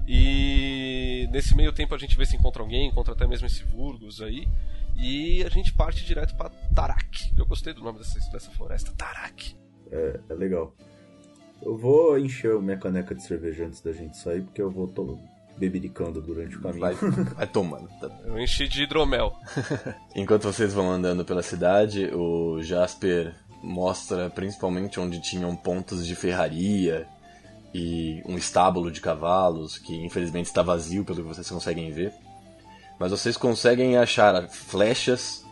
E 0.07 1.29
nesse 1.31 1.57
meio 1.57 1.73
tempo 1.73 1.95
a 1.95 1.99
gente 1.99 2.17
vê 2.17 2.27
se 2.27 2.37
encontra 2.37 2.63
alguém, 2.63 2.89
encontra 2.89 3.15
até 3.15 3.27
mesmo 3.27 3.47
esse 3.47 3.65
Vurgus 3.65 4.21
aí. 4.21 4.47
E 4.97 5.43
a 5.45 5.49
gente 5.49 5.73
parte 5.73 6.05
direto 6.05 6.37
pra 6.37 6.51
Tarak. 6.75 7.33
Eu 7.37 7.47
gostei 7.47 7.73
do 7.73 7.83
nome 7.83 7.99
dessa, 7.99 8.19
dessa 8.31 8.51
floresta, 8.51 8.93
Tarak. 8.97 9.57
É, 9.91 10.21
é 10.29 10.35
legal. 10.35 10.75
Eu 11.63 11.77
vou 11.77 12.19
encher 12.19 12.59
minha 12.61 12.77
caneca 12.77 13.15
de 13.15 13.23
cerveja 13.23 13.65
antes 13.65 13.81
da 13.81 13.93
gente 13.93 14.17
sair, 14.17 14.43
porque 14.43 14.61
eu 14.61 14.71
vou 14.71 14.87
tô 14.87 15.19
bebericando 15.57 16.21
durante 16.21 16.57
o 16.57 16.61
caminho. 16.61 16.81
Vai, 16.81 16.95
vai 16.95 17.47
tomando. 17.47 17.89
tá? 18.01 18.11
Eu 18.25 18.39
enchi 18.39 18.69
de 18.69 18.83
hidromel. 18.83 19.35
Enquanto 20.15 20.43
vocês 20.43 20.75
vão 20.75 20.91
andando 20.91 21.25
pela 21.25 21.43
cidade, 21.43 22.07
o 22.13 22.61
Jasper 22.63 23.35
mostra 23.63 24.29
principalmente 24.31 25.01
onde 25.01 25.23
tinham 25.23 25.55
pontos 25.57 26.07
de 26.07 26.15
ferraria 26.15 27.07
e 27.75 28.23
um 28.25 28.39
estábulo 28.39 28.89
de 28.89 29.01
cavalos, 29.01 29.77
que 29.77 29.97
infelizmente 29.97 30.47
está 30.47 30.63
vazio 30.63 31.05
pelo 31.05 31.23
que 31.23 31.29
vocês 31.29 31.51
conseguem 31.51 31.91
ver. 31.91 32.15
Mas 33.01 33.11
vocês 33.11 33.37
conseguem 33.37 33.97
achar 33.97 34.49
flechas, 34.49 35.45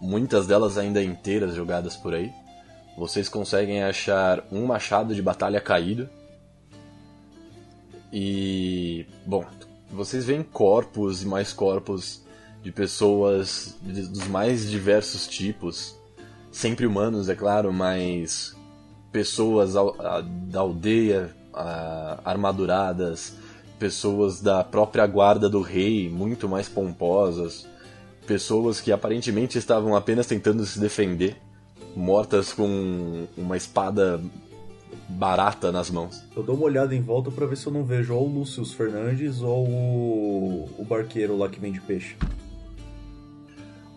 muitas 0.00 0.48
delas 0.48 0.76
ainda 0.76 1.00
inteiras 1.00 1.54
jogadas 1.54 1.96
por 1.96 2.12
aí. 2.12 2.32
Vocês 2.96 3.28
conseguem 3.28 3.84
achar 3.84 4.44
um 4.50 4.66
machado 4.66 5.14
de 5.14 5.22
batalha 5.22 5.60
caído. 5.60 6.10
E. 8.12 9.06
Bom, 9.24 9.44
vocês 9.88 10.24
veem 10.24 10.42
corpos 10.42 11.22
e 11.22 11.26
mais 11.26 11.52
corpos 11.52 12.24
de 12.60 12.72
pessoas 12.72 13.78
dos 13.80 14.26
mais 14.26 14.68
diversos 14.68 15.28
tipos. 15.28 15.96
Sempre 16.50 16.86
humanos, 16.86 17.28
é 17.28 17.36
claro, 17.36 17.72
mas 17.72 18.56
pessoas 19.12 19.74
da 19.74 20.58
aldeia 20.58 21.37
a- 21.52 22.20
armaduradas, 22.24 23.34
pessoas 23.78 24.40
da 24.40 24.64
própria 24.64 25.06
guarda 25.06 25.48
do 25.48 25.60
rei, 25.60 26.08
muito 26.08 26.48
mais 26.48 26.68
pomposas, 26.68 27.66
pessoas 28.26 28.80
que 28.80 28.92
aparentemente 28.92 29.56
estavam 29.58 29.94
apenas 29.96 30.26
tentando 30.26 30.64
se 30.66 30.78
defender, 30.78 31.36
mortas 31.96 32.52
com 32.52 33.26
uma 33.36 33.56
espada 33.56 34.20
barata 35.08 35.72
nas 35.72 35.90
mãos. 35.90 36.22
Eu 36.36 36.42
dou 36.42 36.54
uma 36.54 36.66
olhada 36.66 36.94
em 36.94 37.00
volta 37.00 37.30
pra 37.30 37.46
ver 37.46 37.56
se 37.56 37.66
eu 37.66 37.72
não 37.72 37.84
vejo 37.84 38.14
ou 38.14 38.26
o 38.26 38.32
Lúcio 38.40 38.64
Fernandes 38.64 39.40
ou 39.40 39.66
o, 39.66 40.68
o 40.78 40.84
barqueiro 40.84 41.36
lá 41.36 41.48
que 41.48 41.58
vende 41.58 41.80
peixe. 41.80 42.16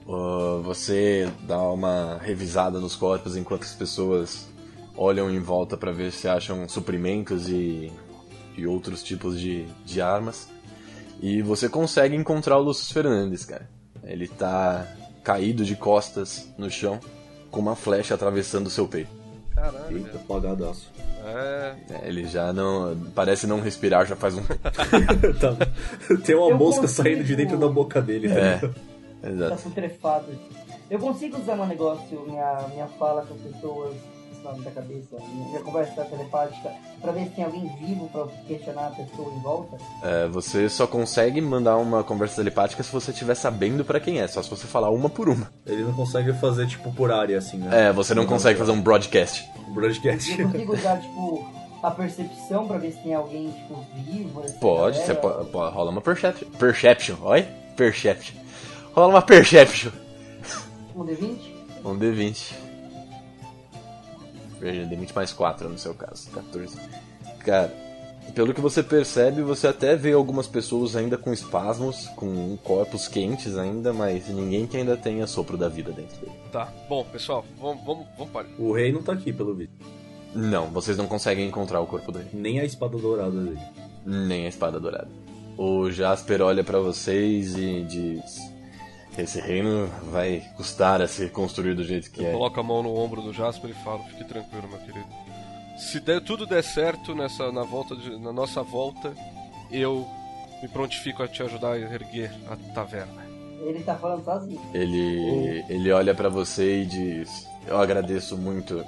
Uh, 0.07 0.61
você 0.63 1.29
dá 1.47 1.61
uma 1.61 2.17
revisada 2.21 2.79
nos 2.79 2.95
corpos 2.95 3.35
enquanto 3.37 3.63
as 3.63 3.73
pessoas 3.73 4.47
olham 4.95 5.29
em 5.29 5.39
volta 5.39 5.75
para 5.77 5.91
ver 5.91 6.11
se 6.11 6.27
acham 6.27 6.67
suprimentos 6.67 7.47
e, 7.49 7.91
e 8.57 8.65
outros 8.67 9.01
tipos 9.03 9.39
de, 9.39 9.65
de 9.85 10.01
armas. 10.01 10.49
E 11.21 11.41
você 11.41 11.69
consegue 11.69 12.15
encontrar 12.15 12.57
o 12.57 12.61
Lúcio 12.63 12.93
Fernandes, 12.93 13.45
cara. 13.45 13.69
Ele 14.03 14.27
tá 14.27 14.87
caído 15.23 15.63
de 15.63 15.75
costas 15.75 16.51
no 16.57 16.69
chão, 16.69 16.99
com 17.51 17.59
uma 17.59 17.75
flecha 17.75 18.15
atravessando 18.15 18.67
o 18.67 18.71
seu 18.71 18.87
peito. 18.87 19.09
Caralho, 19.53 19.97
Eita, 19.97 20.07
velho. 20.09 20.19
apagadaço. 20.21 20.91
É. 21.23 21.75
É, 21.91 22.07
Ele 22.07 22.25
já 22.25 22.51
não. 22.51 22.97
parece 23.13 23.45
não 23.45 23.59
respirar 23.61 24.07
já 24.07 24.15
faz 24.15 24.35
um 24.35 24.41
tempo. 24.43 24.59
Tá. 25.39 25.55
Tem 26.25 26.35
uma 26.35 26.49
Eu 26.49 26.57
mosca 26.57 26.81
consigo- 26.81 27.03
saindo 27.03 27.23
de 27.23 27.35
dentro 27.35 27.57
da 27.59 27.67
boca 27.67 28.01
dele. 28.01 28.27
tá 28.27 28.35
É? 28.35 28.57
Tá 29.21 29.29
exato. 29.29 29.61
putrefado. 29.61 30.25
Eu 30.89 30.97
consigo 30.97 31.37
usar 31.39 31.55
meu 31.55 31.67
negócio, 31.67 32.19
minha, 32.25 32.67
minha 32.69 32.87
fala 32.87 33.23
com 33.25 33.35
as 33.35 33.41
pessoas, 33.41 33.95
nome 34.43 34.63
da 34.63 34.71
cabeça, 34.71 35.15
minha 35.33 35.59
conversa 35.61 36.03
telepática, 36.05 36.71
pra 37.01 37.11
ver 37.11 37.25
se 37.25 37.29
tem 37.31 37.43
alguém 37.43 37.67
vivo 37.79 38.07
pra 38.09 38.27
questionar 38.47 38.87
a 38.87 38.91
pessoa 38.91 39.33
em 39.33 39.39
volta. 39.41 39.77
É, 40.03 40.27
você 40.27 40.67
só 40.69 40.85
consegue 40.87 41.39
mandar 41.41 41.77
uma 41.77 42.03
conversa 42.03 42.35
telepática 42.37 42.83
se 42.83 42.91
você 42.91 43.11
estiver 43.11 43.35
sabendo 43.35 43.83
pra 43.85 43.99
quem 43.99 44.19
é, 44.19 44.27
só 44.27 44.41
se 44.41 44.49
você 44.49 44.65
falar 44.67 44.89
uma 44.89 45.09
por 45.09 45.29
uma. 45.29 45.51
Ele 45.65 45.83
não 45.83 45.93
consegue 45.93 46.33
fazer, 46.33 46.67
tipo, 46.67 46.91
por 46.93 47.11
área, 47.11 47.37
assim, 47.37 47.57
né? 47.57 47.87
É, 47.89 47.93
você 47.93 48.13
não 48.13 48.25
consegue 48.25 48.57
fazer 48.59 48.71
um 48.71 48.81
broadcast. 48.81 49.47
um 49.67 49.73
broadcast. 49.73 50.39
Eu 50.39 50.49
consigo 50.49 50.73
usar, 50.73 50.99
tipo, 50.99 51.47
a 51.83 51.91
percepção 51.91 52.67
pra 52.67 52.77
ver 52.77 52.91
se 52.91 52.99
tem 52.99 53.13
alguém, 53.13 53.51
tipo, 53.51 53.85
vivo. 54.05 54.41
essa 54.43 54.53
Pode, 54.59 54.97
galera. 54.97 55.05
você 55.05 55.13
pode, 55.15 55.49
pode- 55.49 55.73
rola 55.75 55.91
uma 55.91 56.01
perception. 56.01 56.47
Perception, 56.59 57.15
olha? 57.21 57.47
Perception. 57.75 58.35
Rola 58.93 59.07
uma 59.07 59.21
perception. 59.21 59.91
Um 60.95 61.05
D20? 61.05 61.37
Um 61.85 61.97
D20. 61.97 62.53
D20 64.61 65.13
mais 65.13 65.33
4 65.33 65.69
no 65.69 65.77
seu 65.77 65.93
caso, 65.93 66.29
14. 66.31 66.77
Cara, 67.39 67.73
pelo 68.35 68.53
que 68.53 68.61
você 68.61 68.81
percebe, 68.81 69.41
você 69.41 69.67
até 69.67 69.95
vê 69.95 70.13
algumas 70.13 70.47
pessoas 70.47 70.95
ainda 70.95 71.17
com 71.17 71.33
espasmos, 71.33 72.07
com 72.15 72.55
corpos 72.57 73.07
quentes 73.07 73.57
ainda, 73.57 73.91
mas 73.91 74.29
ninguém 74.29 74.65
que 74.65 74.77
ainda 74.77 74.95
tenha 74.95 75.27
sopro 75.27 75.57
da 75.57 75.67
vida 75.67 75.91
dentro 75.91 76.17
dele. 76.21 76.37
Tá. 76.51 76.71
Bom, 76.87 77.03
pessoal, 77.03 77.43
vamos, 77.59 77.83
vamos, 77.83 78.05
vamos 78.17 78.31
parar. 78.31 78.47
O 78.57 78.71
rei 78.71 78.91
não 78.91 79.01
tá 79.01 79.13
aqui, 79.13 79.33
pelo 79.33 79.53
visto. 79.53 79.73
Não, 80.33 80.67
vocês 80.67 80.97
não 80.97 81.07
conseguem 81.07 81.47
encontrar 81.47 81.81
o 81.81 81.87
corpo 81.87 82.11
dele. 82.11 82.29
Nem 82.31 82.59
a 82.59 82.63
espada 82.63 82.97
dourada 82.97 83.31
dele. 83.31 83.59
Nem 84.05 84.45
a 84.45 84.49
espada 84.49 84.79
dourada. 84.79 85.09
O 85.57 85.91
Jasper 85.91 86.41
olha 86.41 86.63
pra 86.63 86.79
vocês 86.79 87.55
e 87.55 87.81
diz: 87.83 88.50
Esse 89.17 89.39
reino 89.41 89.87
vai 90.11 90.41
custar 90.55 91.01
a 91.01 91.07
ser 91.07 91.31
construído 91.31 91.77
do 91.77 91.83
jeito 91.83 92.09
que 92.11 92.25
é. 92.25 92.31
Coloca 92.31 92.61
a 92.61 92.63
mão 92.63 92.81
no 92.81 92.95
ombro 92.95 93.21
do 93.21 93.33
Jasper 93.33 93.69
e 93.71 93.83
fala: 93.83 93.99
Fique 94.05 94.23
tranquilo, 94.23 94.67
meu 94.69 94.79
querido. 94.79 95.05
Se 95.77 95.99
der, 95.99 96.21
tudo 96.21 96.45
der 96.45 96.63
certo 96.63 97.13
nessa, 97.15 97.51
na, 97.51 97.63
volta 97.63 97.95
de- 97.95 98.17
na 98.19 98.31
nossa 98.31 98.61
volta, 98.63 99.13
eu 99.71 100.07
me 100.61 100.67
prontifico 100.69 101.23
a 101.23 101.27
te 101.27 101.41
ajudar 101.43 101.73
a 101.73 101.79
erguer 101.79 102.31
a 102.49 102.55
taverna. 102.73 103.21
Ele 103.63 103.81
tá 103.83 103.95
falando 103.95 104.23
sozinho. 104.23 104.61
Ele, 104.73 105.63
ele 105.69 105.91
olha 105.91 106.15
pra 106.15 106.29
você 106.29 106.81
e 106.81 106.85
diz: 106.85 107.47
Eu 107.67 107.79
agradeço 107.79 108.37
muito 108.37 108.83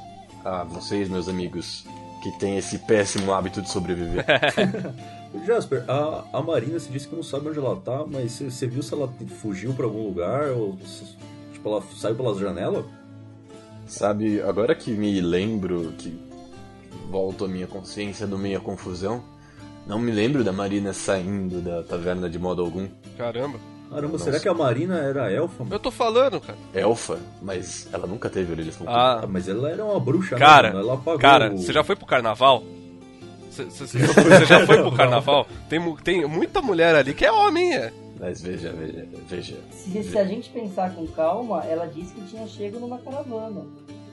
a 0.45 0.63
vocês, 0.63 1.09
meus 1.09 1.27
amigos, 1.27 1.85
que 2.23 2.31
têm 2.39 2.57
esse 2.57 2.79
péssimo 2.79 3.33
hábito 3.33 3.61
de 3.61 3.69
sobreviver. 3.69 4.25
Jasper, 5.45 5.83
a, 5.89 6.23
a 6.33 6.41
Marina 6.41 6.79
se 6.79 6.89
disse 6.91 7.07
que 7.07 7.15
não 7.15 7.23
sabe 7.23 7.49
onde 7.49 7.59
ela 7.59 7.75
tá, 7.75 8.05
mas 8.07 8.33
você- 8.33 8.67
viu 8.67 8.83
se 8.83 8.93
ela 8.93 9.11
fugiu 9.41 9.73
pra 9.73 9.85
algum 9.85 10.05
lugar 10.07 10.51
ou 10.51 10.77
tipo 11.51 11.67
ela 11.69 11.81
saiu 11.95 12.15
pelas 12.15 12.37
janelas? 12.37 12.85
Sabe, 13.87 14.41
agora 14.41 14.73
que 14.75 14.91
me 14.91 15.19
lembro, 15.21 15.93
que 15.97 16.17
volto 17.09 17.45
à 17.45 17.47
minha 17.47 17.67
consciência 17.67 18.25
do 18.25 18.37
meio 18.37 18.57
à 18.57 18.61
confusão, 18.61 19.23
não 19.85 19.99
me 19.99 20.11
lembro 20.11 20.43
da 20.43 20.53
Marina 20.53 20.93
saindo 20.93 21.59
da 21.61 21.83
taverna 21.83 22.29
de 22.29 22.39
modo 22.39 22.61
algum. 22.61 22.87
Caramba. 23.17 23.59
Caramba, 23.89 24.13
Nossa. 24.13 24.23
será 24.23 24.39
que 24.39 24.47
a 24.47 24.53
Marina 24.53 24.97
era 24.99 25.29
elfa? 25.31 25.65
Eu 25.69 25.79
tô 25.79 25.91
falando, 25.91 26.39
cara. 26.41 26.57
Elfa, 26.73 27.19
mas 27.41 27.87
ela 27.93 28.07
nunca 28.07 28.27
teve 28.29 28.51
orelhas 28.51 28.75
pontudas. 28.75 28.95
Ah, 28.99 29.19
Ah, 29.23 29.27
mas 29.27 29.47
ela 29.47 29.69
era 29.69 29.83
uma 29.85 29.99
bruxa, 29.99 30.35
Cara, 30.35 30.69
né? 30.69 30.73
mano? 30.75 30.85
Ela 30.85 30.93
apagou 30.95 31.19
cara, 31.19 31.53
o- 31.53 31.57
você 31.57 31.71
já 31.73 31.83
foi 31.83 31.95
pro 31.95 32.05
carnaval? 32.05 32.63
Você 33.53 33.99
já 34.45 34.65
foi- 34.65 34.77
pro 34.81 34.91
carnaval? 34.91 35.47
Tem, 35.69 35.79
tem 36.03 36.25
muita 36.27 36.61
mulher 36.61 36.95
ali 36.95 37.13
que 37.13 37.25
é 37.25 37.31
homem, 37.31 37.73
é. 37.75 37.91
Mas 38.19 38.41
veja, 38.41 38.71
veja, 38.71 39.05
veja. 39.27 39.57
Se, 39.71 40.03
se 40.03 40.17
a 40.17 40.23
gente 40.25 40.49
pensar 40.49 40.93
com 40.95 41.05
calma, 41.07 41.63
ela 41.65 41.85
disse 41.87 42.13
que 42.13 42.21
tinha 42.21 42.47
chego 42.47 42.79
numa 42.79 42.97
caravana. 42.99 43.65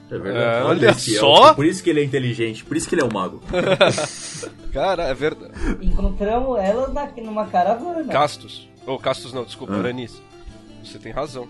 É 0.09 0.17
verdade. 0.17 0.59
É, 0.59 0.63
olha 0.63 0.93
só. 0.93 1.43
elfo, 1.45 1.55
Por 1.55 1.65
isso 1.65 1.81
que 1.81 1.89
ele 1.89 2.01
é 2.01 2.03
inteligente, 2.03 2.65
por 2.65 2.75
isso 2.75 2.89
que 2.89 2.95
ele 2.95 3.01
é 3.01 3.05
o 3.05 3.13
mago. 3.13 3.41
Cara, 4.73 5.03
é 5.03 5.13
verdade. 5.13 5.53
Encontramos 5.81 6.59
ela 6.59 6.87
na, 6.89 7.07
numa 7.23 7.45
caravana. 7.47 8.11
Castos. 8.11 8.67
Ou 8.85 8.97
Castos 8.99 9.31
não, 9.33 9.43
desculpa, 9.45 9.73
Ah. 9.73 9.79
Aranis. 9.79 10.21
Você 10.83 10.97
tem 10.97 11.11
razão. 11.13 11.47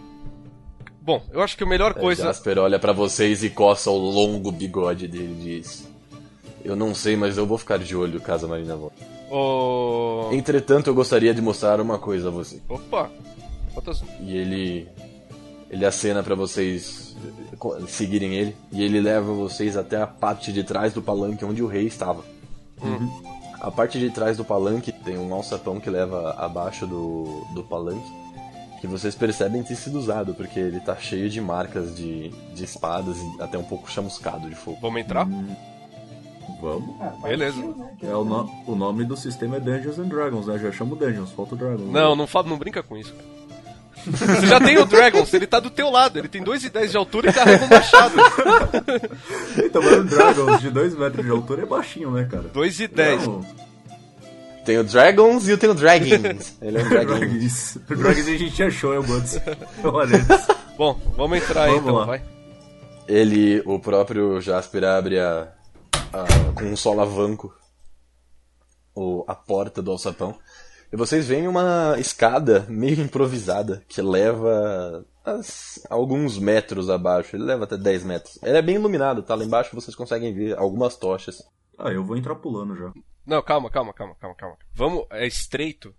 Bom, 1.01 1.23
eu 1.31 1.41
acho 1.41 1.57
que 1.57 1.63
a 1.63 1.67
melhor 1.67 1.93
coisa. 1.95 2.23
Jasper 2.25 2.59
olha 2.59 2.77
pra 2.77 2.91
vocês 2.93 3.43
e 3.43 3.49
coça 3.49 3.89
o 3.89 3.97
longo 3.97 4.51
bigode 4.51 5.07
dele 5.07 5.35
e 5.39 5.43
diz: 5.61 5.90
Eu 6.63 6.75
não 6.75 6.93
sei, 6.93 7.15
mas 7.15 7.37
eu 7.37 7.45
vou 7.45 7.57
ficar 7.57 7.77
de 7.77 7.95
olho 7.95 8.19
caso 8.21 8.45
a 8.45 8.49
Marina 8.49 8.75
volte. 8.75 8.95
O... 9.29 10.29
Entretanto, 10.31 10.89
eu 10.89 10.93
gostaria 10.93 11.33
de 11.33 11.41
mostrar 11.41 11.79
uma 11.79 11.97
coisa 11.97 12.27
a 12.27 12.31
você. 12.31 12.61
Opa! 12.67 13.09
Quantas... 13.73 14.03
E 14.19 14.35
ele. 14.35 14.87
Ele 15.69 15.85
acena 15.85 16.21
pra 16.21 16.35
vocês 16.35 17.15
seguirem 17.87 18.33
ele. 18.35 18.55
E 18.71 18.83
ele 18.83 18.99
leva 18.99 19.31
vocês 19.31 19.77
até 19.77 20.01
a 20.01 20.05
parte 20.05 20.51
de 20.51 20.63
trás 20.65 20.91
do 20.91 21.01
palanque 21.01 21.45
onde 21.45 21.63
o 21.63 21.67
rei 21.67 21.87
estava. 21.87 22.25
A 23.61 23.71
parte 23.71 23.97
de 23.97 24.09
trás 24.09 24.35
do 24.35 24.43
palanque 24.43 24.91
tem 24.91 25.17
um 25.17 25.33
alçapão 25.33 25.79
que 25.79 25.89
leva 25.89 26.31
abaixo 26.31 26.85
do, 26.85 27.45
do 27.53 27.63
palanque. 27.63 28.11
Que 28.81 28.87
vocês 28.87 29.13
percebem 29.15 29.63
ter 29.63 29.75
sido 29.75 29.97
usado, 29.99 30.33
porque 30.33 30.59
ele 30.59 30.79
tá 30.79 30.95
cheio 30.97 31.29
de 31.29 31.39
marcas 31.39 31.95
de, 31.95 32.29
de 32.53 32.63
espadas 32.63 33.15
e 33.17 33.41
até 33.41 33.57
um 33.57 33.63
pouco 33.63 33.89
chamuscado 33.89 34.49
de 34.49 34.55
fogo. 34.55 34.79
Vamos 34.81 34.99
entrar? 34.99 35.27
Vamos. 36.61 36.95
Ah, 37.01 37.05
partiu, 37.05 37.21
Beleza. 37.29 37.57
né? 37.57 37.91
É, 38.03 38.15
o, 38.15 38.23
no- 38.23 38.49
o 38.67 38.75
nome 38.75 39.03
do 39.03 39.17
sistema 39.17 39.57
é 39.57 39.59
Dungeons 39.59 39.97
and 39.99 40.07
Dragons, 40.07 40.45
né? 40.47 40.59
Já 40.59 40.71
chamo 40.71 40.95
Dungeons, 40.95 41.31
falta 41.31 41.55
o 41.55 41.57
Dragons. 41.57 41.91
Não, 41.91 42.15
não, 42.15 42.27
fala, 42.27 42.47
não 42.49 42.57
brinca 42.57 42.83
com 42.83 42.95
isso, 42.97 43.13
cara. 43.13 43.41
Você 44.01 44.47
já 44.47 44.59
tem 44.59 44.77
o 44.79 44.85
Dragons, 44.85 45.31
ele 45.33 45.45
tá 45.45 45.59
do 45.59 45.69
teu 45.69 45.89
lado, 45.91 46.17
ele 46.17 46.27
tem 46.27 46.43
2,10 46.43 46.87
de 46.89 46.97
altura 46.97 47.29
e 47.29 47.33
carrega 47.33 47.65
um 47.65 47.69
machado. 47.69 48.13
Então, 49.63 49.81
mas 49.81 49.99
o 49.99 50.03
Dragons 50.03 50.61
de 50.61 50.69
2 50.69 50.95
metros 50.97 51.25
de 51.25 51.31
altura 51.31 51.63
é 51.63 51.65
baixinho, 51.65 52.11
né, 52.11 52.27
cara? 52.29 52.45
2,10. 52.53 53.25
Não, 53.25 53.45
Tem 54.65 54.77
o 54.77 54.83
Dragons 54.83 55.47
e 55.47 55.51
eu 55.51 55.57
tenho 55.57 55.71
o 55.73 55.75
Dragons. 55.75 56.57
Ele 56.61 56.77
é 56.79 56.83
um 56.83 56.89
Dragon. 56.89 57.19
Dragons. 57.19 57.75
O 57.89 57.95
Dragons 57.95 58.27
a 58.27 58.37
gente 58.37 58.63
achou, 58.63 58.93
é 58.93 58.99
o 58.99 59.03
eles. 59.03 59.41
Bom, 60.77 60.99
vamos 61.15 61.37
entrar 61.37 61.63
aí 61.63 61.69
Vamos 61.71 61.83
então, 61.83 61.95
lá. 61.95 62.05
vai. 62.05 62.21
Ele, 63.07 63.61
o 63.65 63.77
próprio 63.79 64.39
Jasper, 64.41 64.83
abre 64.85 65.19
a, 65.19 65.47
a- 66.13 66.53
com 66.59 66.65
um 66.65 66.75
solavanco 66.75 67.53
o, 68.95 69.23
a 69.27 69.35
porta 69.35 69.81
do 69.81 69.91
alçapão. 69.91 70.37
E 70.91 70.97
vocês 70.97 71.25
veem 71.27 71.47
uma 71.47 71.95
escada 71.97 72.65
meio 72.67 72.99
improvisada 73.01 73.83
que 73.87 74.01
leva 74.01 75.05
as- 75.23 75.79
alguns 75.89 76.37
metros 76.37 76.89
abaixo. 76.89 77.35
Ele 77.35 77.43
leva 77.45 77.63
até 77.63 77.77
10 77.77 78.03
metros. 78.03 78.37
Ele 78.43 78.57
é 78.57 78.61
bem 78.61 78.75
iluminado, 78.75 79.23
tá? 79.23 79.33
Lá 79.35 79.43
embaixo 79.45 79.73
vocês 79.75 79.95
conseguem 79.95 80.33
ver 80.33 80.57
algumas 80.57 80.97
tochas. 80.97 81.41
Ah, 81.77 81.89
eu 81.91 82.03
vou 82.03 82.17
entrar 82.17 82.35
pulando 82.35 82.75
já. 82.75 82.91
Não, 83.25 83.41
calma, 83.41 83.69
calma, 83.69 83.93
calma, 83.93 84.15
calma, 84.15 84.35
calma. 84.35 84.57
Vamos, 84.73 85.05
é 85.11 85.25
estreito? 85.25 85.93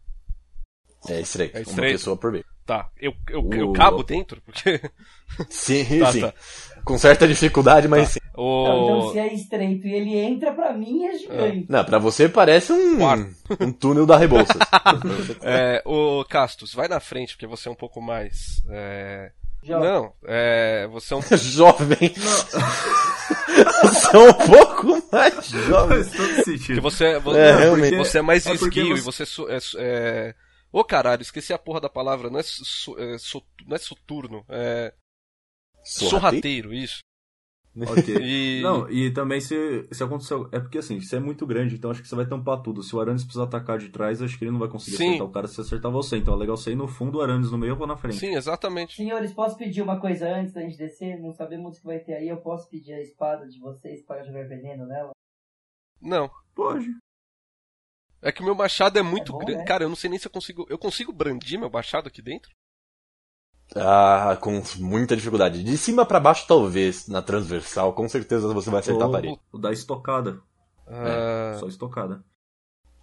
É 1.08 1.20
estreito, 1.20 1.56
É 1.56 1.60
uma 1.60 1.68
estreito. 1.70 1.98
pessoa 1.98 2.16
por 2.16 2.30
vez. 2.30 2.44
Tá, 2.64 2.88
eu, 3.00 3.12
eu, 3.28 3.48
eu 3.52 3.70
O- 3.70 3.72
cabo 3.72 4.04
dentro? 4.04 4.40
Porque. 4.42 4.80
Sim, 5.50 5.84
Tá, 5.98 6.12
sim. 6.12 6.20
tá. 6.20 6.34
Com 6.84 6.98
certa 6.98 7.26
dificuldade, 7.28 7.86
mas 7.88 8.08
sim. 8.10 8.18
O... 8.34 8.64
Não, 8.64 8.84
então 8.84 9.12
se 9.12 9.18
é 9.18 9.34
estreito 9.34 9.86
e 9.86 9.92
ele 9.94 10.16
entra, 10.16 10.52
pra 10.52 10.72
mim 10.72 11.04
é 11.06 11.16
gigante. 11.18 11.66
Não, 11.68 11.84
pra 11.84 11.98
você 11.98 12.28
parece 12.28 12.72
um, 12.72 12.98
um 13.60 13.72
túnel 13.72 14.06
da 14.06 14.16
Rebouças. 14.16 14.56
É, 15.42 15.82
o 15.84 16.24
Castus, 16.24 16.72
vai 16.74 16.88
na 16.88 16.98
frente, 17.00 17.34
porque 17.34 17.46
você 17.46 17.68
é 17.68 17.72
um 17.72 17.76
pouco 17.76 18.00
mais. 18.00 18.62
É... 18.70 19.30
Já- 19.62 19.78
Não, 19.78 20.12
é. 20.26 20.88
Você 20.90 21.14
é 21.14 21.16
um. 21.16 21.22
jovem. 21.36 22.12
Você 23.82 24.16
é 24.16 24.18
um 24.20 24.32
pouco 24.32 25.02
mais 25.12 25.46
jovem. 25.46 26.02
Faz 26.04 26.16
todo 26.16 26.26
Porque 26.28 26.44
sentido. 26.44 26.80
você, 26.82 27.18
você, 27.18 27.38
É, 27.38 27.56
realmente. 27.56 27.96
você 27.96 28.18
é 28.18 28.22
mais 28.22 28.46
É 28.46 28.56
porque 28.56 28.80
esguio 28.80 28.96
você- 28.96 29.00
e 29.00 29.04
você. 29.04 29.26
su- 29.26 29.48
É, 29.48 29.60
su- 29.60 29.76
é... 29.78 30.34
Ô 30.72 30.82
caralho, 30.82 31.20
esqueci 31.22 31.52
a 31.52 31.58
porra 31.58 31.80
da 31.80 31.88
palavra. 31.88 32.30
Não 32.30 32.38
é, 32.40 32.42
su, 32.42 32.96
é 32.98 33.18
su- 33.18 33.42
não 33.66 33.76
é 33.76 33.78
soturno, 33.78 34.44
é. 34.48 34.92
Sorrateiro, 35.84 36.72
isso. 36.72 37.00
Ok. 37.74 38.02
E. 38.22 38.60
Não, 38.62 38.88
e 38.90 39.10
também 39.12 39.40
se, 39.40 39.88
se 39.90 40.04
aconteceu. 40.04 40.46
É 40.52 40.60
porque 40.60 40.76
assim, 40.76 41.00
você 41.00 41.16
é 41.16 41.20
muito 41.20 41.46
grande, 41.46 41.74
então 41.76 41.90
acho 41.90 42.02
que 42.02 42.08
você 42.08 42.14
vai 42.14 42.26
tampar 42.26 42.60
tudo. 42.60 42.82
Se 42.82 42.94
o 42.94 43.00
Aranis 43.00 43.22
precisar 43.24 43.44
atacar 43.44 43.78
de 43.78 43.88
trás, 43.88 44.20
acho 44.20 44.38
que 44.38 44.44
ele 44.44 44.50
não 44.50 44.58
vai 44.58 44.68
conseguir 44.68 44.98
Sim. 44.98 45.06
acertar 45.08 45.26
o 45.26 45.32
cara 45.32 45.48
se 45.48 45.60
acertar 45.60 45.90
você. 45.90 46.18
Então 46.18 46.34
é 46.34 46.36
legal 46.36 46.54
você 46.56 46.72
ir 46.72 46.76
no 46.76 46.86
fundo, 46.86 47.16
o 47.18 47.22
Aranis 47.22 47.50
no 47.50 47.56
meio, 47.56 47.70
eu 47.70 47.76
vou 47.76 47.86
na 47.86 47.96
frente. 47.96 48.18
Sim, 48.18 48.34
exatamente. 48.34 48.96
Senhores, 48.96 49.32
posso 49.32 49.56
pedir 49.56 49.80
uma 49.80 49.98
coisa 49.98 50.28
antes 50.28 50.52
da 50.52 50.60
gente 50.60 50.76
descer? 50.76 51.18
Não 51.18 51.32
sabemos 51.32 51.78
o 51.78 51.80
que 51.80 51.86
vai 51.86 51.98
ter 51.98 52.14
aí. 52.14 52.28
Eu 52.28 52.42
posso 52.42 52.68
pedir 52.68 52.92
a 52.92 53.00
espada 53.00 53.48
de 53.48 53.58
vocês 53.58 54.02
para 54.02 54.22
jogar 54.22 54.46
veneno 54.46 54.86
nela? 54.86 55.12
Não. 56.00 56.30
Pode. 56.54 56.86
É 58.20 58.30
que 58.30 58.42
o 58.42 58.44
meu 58.44 58.54
machado 58.54 58.98
é 58.98 59.02
muito 59.02 59.30
É 59.30 59.32
bom, 59.32 59.38
grande. 59.38 59.58
né? 59.60 59.64
Cara, 59.64 59.84
eu 59.84 59.88
não 59.88 59.96
sei 59.96 60.10
nem 60.10 60.18
se 60.18 60.26
eu 60.26 60.30
consigo. 60.30 60.66
Eu 60.68 60.78
consigo 60.78 61.10
brandir 61.12 61.58
meu 61.58 61.70
machado 61.70 62.08
aqui 62.08 62.20
dentro? 62.20 62.50
Ah, 63.76 64.36
com 64.40 64.62
muita 64.78 65.16
dificuldade. 65.16 65.62
De 65.62 65.76
cima 65.78 66.04
pra 66.04 66.20
baixo, 66.20 66.46
talvez. 66.46 67.08
Na 67.08 67.22
transversal, 67.22 67.92
com 67.92 68.08
certeza 68.08 68.52
você 68.52 68.70
vai 68.70 68.80
acertar 68.80 69.08
a 69.08 69.10
parede. 69.10 69.40
o 69.52 69.58
da 69.58 69.72
estocada. 69.72 70.40
Ah, 70.86 71.56
Só 71.58 71.66
estocada. 71.66 72.24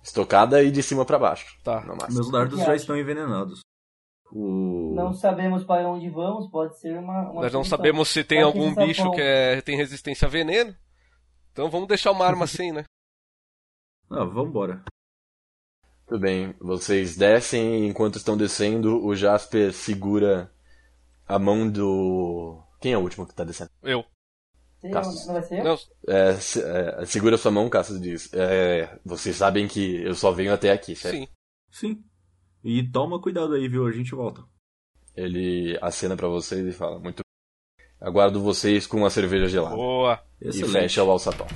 Estocada 0.03 0.63
e 0.63 0.71
de 0.71 0.82
cima 0.84 1.05
pra 1.05 1.19
baixo. 1.19 1.58
Tá. 1.63 1.82
No 1.82 1.95
máximo. 1.95 2.15
Meus 2.15 2.32
dardos 2.32 2.60
já 2.60 2.75
estão 2.75 2.95
envenenados. 2.97 3.62
O... 4.32 4.93
Não 4.95 5.12
sabemos 5.13 5.63
para 5.63 5.89
onde 5.89 6.08
vamos, 6.10 6.47
pode 6.51 6.79
ser 6.79 6.97
uma. 6.97 7.32
uma 7.32 7.41
Nós 7.41 7.53
não 7.53 7.63
sabemos 7.63 8.10
se 8.10 8.23
tem 8.23 8.41
algum 8.43 8.73
bicho 8.75 9.10
que 9.12 9.21
é- 9.21 9.60
tem 9.62 9.75
resistência 9.75 10.27
a 10.27 10.29
veneno. 10.29 10.75
Então 11.51 11.69
vamos 11.69 11.88
deixar 11.88 12.12
uma 12.12 12.25
arma 12.25 12.45
assim, 12.45 12.71
né? 12.71 12.86
Ah, 14.10 14.23
vambora. 14.23 14.84
Tudo 16.08 16.19
bem. 16.21 16.55
Vocês 16.60 17.15
descem 17.17 17.84
e 17.84 17.88
enquanto 17.88 18.15
estão 18.17 18.38
descendo, 18.38 19.03
o 19.03 19.15
Jasper 19.15 19.73
segura 19.73 20.51
a 21.30 21.39
mão 21.39 21.70
do. 21.70 22.62
Quem 22.82 22.92
é 22.94 22.98
o 22.98 23.02
último 23.02 23.26
que 23.28 23.34
tá 23.36 23.44
descendo? 23.44 23.70
Eu. 23.84 24.04
Cassius. 24.92 25.28
Não 25.28 25.34
vai 25.34 25.44
ser 25.44 25.60
eu? 25.60 25.63
Não, 25.65 25.78
É, 26.08 26.34
se- 26.36 26.62
é, 26.63 27.06
segura 27.06 27.38
sua 27.38 27.52
mão, 27.52 27.70
Cassius 27.70 28.00
diz. 28.02 28.34
É, 28.34 28.98
vocês 29.06 29.36
sabem 29.36 29.68
que 29.68 30.02
eu 30.04 30.15
só 30.15 30.32
venho 30.32 30.54
até 30.54 30.72
aqui, 30.72 30.96
certo? 30.96 31.15
sim. 31.15 31.28
Sim. 31.72 32.04
E 32.63 32.84
toma 32.89 33.22
cuidado 33.22 33.54
aí, 33.54 33.68
viu? 33.68 33.86
A 33.86 33.92
gente 33.92 34.15
volta. 34.15 34.44
Ele 35.15 35.78
acena 35.82 36.15
pra 36.18 36.28
vocês 36.28 36.65
e 36.65 36.72
fala: 36.72 36.98
Muito 37.00 37.22
bem. 37.24 37.86
Aguardo 38.02 38.42
vocês 38.42 38.88
com 38.88 38.98
uma 38.98 39.10
cerveja 39.10 39.48
gelada. 39.48 39.76
Boa. 39.76 40.24
E 40.42 40.48
Excelente. 40.48 40.72
fecha 40.72 41.04
o 41.04 41.12
alçapão. 41.12 41.48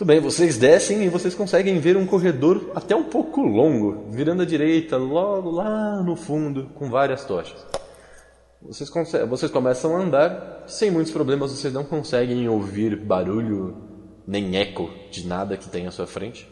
Tudo 0.00 0.08
bem, 0.08 0.18
vocês 0.18 0.56
descem 0.56 1.04
e 1.04 1.10
vocês 1.10 1.34
conseguem 1.34 1.78
ver 1.78 1.94
um 1.94 2.06
corredor 2.06 2.72
até 2.74 2.96
um 2.96 3.04
pouco 3.04 3.42
longo, 3.42 4.06
virando 4.08 4.40
à 4.40 4.46
direita, 4.46 4.96
logo 4.96 5.50
lá 5.50 6.02
no 6.02 6.16
fundo, 6.16 6.70
com 6.70 6.88
várias 6.88 7.22
tochas. 7.26 7.62
Vocês, 8.62 8.90
vocês 9.28 9.52
começam 9.52 9.94
a 9.94 10.00
andar, 10.00 10.64
sem 10.66 10.90
muitos 10.90 11.12
problemas, 11.12 11.52
vocês 11.52 11.74
não 11.74 11.84
conseguem 11.84 12.48
ouvir 12.48 12.96
barulho 12.96 13.76
nem 14.26 14.56
eco 14.56 14.88
de 15.10 15.26
nada 15.26 15.58
que 15.58 15.68
tem 15.68 15.86
à 15.86 15.90
sua 15.90 16.06
frente. 16.06 16.50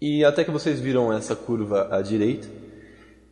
E 0.00 0.24
até 0.24 0.42
que 0.42 0.50
vocês 0.50 0.80
viram 0.80 1.12
essa 1.12 1.36
curva 1.36 1.94
à 1.94 2.00
direita, 2.00 2.48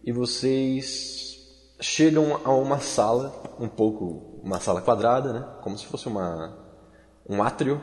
e 0.04 0.12
vocês 0.12 1.38
chegam 1.80 2.42
a 2.44 2.52
uma 2.52 2.78
sala, 2.78 3.32
um 3.58 3.68
pouco, 3.68 4.38
uma 4.44 4.60
sala 4.60 4.82
quadrada, 4.82 5.32
né? 5.32 5.48
Como 5.62 5.78
se 5.78 5.86
fosse 5.86 6.06
uma 6.08 6.68
um 7.26 7.42
átrio. 7.42 7.80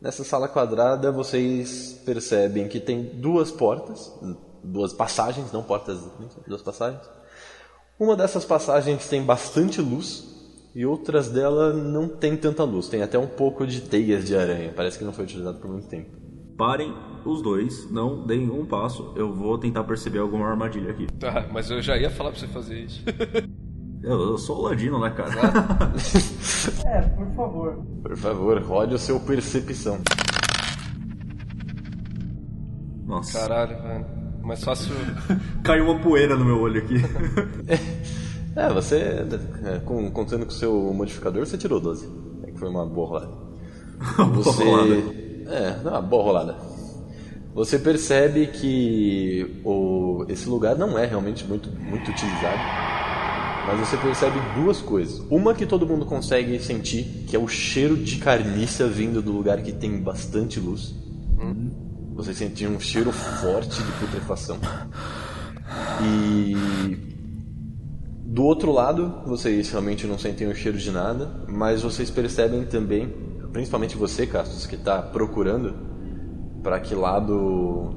Nessa 0.00 0.24
sala 0.24 0.48
quadrada 0.48 1.12
vocês 1.12 2.00
percebem 2.06 2.66
que 2.68 2.80
tem 2.80 3.02
duas 3.02 3.50
portas, 3.50 4.10
duas 4.64 4.94
passagens, 4.94 5.52
não 5.52 5.62
portas, 5.62 6.00
duas 6.48 6.62
passagens. 6.62 7.02
Uma 7.98 8.16
dessas 8.16 8.46
passagens 8.46 9.06
tem 9.08 9.22
bastante 9.22 9.82
luz 9.82 10.24
e 10.74 10.86
outras 10.86 11.28
delas 11.28 11.76
não 11.76 12.08
tem 12.08 12.34
tanta 12.34 12.64
luz. 12.64 12.88
Tem 12.88 13.02
até 13.02 13.18
um 13.18 13.26
pouco 13.26 13.66
de 13.66 13.82
teias 13.82 14.26
de 14.26 14.34
aranha. 14.34 14.72
Parece 14.74 14.96
que 14.96 15.04
não 15.04 15.12
foi 15.12 15.24
utilizado 15.24 15.58
por 15.58 15.70
muito 15.70 15.86
tempo. 15.86 16.08
Parem 16.56 16.94
os 17.26 17.42
dois, 17.42 17.90
não 17.90 18.26
deem 18.26 18.48
um 18.50 18.64
passo. 18.64 19.12
Eu 19.16 19.34
vou 19.34 19.58
tentar 19.58 19.84
perceber 19.84 20.20
alguma 20.20 20.48
armadilha 20.48 20.92
aqui. 20.92 21.08
Tá, 21.18 21.46
mas 21.52 21.70
eu 21.70 21.82
já 21.82 21.98
ia 21.98 22.08
falar 22.08 22.30
pra 22.30 22.40
você 22.40 22.46
fazer 22.46 22.80
isso. 22.80 23.04
Eu, 24.02 24.18
eu 24.30 24.38
sou 24.38 24.58
o 24.58 24.62
Ladino, 24.62 24.98
né, 25.00 25.10
cara? 25.10 25.30
É, 26.86 27.00
por 27.02 27.26
favor. 27.34 27.78
Por 28.02 28.16
favor, 28.16 28.62
rode 28.62 28.94
o 28.94 28.98
seu 28.98 29.20
percepção. 29.20 29.98
Nossa. 33.06 33.38
Caralho, 33.40 33.82
velho. 33.82 34.06
Mais 34.42 34.62
fácil. 34.64 34.92
Caiu 35.62 35.84
uma 35.90 36.00
poeira 36.00 36.36
no 36.36 36.44
meu 36.44 36.60
olho 36.60 36.82
aqui. 36.82 36.96
É, 38.56 38.68
você, 38.68 38.96
é, 38.96 39.78
com- 39.84 40.10
contando 40.10 40.44
com 40.44 40.50
o 40.50 40.54
seu 40.54 40.92
modificador, 40.92 41.46
você 41.46 41.56
tirou 41.56 41.78
12. 41.80 42.08
É 42.42 42.50
que 42.50 42.58
foi 42.58 42.68
uma 42.68 42.84
boa 42.84 43.06
rolada. 43.08 43.30
Você. 44.34 44.64
rolada. 44.64 44.94
É, 45.46 45.80
não, 45.84 45.92
uma 45.92 46.02
boa 46.02 46.22
rolada. 46.24 46.56
Você 47.54 47.78
percebe 47.78 48.48
que 48.48 49.62
o, 49.64 50.24
esse 50.28 50.48
lugar 50.48 50.76
não 50.76 50.98
é 50.98 51.06
realmente 51.06 51.44
muito, 51.46 51.70
muito 51.70 52.10
utilizado. 52.10 52.58
Mas 53.66 53.78
você 53.78 53.96
percebe 53.96 54.38
duas 54.54 54.80
coisas. 54.80 55.22
Uma 55.30 55.54
que 55.54 55.66
todo 55.66 55.86
mundo 55.86 56.04
consegue 56.04 56.58
sentir, 56.58 57.04
que 57.26 57.36
é 57.36 57.38
o 57.38 57.46
cheiro 57.46 57.96
de 57.96 58.16
carniça 58.16 58.88
vindo 58.88 59.22
do 59.22 59.32
lugar 59.32 59.62
que 59.62 59.72
tem 59.72 60.00
bastante 60.00 60.58
luz. 60.58 60.94
Você 62.14 62.34
sente 62.34 62.66
um 62.66 62.78
cheiro 62.78 63.12
forte 63.12 63.82
de 63.82 63.92
putrefação. 63.92 64.58
E 66.02 66.54
do 68.26 68.44
outro 68.44 68.70
lado, 68.72 69.22
vocês 69.26 69.70
realmente 69.70 70.06
não 70.06 70.18
sentem 70.18 70.46
o 70.46 70.54
cheiro 70.54 70.76
de 70.76 70.90
nada, 70.90 71.44
mas 71.48 71.82
vocês 71.82 72.10
percebem 72.10 72.64
também, 72.64 73.08
principalmente 73.52 73.96
você, 73.96 74.26
Castos, 74.26 74.66
que 74.66 74.74
está 74.74 75.00
procurando 75.00 75.74
para 76.62 76.78
que 76.78 76.94
lado 76.94 77.94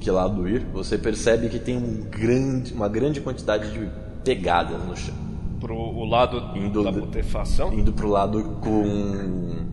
que 0.00 0.10
lado 0.10 0.46
ir, 0.46 0.66
você 0.72 0.98
percebe 0.98 1.48
que 1.48 1.58
tem 1.58 1.78
um 1.78 2.02
grande, 2.10 2.74
uma 2.74 2.88
grande 2.88 3.22
quantidade 3.22 3.72
de 3.72 3.90
pegadas 4.24 4.82
no 4.84 4.96
chão, 4.96 5.14
Pro 5.60 5.76
o 5.76 6.04
lado 6.04 6.56
Indo 6.58 6.82
da 6.82 6.92
putefação. 6.92 7.72
indo 7.72 7.92
pro 7.92 8.08
lado 8.08 8.42
com 8.60 9.66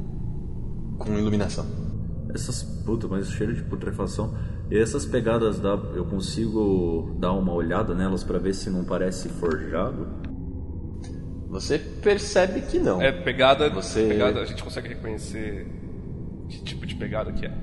com 0.97 1.17
iluminação. 1.17 1.65
Essas. 2.33 2.61
Puta, 2.85 3.07
mas 3.07 3.29
cheiro 3.31 3.53
de 3.55 3.63
putrefação. 3.63 4.33
E 4.69 4.77
essas 4.77 5.05
pegadas 5.05 5.59
dá, 5.59 5.71
eu 5.95 6.05
consigo 6.05 7.15
dar 7.19 7.33
uma 7.33 7.51
olhada 7.53 7.93
nelas 7.93 8.23
pra 8.23 8.37
ver 8.39 8.53
se 8.53 8.69
não 8.69 8.85
parece 8.85 9.27
forjado? 9.29 10.07
Você 11.49 11.77
percebe 11.77 12.61
que 12.61 12.79
não. 12.79 13.01
É 13.01 13.11
pegada. 13.11 13.69
Você- 13.69 14.07
Pegada, 14.07 14.39
a 14.39 14.45
gente 14.45 14.63
consegue 14.63 14.87
reconhecer 14.89 15.67
que 16.47 16.63
tipo 16.63 16.85
de 16.85 16.95
pegada 16.95 17.31
que 17.33 17.45
é. 17.45 17.53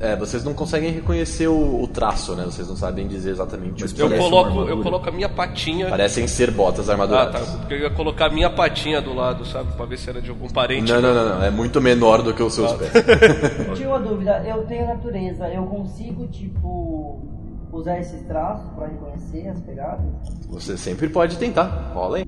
É, 0.00 0.16
vocês 0.16 0.42
não 0.42 0.52
conseguem 0.52 0.90
reconhecer 0.90 1.46
o, 1.46 1.82
o 1.82 1.86
traço, 1.86 2.34
né? 2.34 2.44
Vocês 2.44 2.68
não 2.68 2.76
sabem 2.76 3.06
dizer 3.06 3.30
exatamente 3.30 3.80
Mas 3.80 3.92
o 3.92 3.94
que 3.94 4.02
Eu 4.02 4.10
coloco, 4.10 4.60
eu 4.68 4.82
coloco 4.82 5.08
a 5.08 5.12
minha 5.12 5.28
patinha. 5.28 5.88
Parecem 5.88 6.26
ser 6.26 6.50
botas 6.50 6.88
Ah, 6.88 6.92
armaduradas. 6.92 7.48
tá. 7.48 7.58
Porque 7.58 7.74
eu 7.74 7.78
ia 7.78 7.90
colocar 7.90 8.26
a 8.26 8.30
minha 8.30 8.50
patinha 8.50 9.00
do 9.00 9.14
lado, 9.14 9.46
sabe? 9.46 9.72
Pra 9.72 9.86
ver 9.86 9.96
se 9.96 10.10
era 10.10 10.20
de 10.20 10.30
algum 10.30 10.48
parente. 10.48 10.92
Não, 10.92 11.00
não, 11.00 11.14
não, 11.14 11.28
não. 11.36 11.44
É 11.44 11.50
muito 11.50 11.80
menor 11.80 12.22
do 12.22 12.34
que 12.34 12.42
os 12.42 12.52
seus 12.54 12.72
pés. 12.72 12.90
Tinha 13.76 13.88
uma 13.88 14.00
dúvida, 14.00 14.42
eu 14.46 14.64
tenho 14.66 14.86
natureza, 14.86 15.48
eu 15.48 15.64
consigo, 15.66 16.26
tipo, 16.26 17.22
usar 17.72 17.98
esses 18.00 18.20
traços 18.26 18.68
pra 18.74 18.88
reconhecer 18.88 19.48
as 19.48 19.60
pegadas? 19.60 20.04
Você 20.48 20.76
sempre 20.76 21.08
pode 21.08 21.38
tentar. 21.38 21.92
Rola 21.94 22.18
aí. 22.18 22.24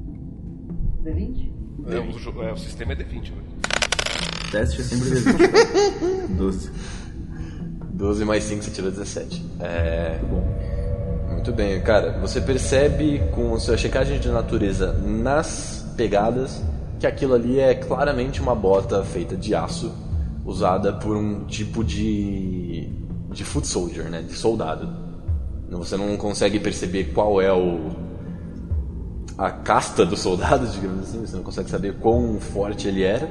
D20? 1.05 1.50
É, 1.88 1.98
o, 1.98 2.42
é, 2.44 2.52
o 2.52 2.57
sistema 2.57 2.92
é 2.92 2.96
D20, 2.96 3.22
velho. 3.31 3.46
Teste 4.50 4.81
é 4.81 4.85
sempre 4.85 5.11
D20. 5.11 6.26
12. 6.37 6.70
12 7.96 8.24
mais 8.26 8.44
5, 8.44 8.62
você 8.62 8.70
tirou 8.70 8.90
17. 8.90 9.42
É. 9.61 10.20
Bom. 10.28 10.44
Muito 11.30 11.50
bem, 11.52 11.80
cara. 11.80 12.18
Você 12.20 12.40
percebe 12.40 13.22
com 13.35 13.59
sua 13.59 13.76
checagem 13.76 14.20
de 14.20 14.28
natureza 14.28 14.92
nas 14.92 15.87
pegadas 15.96 16.62
que 17.00 17.06
aquilo 17.06 17.35
ali 17.35 17.59
é 17.59 17.74
claramente 17.74 18.40
uma 18.40 18.54
bota 18.54 19.02
feita 19.02 19.35
de 19.37 19.54
aço, 19.54 19.92
usada 20.44 20.92
por 20.92 21.16
um 21.16 21.44
tipo 21.46 21.82
de. 21.82 22.88
de 23.30 23.44
foot 23.44 23.66
soldier, 23.66 24.11
né? 24.11 24.20
De 24.20 24.35
soldado. 24.35 24.88
Você 25.70 25.96
não 25.96 26.16
consegue 26.16 26.61
perceber 26.61 27.12
qual 27.14 27.40
é 27.40 27.52
o. 27.52 27.90
a 29.38 29.50
casta 29.50 30.04
do 30.04 30.18
soldado, 30.18 30.66
digamos 30.72 31.09
assim, 31.09 31.20
você 31.20 31.37
não 31.37 31.42
consegue 31.42 31.70
saber 31.70 31.94
quão 31.98 32.38
forte 32.40 32.88
ele 32.88 33.02
era. 33.02 33.26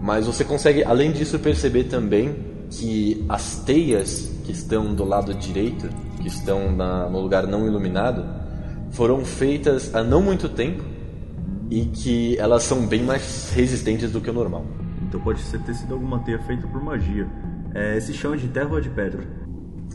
Mas 0.00 0.26
você 0.26 0.42
consegue, 0.42 0.82
além 0.84 1.12
disso, 1.12 1.38
perceber 1.38 1.84
também 1.84 2.53
que 2.78 3.24
as 3.28 3.60
teias 3.64 4.30
que 4.44 4.52
estão 4.52 4.94
do 4.94 5.04
lado 5.04 5.32
direito, 5.34 5.88
que 6.20 6.28
estão 6.28 6.70
na- 6.72 7.08
no 7.08 7.20
lugar 7.20 7.46
não 7.46 7.66
iluminado, 7.66 8.24
foram 8.90 9.24
feitas 9.24 9.94
há 9.94 10.02
não 10.02 10.22
muito 10.22 10.48
tempo 10.48 10.82
e 11.70 11.86
que 11.86 12.36
elas 12.38 12.62
são 12.62 12.86
bem 12.86 13.02
mais 13.02 13.52
resistentes 13.54 14.12
do 14.12 14.20
que 14.20 14.30
o 14.30 14.32
normal. 14.32 14.64
Então 15.02 15.20
pode 15.20 15.40
ser 15.40 15.60
ter 15.60 15.74
sido 15.74 15.94
alguma 15.94 16.18
teia 16.20 16.38
feita 16.40 16.66
por 16.66 16.82
magia. 16.82 17.28
É, 17.74 17.96
esse 17.96 18.12
chão 18.12 18.34
é 18.34 18.36
de 18.36 18.48
terra 18.48 18.70
ou 18.70 18.78
é 18.78 18.80
de 18.80 18.90
pedra? 18.90 19.24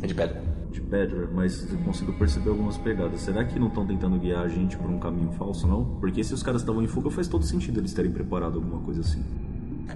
É 0.01 0.07
de 0.07 0.13
pedra. 0.13 0.41
De 0.71 0.81
pedra, 0.81 1.29
mas 1.33 1.71
eu 1.71 1.77
consigo 1.79 2.13
perceber 2.13 2.49
algumas 2.49 2.77
pegadas. 2.77 3.21
Será 3.21 3.43
que 3.43 3.59
não 3.59 3.67
estão 3.67 3.85
tentando 3.85 4.17
guiar 4.19 4.43
a 4.43 4.47
gente 4.47 4.77
por 4.77 4.89
um 4.89 4.99
caminho 4.99 5.31
falso, 5.31 5.67
não? 5.67 5.83
Porque 5.99 6.23
se 6.23 6.33
os 6.33 6.43
caras 6.43 6.61
estavam 6.61 6.81
em 6.83 6.87
fuga, 6.87 7.09
faz 7.09 7.27
todo 7.27 7.43
sentido 7.43 7.79
eles 7.79 7.93
terem 7.93 8.11
preparado 8.11 8.55
alguma 8.55 8.81
coisa 8.81 9.01
assim. 9.01 9.23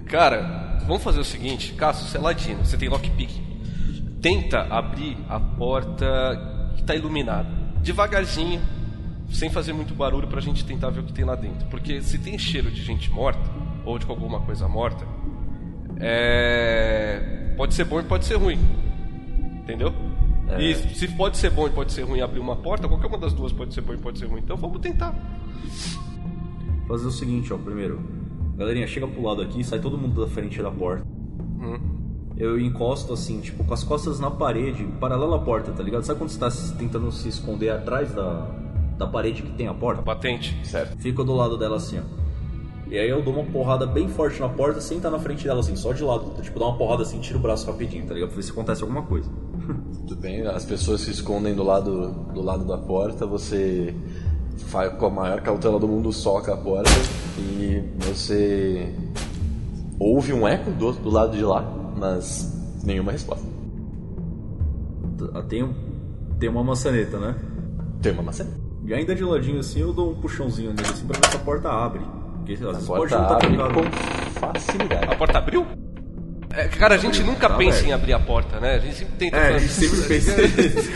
Cara, 0.06 0.78
vamos 0.86 1.02
fazer 1.02 1.20
o 1.20 1.24
seguinte, 1.24 1.72
Cássio, 1.74 2.06
você 2.06 2.16
é 2.16 2.20
ladino, 2.20 2.64
você 2.64 2.76
tem 2.76 2.88
lockpick. 2.88 3.30
Tenta 4.20 4.62
abrir 4.62 5.16
a 5.28 5.38
porta 5.38 6.72
que 6.76 6.82
tá 6.82 6.94
iluminada. 6.94 7.48
Devagarzinho, 7.82 8.60
sem 9.30 9.50
fazer 9.50 9.72
muito 9.72 9.94
barulho 9.94 10.26
pra 10.28 10.40
gente 10.40 10.64
tentar 10.64 10.90
ver 10.90 11.00
o 11.00 11.04
que 11.04 11.12
tem 11.12 11.24
lá 11.24 11.34
dentro. 11.34 11.66
Porque 11.68 12.00
se 12.00 12.18
tem 12.18 12.38
cheiro 12.38 12.70
de 12.70 12.82
gente 12.82 13.10
morta, 13.10 13.42
ou 13.84 13.98
de 13.98 14.08
alguma 14.08 14.40
coisa 14.40 14.66
morta, 14.66 15.06
é... 16.00 17.52
pode 17.56 17.74
ser 17.74 17.84
bom 17.84 18.00
e 18.00 18.04
pode 18.04 18.24
ser 18.24 18.36
ruim. 18.36 18.58
Entendeu? 19.62 19.92
E 20.58 20.74
se 20.74 21.08
pode 21.08 21.36
ser 21.36 21.50
bom 21.50 21.66
e 21.66 21.70
pode 21.70 21.92
ser 21.92 22.02
ruim 22.02 22.20
abrir 22.20 22.38
uma 22.38 22.56
porta, 22.56 22.86
qualquer 22.86 23.06
uma 23.06 23.18
das 23.18 23.32
duas 23.32 23.52
pode 23.52 23.72
ser 23.72 23.80
bom 23.80 23.94
e 23.94 23.98
pode 23.98 24.18
ser 24.18 24.26
ruim. 24.26 24.40
Então 24.40 24.56
vamos 24.56 24.80
tentar. 24.80 25.14
Fazer 26.86 27.06
o 27.06 27.10
seguinte, 27.10 27.52
ó, 27.52 27.58
primeiro. 27.58 28.23
Galerinha, 28.56 28.86
chega 28.86 29.06
pro 29.06 29.22
lado 29.22 29.42
aqui, 29.42 29.64
sai 29.64 29.78
todo 29.80 29.98
mundo 29.98 30.20
da 30.20 30.28
frente 30.30 30.62
da 30.62 30.70
porta. 30.70 31.04
Eu 32.36 32.58
encosto 32.58 33.12
assim, 33.12 33.40
tipo, 33.40 33.62
com 33.62 33.72
as 33.72 33.84
costas 33.84 34.18
na 34.18 34.28
parede, 34.30 34.84
paralelo 35.00 35.34
à 35.34 35.38
porta, 35.38 35.70
tá 35.70 35.82
ligado? 35.82 36.02
Sabe 36.02 36.18
quando 36.18 36.30
você 36.30 36.38
tá 36.38 36.50
se- 36.50 36.74
tentando 36.74 37.10
se 37.12 37.28
esconder 37.28 37.70
atrás 37.70 38.12
da, 38.12 38.48
da 38.98 39.06
parede 39.06 39.42
que 39.42 39.52
tem 39.52 39.68
a 39.68 39.74
porta? 39.74 40.02
Batente. 40.02 40.58
Certo. 40.66 40.96
Fico 40.98 41.22
do 41.22 41.32
lado 41.32 41.56
dela 41.56 41.76
assim, 41.76 41.98
ó. 42.00 42.24
E 42.90 42.98
aí 42.98 43.08
eu 43.08 43.22
dou 43.22 43.32
uma 43.34 43.44
porrada 43.44 43.86
bem 43.86 44.08
forte 44.08 44.40
na 44.40 44.48
porta 44.48 44.80
sem 44.80 44.96
estar 44.96 45.10
na 45.10 45.18
frente 45.18 45.44
dela, 45.44 45.60
assim, 45.60 45.76
só 45.76 45.92
de 45.92 46.02
lado. 46.02 46.42
Tipo, 46.42 46.58
dá 46.58 46.66
uma 46.66 46.76
porrada 46.76 47.02
assim, 47.02 47.20
tira 47.20 47.38
o 47.38 47.40
braço 47.40 47.66
rapidinho, 47.70 48.04
tá 48.04 48.14
ligado? 48.14 48.28
Pra 48.30 48.36
ver 48.36 48.42
se 48.42 48.50
acontece 48.50 48.82
alguma 48.82 49.02
coisa. 49.02 49.30
Tudo 50.06 50.16
bem, 50.16 50.42
as 50.42 50.64
pessoas 50.64 51.02
se 51.02 51.12
escondem 51.12 51.54
do 51.54 51.62
lado, 51.62 52.10
do 52.34 52.42
lado 52.42 52.64
da 52.64 52.76
porta, 52.78 53.24
você 53.26 53.94
faz 54.56 54.92
com 54.94 55.06
a 55.06 55.10
maior 55.10 55.40
cautela 55.40 55.78
do 55.78 55.86
mundo, 55.88 56.12
soca 56.12 56.54
a 56.54 56.56
porta 56.56 56.90
e 57.38 57.82
você 58.00 58.88
ouve 59.98 60.32
um 60.32 60.46
eco 60.46 60.70
do, 60.70 60.92
do 60.92 61.10
lado 61.10 61.36
de 61.36 61.42
lá, 61.44 61.62
mas 61.96 62.52
nenhuma 62.84 63.12
resposta. 63.12 63.46
T- 65.18 65.42
Tem, 65.48 65.74
tem 66.38 66.48
uma 66.48 66.62
maçaneta, 66.64 67.18
né? 67.18 67.34
Tem 68.02 68.12
uma 68.12 68.22
maçã. 68.22 68.46
E 68.86 68.92
ainda 68.92 69.14
de 69.14 69.24
ladinho 69.24 69.60
assim, 69.60 69.80
eu 69.80 69.92
dou 69.92 70.10
um 70.10 70.14
puxãozinho 70.14 70.70
nele 70.74 70.88
assim 70.88 71.06
pra 71.06 71.18
ver 71.18 71.30
se 71.30 71.36
a 71.36 71.40
porta 71.40 71.68
abre. 71.70 72.00
Porque 72.38 72.52
às 72.54 72.62
A 72.62 72.66
vezes 72.72 72.86
pode 72.86 73.00
porta 73.00 73.18
não 73.18 73.26
tá 73.28 73.34
abre 73.36 73.56
trancado. 73.56 73.74
com 73.74 73.90
facilidade. 74.58 75.12
A 75.12 75.16
porta 75.16 75.38
abriu? 75.38 75.66
É, 76.50 76.68
cara, 76.68 76.94
a 76.94 76.98
gente 76.98 77.22
nunca 77.22 77.48
tá 77.48 77.56
pensa 77.56 77.78
aberto. 77.78 77.88
em 77.88 77.92
abrir 77.92 78.12
a 78.12 78.20
porta, 78.20 78.60
né? 78.60 78.74
A 78.74 78.78
gente 78.78 78.94
sempre 78.96 79.14
tenta. 79.16 79.36
É, 79.38 79.54
a 79.54 79.58
gente 79.58 79.72
fazer- 79.72 80.20
sempre 80.20 80.48
pensa. 80.50 80.94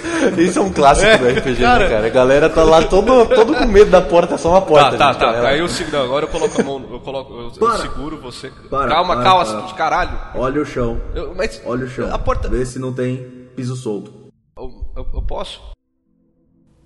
Isso 0.41 0.59
é 0.59 0.61
um 0.61 0.71
clássico 0.71 1.07
É, 1.07 1.17
do 1.17 1.27
RPG, 1.39 1.61
cara. 1.61 1.83
né, 1.83 1.89
cara? 1.95 2.07
A 2.07 2.09
galera 2.09 2.49
tá 2.49 2.63
lá 2.63 2.81
todo, 2.83 3.25
todo 3.27 3.53
com 3.55 3.65
medo 3.65 3.89
da 3.91 4.01
porta, 4.01 4.35
é 4.35 4.37
só 4.37 4.49
uma 4.51 4.61
porta. 4.61 4.97
Tá, 4.97 4.97
tá, 4.97 5.11
gente, 5.13 5.19
tá. 5.19 5.37
ela- 5.37 5.49
Aí 5.49 5.59
eu 5.59 5.67
seguro. 5.67 5.97
não, 5.97 6.03
Agora 6.05 6.25
eu 6.25 6.29
coloco 6.29 6.61
a 6.61 6.63
mão. 6.63 6.85
Eu 6.91 6.99
coloco. 6.99 7.33
Eu, 7.33 7.41
eu 7.45 7.51
Para. 7.51 7.77
seguro 7.79 8.17
você. 8.21 8.51
Para, 8.69 8.87
calma, 8.89 9.15
para, 9.15 9.23
calma, 9.23 9.45
para. 9.45 9.61
de 9.67 9.73
caralho. 9.73 10.19
Olha 10.35 10.61
o 10.61 10.65
chão. 10.65 10.99
Eu- 11.15 11.33
mas 11.35 11.61
Olha 11.65 11.85
o 11.85 11.89
chão. 11.89 12.13
A 12.13 12.17
porta. 12.19 12.47
Vê 12.49 12.65
se 12.65 12.79
não 12.79 12.93
tem 12.93 13.17
piso 13.55 13.75
solto. 13.75 14.13
Eu, 14.57 14.69
eu- 14.95 15.07
eu 15.15 15.21
posso? 15.21 15.61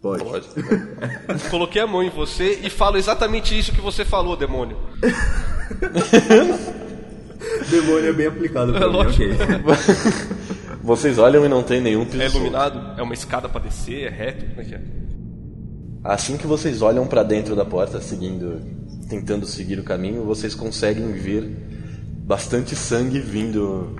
Pode. 0.01 0.23
Pode. 0.23 0.47
Coloquei 1.49 1.81
a 1.81 1.87
mão 1.87 2.03
em 2.03 2.09
você 2.11 2.59
e 2.61 2.69
falo 2.69 2.95
exatamente 2.97 3.57
isso 3.57 3.71
que 3.71 3.81
você 3.81 4.05
falou, 4.05 4.35
demônio. 4.37 4.77
Demônio 7.69 8.09
é 8.09 8.13
bem 8.13 8.27
aplicado 8.27 8.71
pra 8.73 8.85
É 8.85 8.87
mim, 8.87 8.93
lógico. 8.93 9.23
ok. 9.23 10.35
Vocês 10.83 11.17
olham 11.17 11.43
e 11.45 11.49
não 11.49 11.63
tem 11.63 11.81
nenhum 11.81 12.05
piso 12.05 12.21
É 12.21 12.29
solto. 12.29 12.43
iluminado? 12.45 12.99
É 12.99 13.01
uma 13.03 13.13
escada 13.13 13.49
pra 13.49 13.59
descer? 13.59 14.03
É 14.05 14.09
reto? 14.09 14.45
Como 14.47 14.61
é 14.61 14.63
que 14.63 14.75
é? 14.75 14.81
Assim 16.03 16.37
que 16.37 16.45
vocês 16.45 16.83
olham 16.83 17.07
pra 17.07 17.23
dentro 17.23 17.55
da 17.55 17.65
porta, 17.65 17.99
seguindo, 17.99 18.61
tentando 19.09 19.47
seguir 19.47 19.79
o 19.79 19.83
caminho, 19.83 20.23
vocês 20.23 20.53
conseguem 20.53 21.11
ver 21.13 21.49
bastante 22.27 22.75
sangue 22.75 23.19
vindo, 23.19 23.95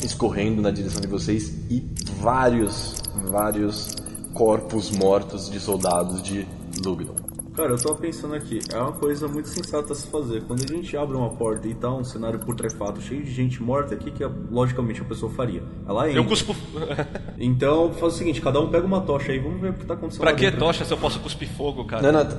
escorrendo 0.00 0.62
na 0.62 0.70
direção 0.70 1.00
de 1.00 1.08
vocês 1.08 1.52
e 1.68 1.84
vários, 2.20 2.94
vários 3.28 3.96
corpos 4.32 4.92
mortos 4.92 5.50
de 5.50 5.58
soldados 5.58 6.22
de 6.22 6.46
Lugdon. 6.84 7.16
Cara, 7.54 7.70
eu 7.72 7.78
tava 7.82 7.96
pensando 7.96 8.34
aqui, 8.34 8.60
é 8.72 8.78
uma 8.78 8.92
coisa 8.92 9.26
muito 9.26 9.48
sensata 9.48 9.92
a 9.92 9.96
se 9.96 10.06
fazer. 10.06 10.42
Quando 10.44 10.62
a 10.62 10.66
gente 10.66 10.96
abre 10.96 11.16
uma 11.16 11.30
porta 11.30 11.66
e 11.66 11.74
tá 11.74 11.90
um 11.90 12.04
cenário 12.04 12.38
putrefato 12.38 13.00
cheio 13.02 13.22
de 13.24 13.30
gente 13.30 13.62
morta, 13.62 13.94
o 13.94 13.98
que, 13.98 14.10
que 14.10 14.24
logicamente 14.50 15.00
a 15.00 15.04
pessoa 15.04 15.30
faria? 15.32 15.62
Ela 15.86 16.08
entra. 16.08 16.20
Eu 16.20 16.24
cuspo. 16.24 16.54
Então 17.38 17.92
faz 17.94 18.14
o 18.14 18.16
seguinte, 18.16 18.40
cada 18.40 18.60
um 18.60 18.68
pega 18.70 18.86
uma 18.86 19.00
tocha 19.00 19.32
aí, 19.32 19.38
vamos 19.38 19.60
ver 19.60 19.70
o 19.70 19.74
que 19.74 19.84
tá 19.84 19.94
acontecendo 19.94 20.20
pra 20.20 20.30
lá 20.30 20.36
que 20.36 20.44
dentro. 20.44 20.60
tocha 20.60 20.84
se 20.84 20.92
eu 20.92 20.98
posso 20.98 21.18
cuspir 21.20 21.48
fogo, 21.48 21.84
cara? 21.86 22.12
Não, 22.12 22.24
não, 22.24 22.30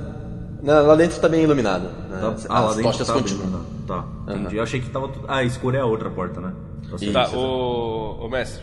não, 0.62 0.86
lá 0.86 0.94
dentro 0.96 1.20
tá 1.20 1.28
bem 1.28 1.42
iluminado. 1.42 1.88
né? 2.08 2.18
Tá? 2.20 2.28
As 2.28 2.46
Ah, 2.50 2.60
lá 2.60 2.68
dentro 2.68 2.82
tochas 2.84 3.06
tá 3.06 3.12
continuam. 3.14 3.48
iluminado. 3.48 3.86
Tá, 3.86 4.04
entendi. 4.32 4.56
Eu 4.56 4.62
achei 4.62 4.80
que 4.80 4.88
tava 4.90 5.08
tudo... 5.08 5.24
Ah, 5.28 5.42
escuro 5.44 5.76
é 5.76 5.80
a 5.80 5.84
outra 5.84 6.08
porta, 6.08 6.40
né? 6.40 6.52
Tá. 7.12 7.26
Tá, 7.28 7.36
ô, 7.36 8.24
ô 8.24 8.28
mestre. 8.28 8.62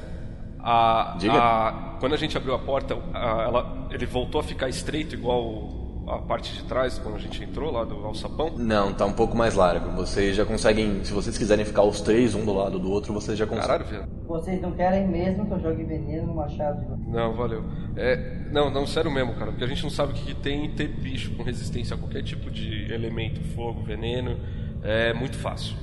A, 0.61 1.15
Diga. 1.19 1.33
a- 1.33 1.97
quando 1.99 2.13
a 2.13 2.17
gente 2.17 2.35
abriu 2.37 2.53
a 2.55 2.59
porta, 2.59 2.97
a- 3.13 3.43
ela, 3.43 3.87
ele 3.91 4.05
voltou 4.05 4.39
a 4.39 4.43
ficar 4.43 4.67
estreito 4.69 5.13
igual 5.15 5.78
a 6.09 6.17
parte 6.17 6.53
de 6.53 6.63
trás 6.63 6.97
quando 6.97 7.15
a 7.15 7.19
gente 7.19 7.43
entrou 7.43 7.71
lá 7.71 7.83
do 7.85 7.95
alçapão. 8.05 8.51
Não, 8.57 8.93
tá 8.93 9.05
um 9.05 9.13
pouco 9.13 9.37
mais 9.37 9.53
largo. 9.53 9.91
Vocês 9.91 10.35
já 10.35 10.45
conseguem, 10.45 11.03
se 11.03 11.13
vocês 11.13 11.37
quiserem 11.37 11.63
ficar 11.63 11.83
os 11.83 12.01
três 12.01 12.33
um 12.33 12.43
do 12.43 12.53
lado 12.53 12.79
do 12.79 12.89
outro, 12.89 13.13
vocês 13.13 13.37
já 13.37 13.45
conseguem. 13.45 13.67
Caralho, 13.67 13.89
velho. 13.89 14.07
Vocês 14.27 14.61
não 14.61 14.71
querem 14.71 15.07
mesmo 15.07 15.45
que 15.45 15.53
eu 15.53 15.59
jogue 15.59 15.83
veneno 15.83 16.27
no 16.27 16.35
machado? 16.35 16.97
Não, 17.07 17.33
valeu. 17.33 17.63
É, 17.95 18.47
não, 18.51 18.71
não, 18.71 18.87
sério 18.87 19.11
mesmo, 19.11 19.35
cara. 19.35 19.51
Porque 19.51 19.63
a 19.63 19.67
gente 19.67 19.83
não 19.83 19.89
sabe 19.89 20.11
o 20.13 20.15
que, 20.15 20.25
que 20.25 20.35
tem 20.35 20.65
em 20.65 20.71
ter 20.71 20.87
bicho 20.87 21.35
com 21.35 21.43
resistência 21.43 21.95
a 21.95 21.99
qualquer 21.99 22.23
tipo 22.23 22.49
de 22.49 22.91
elemento, 22.91 23.41
fogo, 23.55 23.83
veneno. 23.83 24.37
É 24.81 25.13
muito 25.13 25.37
fácil. 25.37 25.75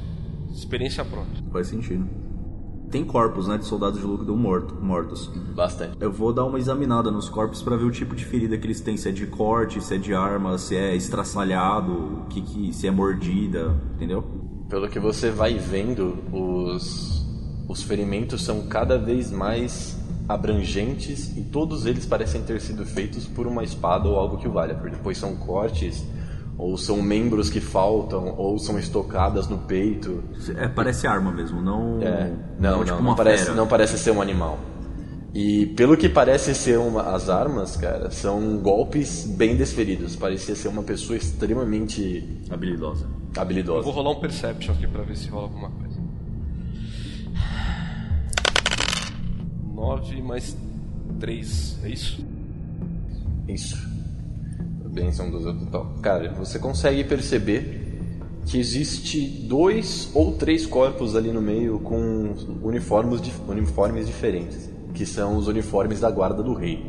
Experiência 0.50 1.04
pronta. 1.04 1.42
Faz 1.52 1.68
sentido. 1.68 2.25
Tem 2.90 3.04
corpos, 3.04 3.48
né, 3.48 3.58
de 3.58 3.64
soldados 3.64 3.98
de 3.98 4.06
Lugdon 4.06 4.36
morto, 4.36 4.74
mortos. 4.74 5.28
Bastante. 5.54 5.96
Eu 6.00 6.12
vou 6.12 6.32
dar 6.32 6.44
uma 6.44 6.58
examinada 6.58 7.10
nos 7.10 7.28
corpos 7.28 7.62
pra 7.62 7.76
ver 7.76 7.84
o 7.84 7.90
tipo 7.90 8.14
de 8.14 8.24
ferida 8.24 8.56
que 8.56 8.66
eles 8.66 8.80
têm, 8.80 8.96
se 8.96 9.08
é 9.08 9.12
de 9.12 9.26
corte, 9.26 9.80
se 9.80 9.94
é 9.94 9.98
de 9.98 10.14
arma, 10.14 10.56
se 10.56 10.76
é 10.76 10.94
estraçalhado, 10.94 12.24
que 12.30 12.40
que, 12.40 12.72
se 12.72 12.86
é 12.86 12.90
mordida, 12.90 13.74
entendeu? 13.94 14.24
Pelo 14.68 14.88
que 14.88 14.98
você 14.98 15.30
vai 15.30 15.54
vendo, 15.54 16.16
os, 16.32 17.26
os 17.68 17.82
ferimentos 17.82 18.42
são 18.42 18.66
cada 18.66 18.98
vez 18.98 19.30
mais 19.30 19.96
abrangentes 20.28 21.36
e 21.36 21.42
todos 21.42 21.86
eles 21.86 22.04
parecem 22.04 22.42
ter 22.42 22.60
sido 22.60 22.84
feitos 22.84 23.26
por 23.26 23.46
uma 23.46 23.62
espada 23.62 24.08
ou 24.08 24.16
algo 24.16 24.38
que 24.38 24.48
o 24.48 24.52
valha, 24.52 24.74
porque 24.74 24.96
depois 24.96 25.18
são 25.18 25.36
cortes, 25.36 26.04
ou 26.58 26.76
são 26.78 27.02
membros 27.02 27.50
que 27.50 27.60
faltam, 27.60 28.34
ou 28.38 28.58
são 28.58 28.78
estocadas 28.78 29.48
no 29.48 29.58
peito. 29.58 30.22
É, 30.56 30.68
parece 30.68 31.06
arma 31.06 31.30
mesmo, 31.30 31.60
não. 31.60 32.00
É, 32.02 32.32
não, 32.58 32.78
tipo 32.78 32.92
não, 32.92 33.00
uma 33.00 33.10
não, 33.10 33.16
parece, 33.16 33.50
não 33.50 33.66
parece 33.66 33.98
ser 33.98 34.10
um 34.10 34.22
animal. 34.22 34.58
E 35.34 35.66
pelo 35.66 35.98
que 35.98 36.08
parece 36.08 36.54
ser 36.54 36.78
uma, 36.78 37.14
as 37.14 37.28
armas, 37.28 37.76
cara, 37.76 38.10
são 38.10 38.56
golpes 38.56 39.26
bem 39.26 39.54
desferidos. 39.54 40.16
Parecia 40.16 40.54
ser 40.56 40.68
uma 40.68 40.82
pessoa 40.82 41.14
extremamente 41.14 42.26
Habilidosa. 42.48 43.04
Eu 43.04 43.10
vou 43.34 43.42
habilidosa. 43.42 43.90
rolar 43.90 44.10
um 44.12 44.20
Perception 44.20 44.72
aqui 44.74 44.86
pra 44.86 45.02
ver 45.02 45.14
se 45.14 45.28
rola 45.28 45.44
alguma 45.44 45.70
coisa. 45.70 46.00
9 49.74 50.22
mais 50.22 50.56
3, 51.20 51.80
é 51.84 51.88
isso? 51.90 52.26
Isso. 53.46 53.95
Benção 55.02 55.30
do 55.30 55.40
total. 55.40 55.94
Cara, 56.02 56.32
você 56.32 56.58
consegue 56.58 57.04
perceber 57.04 57.84
que 58.46 58.58
existe 58.58 59.20
dois 59.46 60.10
ou 60.14 60.32
três 60.34 60.64
corpos 60.66 61.14
ali 61.16 61.32
no 61.32 61.42
meio 61.42 61.78
com 61.80 62.34
uniformes, 62.62 63.20
dif- 63.20 63.40
uniformes 63.48 64.06
diferentes, 64.06 64.70
que 64.94 65.04
são 65.04 65.36
os 65.36 65.48
uniformes 65.48 66.00
da 66.00 66.10
guarda 66.10 66.42
do 66.42 66.54
rei. 66.54 66.84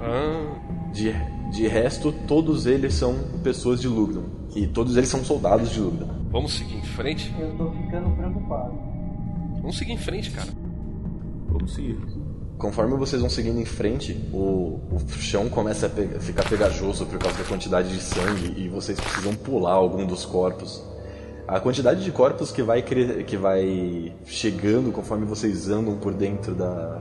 Ah, 0.00 0.90
De, 0.92 1.12
de 1.50 1.66
resto, 1.66 2.12
todos 2.28 2.66
eles 2.66 2.94
são 2.94 3.14
pessoas 3.42 3.80
de 3.80 3.88
Lugdon. 3.88 4.24
E 4.54 4.66
todos 4.66 4.96
eles 4.96 5.08
são 5.08 5.24
soldados 5.24 5.70
de 5.70 5.80
Lugdon. 5.80 6.08
vamos 6.30 6.52
seguir 6.54 6.76
em 6.76 6.82
frente? 6.84 7.34
Eu 7.38 7.56
tô 7.56 7.70
ficando 7.72 8.10
preocupado. 8.16 8.74
Vamos 9.60 9.78
seguir 9.78 9.92
em 9.92 9.98
frente, 9.98 10.30
cara. 10.30 10.50
Vamos 11.48 11.74
seguir. 11.74 11.98
Conforme 12.58 12.96
vocês 12.96 13.20
vão 13.20 13.28
seguindo 13.30 13.60
em 13.60 13.64
frente, 13.64 14.12
o, 14.32 14.78
o 14.92 15.00
chão 15.18 15.48
começa 15.48 15.86
a 15.86 15.88
pe- 15.88 16.06
ficar 16.20 16.48
pegajoso 16.48 17.04
por 17.06 17.18
causa 17.18 17.36
da 17.36 17.44
quantidade 17.44 17.88
de 17.88 18.00
sangue 18.00 18.54
e 18.56 18.68
vocês 18.68 18.98
precisam 18.98 19.34
pular 19.34 19.72
algum 19.72 20.06
dos 20.06 20.24
corpos. 20.24 20.82
A 21.48 21.58
quantidade 21.60 22.02
de 22.04 22.10
corpos 22.12 22.50
que 22.52 22.62
vai, 22.62 22.80
que 22.80 23.36
vai 23.36 24.12
chegando 24.24 24.92
conforme 24.92 25.26
vocês 25.26 25.68
andam 25.68 25.96
por 25.96 26.14
dentro 26.14 26.54
da, 26.54 27.00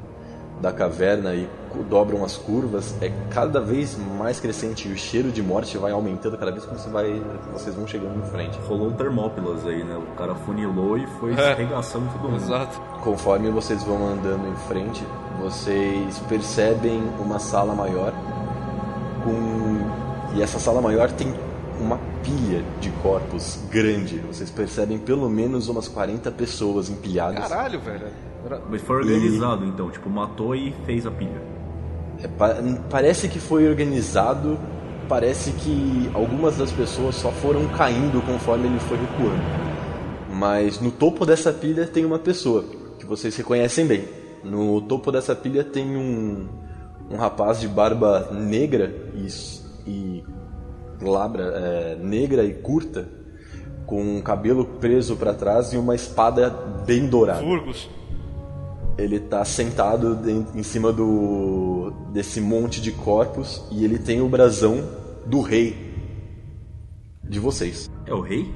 da 0.59 0.73
caverna 0.73 1.33
e 1.33 1.47
dobram 1.89 2.25
as 2.25 2.35
curvas 2.35 2.93
é 3.01 3.09
cada 3.31 3.61
vez 3.61 3.97
mais 4.17 4.39
crescente 4.39 4.87
e 4.89 4.91
o 4.91 4.97
cheiro 4.97 5.31
de 5.31 5.41
morte 5.41 5.77
vai 5.77 5.91
aumentando 5.93 6.37
cada 6.37 6.51
vez 6.51 6.65
que 6.65 6.73
você 6.73 6.89
vai, 6.89 7.21
vocês 7.53 7.73
vão 7.75 7.87
chegando 7.87 8.19
em 8.19 8.25
frente. 8.29 8.57
Rolou 8.67 8.89
um 8.89 8.93
termópilas 8.93 9.65
aí, 9.65 9.83
né? 9.83 9.95
O 9.97 10.15
cara 10.17 10.35
funilou 10.35 10.97
e 10.97 11.07
foi 11.19 11.33
É. 11.35 11.51
arregaçando 11.53 12.09
todo 12.11 12.23
mundo. 12.29 12.35
Exato. 12.43 12.81
Conforme 13.01 13.49
vocês 13.49 13.81
vão 13.83 14.07
andando 14.09 14.45
em 14.47 14.55
frente, 14.67 15.03
vocês 15.43 16.19
percebem 16.29 17.03
uma 17.19 17.38
sala 17.38 17.75
maior 17.75 18.13
com 19.23 20.36
e 20.36 20.41
essa 20.41 20.58
sala 20.58 20.82
maior 20.82 21.12
tem 21.12 21.34
uma 21.79 21.99
pilha 22.23 22.63
de 22.79 22.89
corpos 23.03 23.60
grande. 23.69 24.17
Vocês 24.19 24.49
percebem 24.49 24.97
pelo 24.97 25.29
menos 25.29 25.67
umas 25.67 25.88
40 25.88 26.32
pessoas 26.32 26.89
empilhadas. 26.89 27.47
Caralho, 27.47 27.79
velho. 27.82 28.08
Era- 28.45 28.62
Mas 28.69 28.82
foi 28.82 28.95
organizado, 28.97 29.65
então. 29.65 29.91
Tipo, 29.91 30.10
matou 30.10 30.56
e 30.56 30.73
fez 30.86 31.06
a 31.06 31.12
pilha. 31.12 31.41
É, 32.23 32.27
pa- 32.27 32.56
parece 32.89 33.27
que 33.27 33.38
foi 33.39 33.67
organizado, 33.67 34.58
parece 35.10 35.51
que 35.51 36.10
algumas 36.13 36.58
das 36.58 36.71
pessoas 36.71 37.15
só 37.15 37.32
foram 37.32 37.67
caindo 37.67 38.21
conforme 38.25 38.67
ele 38.67 38.79
foi 38.79 38.97
recuando. 38.97 39.43
Mas 40.34 40.79
no 40.79 40.89
topo 40.91 41.25
dessa 41.25 41.51
pilha 41.53 41.86
tem 41.86 42.06
uma 42.06 42.17
pessoa 42.19 42.63
que 42.97 43.06
vocês 43.06 43.36
reconhecem 43.36 43.86
bem. 43.86 44.06
No 44.43 44.82
topo 44.82 45.12
dessa 45.12 45.36
pilha 45.36 45.63
tem 45.63 45.95
um, 45.95 46.47
um 47.10 47.15
rapaz 47.15 47.60
de 47.60 47.67
barba 47.67 48.29
negra 48.32 48.93
e, 49.15 49.27
e 49.89 50.23
glabra, 50.99 51.43
é, 51.43 51.95
negra 51.95 52.43
e 52.43 52.53
curta, 52.53 53.08
com 53.86 54.01
um 54.01 54.21
cabelo 54.21 54.65
preso 54.65 55.15
para 55.15 55.34
trás 55.34 55.73
e 55.73 55.77
uma 55.77 55.95
espada 55.95 56.49
bem 56.86 57.08
dourada. 57.08 57.41
Furgos. 57.41 57.89
Ele 58.97 59.19
tá 59.19 59.43
sentado 59.43 60.19
em, 60.29 60.45
em 60.56 60.63
cima 60.63 60.93
do 60.93 61.91
desse 62.12 62.39
monte 62.39 62.79
de 62.79 62.91
corpos 62.91 63.63
e 63.71 63.84
ele 63.84 63.97
tem 63.97 64.21
o 64.21 64.29
brasão 64.29 64.88
do 65.25 65.41
rei 65.41 65.93
de 67.23 67.39
vocês. 67.39 67.89
É 68.05 68.13
o 68.13 68.21
rei? 68.21 68.53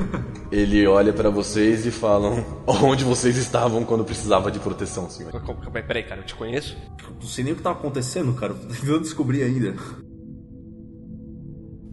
Ele 0.52 0.86
olha 0.86 1.12
pra 1.12 1.30
vocês 1.30 1.86
e 1.86 1.90
falam 1.90 2.44
onde 2.66 3.04
vocês 3.04 3.36
estavam 3.36 3.84
quando 3.84 4.04
precisava 4.04 4.50
de 4.50 4.58
proteção, 4.58 5.08
senhor. 5.08 5.32
Peraí, 5.86 6.02
cara, 6.02 6.20
eu 6.20 6.26
te 6.26 6.34
conheço? 6.34 6.76
Não 7.14 7.26
sei 7.26 7.44
nem 7.44 7.52
o 7.52 7.56
que 7.56 7.62
tá 7.62 7.70
acontecendo, 7.70 8.34
cara. 8.34 8.52
Tô 8.54 8.66
tentando 8.66 9.00
descobrir 9.00 9.42
ainda. 9.42 9.74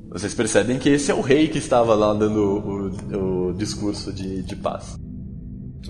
Vocês 0.10 0.34
percebem 0.34 0.80
que 0.80 0.89
esse 0.89 1.12
é 1.12 1.13
o 1.13 1.22
rei 1.22 1.48
que 1.48 1.60
estava 1.60 1.93
lá 1.93 2.13
dando 2.13 2.39
o, 2.39 3.50
o 3.50 3.54
discurso 3.54 4.12
de, 4.12 4.41
de 4.41 4.56
paz. 4.56 4.98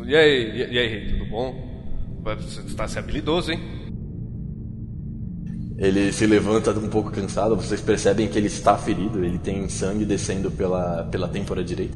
E 0.05 0.15
aí, 0.15 0.71
e, 0.71 0.77
aí, 0.77 0.87
rei, 0.87 1.07
tudo 1.13 1.29
bom? 1.29 1.77
Você 2.23 2.61
está 2.61 2.87
se 2.87 2.99
habilidoso, 2.99 3.51
hein? 3.51 3.86
Ele 5.77 6.11
se 6.11 6.25
levanta 6.25 6.71
um 6.71 6.89
pouco 6.89 7.11
cansado, 7.11 7.55
vocês 7.55 7.79
percebem 7.79 8.27
que 8.27 8.37
ele 8.37 8.47
está 8.47 8.75
ferido, 8.75 9.23
ele 9.23 9.37
tem 9.37 9.69
sangue 9.69 10.05
descendo 10.05 10.49
pela, 10.49 11.03
pela 11.05 11.27
têmpora 11.27 11.63
direita. 11.63 11.95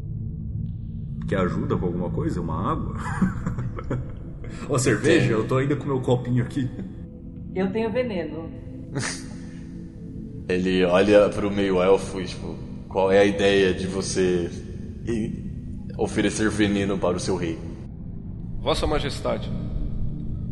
Quer 1.27 1.39
ajuda 1.39 1.75
com 1.75 1.87
alguma 1.87 2.09
coisa? 2.11 2.39
Uma 2.39 2.71
água? 2.71 2.95
Uma 4.69 4.77
cerveja? 4.77 5.27
Tem. 5.27 5.31
Eu 5.31 5.47
tô 5.47 5.57
ainda 5.57 5.75
com 5.75 5.85
meu 5.85 6.01
copinho 6.01 6.43
aqui. 6.43 6.69
Eu 7.55 7.71
tenho 7.71 7.91
veneno. 7.91 8.49
Ele 10.47 10.83
olha 10.83 11.29
pro 11.29 11.49
meio 11.49 11.81
elfo 11.81 12.19
e 12.19 12.25
tipo, 12.25 12.55
qual 12.87 13.11
é 13.11 13.19
a 13.19 13.25
ideia 13.25 13.73
de 13.73 13.87
você 13.87 14.49
oferecer 15.97 16.49
veneno 16.49 16.97
para 16.97 17.17
o 17.17 17.19
seu 17.19 17.35
rei? 17.35 17.57
Vossa 18.59 18.85
Majestade. 18.85 19.49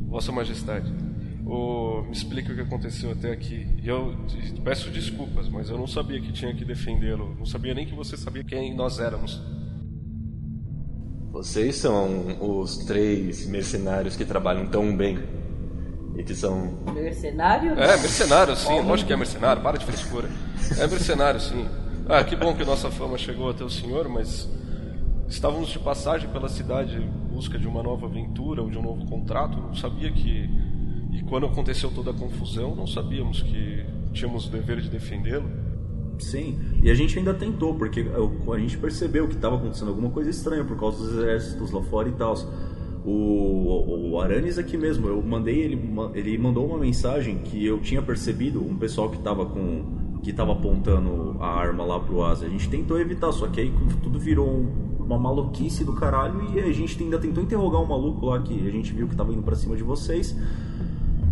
Vossa 0.07 0.31
Majestade. 0.31 1.08
O... 1.49 2.03
Me 2.03 2.11
explique 2.11 2.51
o 2.51 2.55
que 2.55 2.61
aconteceu 2.61 3.11
até 3.11 3.31
aqui. 3.31 3.67
E 3.81 3.87
eu 3.87 4.15
peço 4.63 4.89
desculpas, 4.91 5.49
mas 5.49 5.69
eu 5.69 5.77
não 5.77 5.87
sabia 5.87 6.21
que 6.21 6.31
tinha 6.31 6.53
que 6.53 6.63
defendê-lo. 6.63 7.35
Não 7.37 7.45
sabia 7.45 7.73
nem 7.73 7.85
que 7.85 7.95
você 7.95 8.15
sabia 8.15 8.43
quem 8.43 8.75
nós 8.75 8.99
éramos. 8.99 9.41
Vocês 11.31 11.75
são 11.75 12.37
os 12.41 12.77
três 12.85 13.47
mercenários 13.47 14.15
que 14.15 14.25
trabalham 14.25 14.67
tão 14.67 14.95
bem. 14.95 15.17
E 16.17 16.23
que 16.23 16.35
são. 16.35 16.83
Mercenário? 16.93 17.71
É, 17.79 17.97
mercenário, 17.97 18.55
sim. 18.55 18.81
Lógico 18.81 19.07
que 19.07 19.13
é 19.13 19.17
mercenário. 19.17 19.61
Para 19.61 19.77
de 19.77 19.85
frescura. 19.85 20.29
É 20.77 20.85
mercenário, 20.85 21.39
sim. 21.39 21.65
Ah, 22.07 22.23
que 22.23 22.35
bom 22.35 22.55
que 22.55 22.65
nossa 22.65 22.91
fama 22.91 23.17
chegou 23.17 23.49
até 23.49 23.63
o 23.63 23.69
senhor, 23.69 24.09
mas 24.09 24.49
estávamos 25.27 25.69
de 25.69 25.79
passagem 25.79 26.29
pela 26.29 26.49
cidade 26.49 26.97
em 26.97 27.07
busca 27.33 27.57
de 27.57 27.67
uma 27.67 27.81
nova 27.81 28.07
aventura 28.07 28.61
ou 28.61 28.69
de 28.69 28.77
um 28.77 28.81
novo 28.81 29.05
contrato. 29.05 29.57
Não 29.57 29.75
sabia 29.75 30.11
que. 30.11 30.49
E 31.11 31.21
quando 31.23 31.45
aconteceu 31.45 31.91
toda 31.91 32.11
a 32.11 32.13
confusão, 32.13 32.75
não 32.75 32.85
sabíamos 32.85 33.41
que 33.41 33.85
tínhamos 34.13 34.47
o 34.47 34.51
dever 34.51 34.79
de 34.79 34.89
defendê-lo. 34.89 35.49
Sim, 36.19 36.59
e 36.83 36.89
a 36.89 36.93
gente 36.93 37.17
ainda 37.17 37.33
tentou, 37.33 37.75
porque 37.75 38.05
a 38.53 38.59
gente 38.59 38.77
percebeu 38.77 39.27
que 39.27 39.35
estava 39.35 39.55
acontecendo 39.55 39.87
alguma 39.87 40.09
coisa 40.09 40.29
estranha 40.29 40.65
por 40.65 40.77
causa 40.77 40.97
dos 40.97 41.17
exércitos 41.17 41.71
lá 41.71 41.81
fora 41.81 42.09
e 42.09 42.11
tal. 42.11 42.35
O, 43.05 44.11
o 44.11 44.19
aqui 44.59 44.77
mesmo, 44.77 45.07
eu 45.07 45.21
mandei 45.21 45.59
ele, 45.59 45.79
ele 46.13 46.37
mandou 46.37 46.67
uma 46.67 46.77
mensagem 46.77 47.37
que 47.37 47.65
eu 47.65 47.79
tinha 47.79 48.01
percebido 48.01 48.61
um 48.61 48.77
pessoal 48.77 49.09
que 49.09 49.17
estava 49.17 49.45
com 49.45 49.97
que 50.21 50.31
estava 50.31 50.51
apontando 50.51 51.37
a 51.39 51.47
arma 51.47 51.85
lá 51.85 51.97
pro 51.97 52.21
Asa. 52.23 52.45
A 52.45 52.49
gente 52.49 52.69
tentou 52.69 52.99
evitar, 52.99 53.31
só 53.31 53.47
que 53.47 53.61
aí 53.61 53.73
tudo 54.03 54.19
virou 54.19 54.67
uma 54.99 55.17
maluquice 55.17 55.85
do 55.85 55.93
caralho 55.93 56.53
e 56.53 56.59
a 56.59 56.71
gente 56.73 57.01
ainda 57.01 57.17
tentou 57.17 57.41
interrogar 57.41 57.81
um 57.81 57.85
maluco 57.85 58.25
lá 58.25 58.41
que 58.41 58.53
a 58.67 58.71
gente 58.71 58.91
viu 58.93 59.07
que 59.07 59.13
estava 59.13 59.31
indo 59.31 59.41
para 59.41 59.55
cima 59.55 59.77
de 59.77 59.83
vocês. 59.83 60.35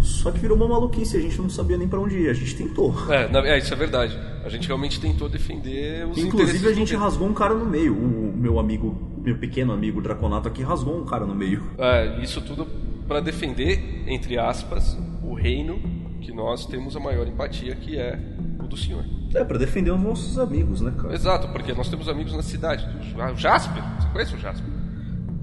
Só 0.02 0.32
que 0.32 0.40
virou 0.40 0.56
uma 0.56 0.68
maluquice, 0.68 1.18
a 1.18 1.20
gente 1.20 1.40
não 1.42 1.50
sabia 1.50 1.78
nem 1.78 1.88
para 1.88 2.00
onde 2.00 2.18
ir, 2.18 2.30
a 2.30 2.34
gente 2.34 2.56
tentou. 2.56 2.94
É, 3.10 3.54
é, 3.54 3.58
isso 3.58 3.74
é 3.74 3.78
verdade. 3.78 4.18
A 4.44 4.50
gente 4.50 4.68
realmente 4.68 5.00
tentou 5.00 5.28
defender 5.28 6.06
os 6.08 6.18
Inclusive 6.18 6.68
a 6.68 6.74
gente 6.74 6.96
rasgou 6.96 7.28
um 7.28 7.34
cara 7.34 7.54
no 7.54 7.66
meio. 7.66 7.94
O 7.94 8.34
meu 8.36 8.60
amigo, 8.60 8.96
meu 9.18 9.38
pequeno 9.38 9.74
amigo 9.74 10.02
Draconato 10.02 10.48
aqui 10.48 10.62
rasgou 10.62 11.00
um 11.00 11.06
cara 11.06 11.26
no 11.26 11.34
meio. 11.34 11.64
É, 11.78 12.22
isso 12.22 12.42
tudo 12.42 12.68
para 13.08 13.20
defender, 13.20 14.04
entre 14.08 14.38
aspas, 14.38 14.98
o 15.24 15.34
reino 15.34 15.80
que 16.22 16.32
nós 16.32 16.66
temos 16.66 16.96
a 16.96 17.00
maior 17.00 17.28
empatia, 17.28 17.76
que 17.76 17.98
é 17.98 18.20
o 18.60 18.68
do 18.68 18.78
senhor. 18.78 19.06
É, 19.34 19.44
para 19.44 19.58
defender 19.58 19.92
os 19.92 20.00
nossos 20.00 20.38
amigos, 20.38 20.82
né, 20.82 20.94
cara? 20.98 21.14
Exato, 21.14 21.48
porque 21.50 21.74
nós 21.74 21.90
temos 21.90 22.08
amigos 22.08 22.34
na 22.34 22.42
cidade. 22.42 22.86
O 23.34 23.36
Jasper, 23.36 23.84
você 24.00 24.08
conhece 24.10 24.36
o 24.36 24.38
Jasper? 24.38 24.70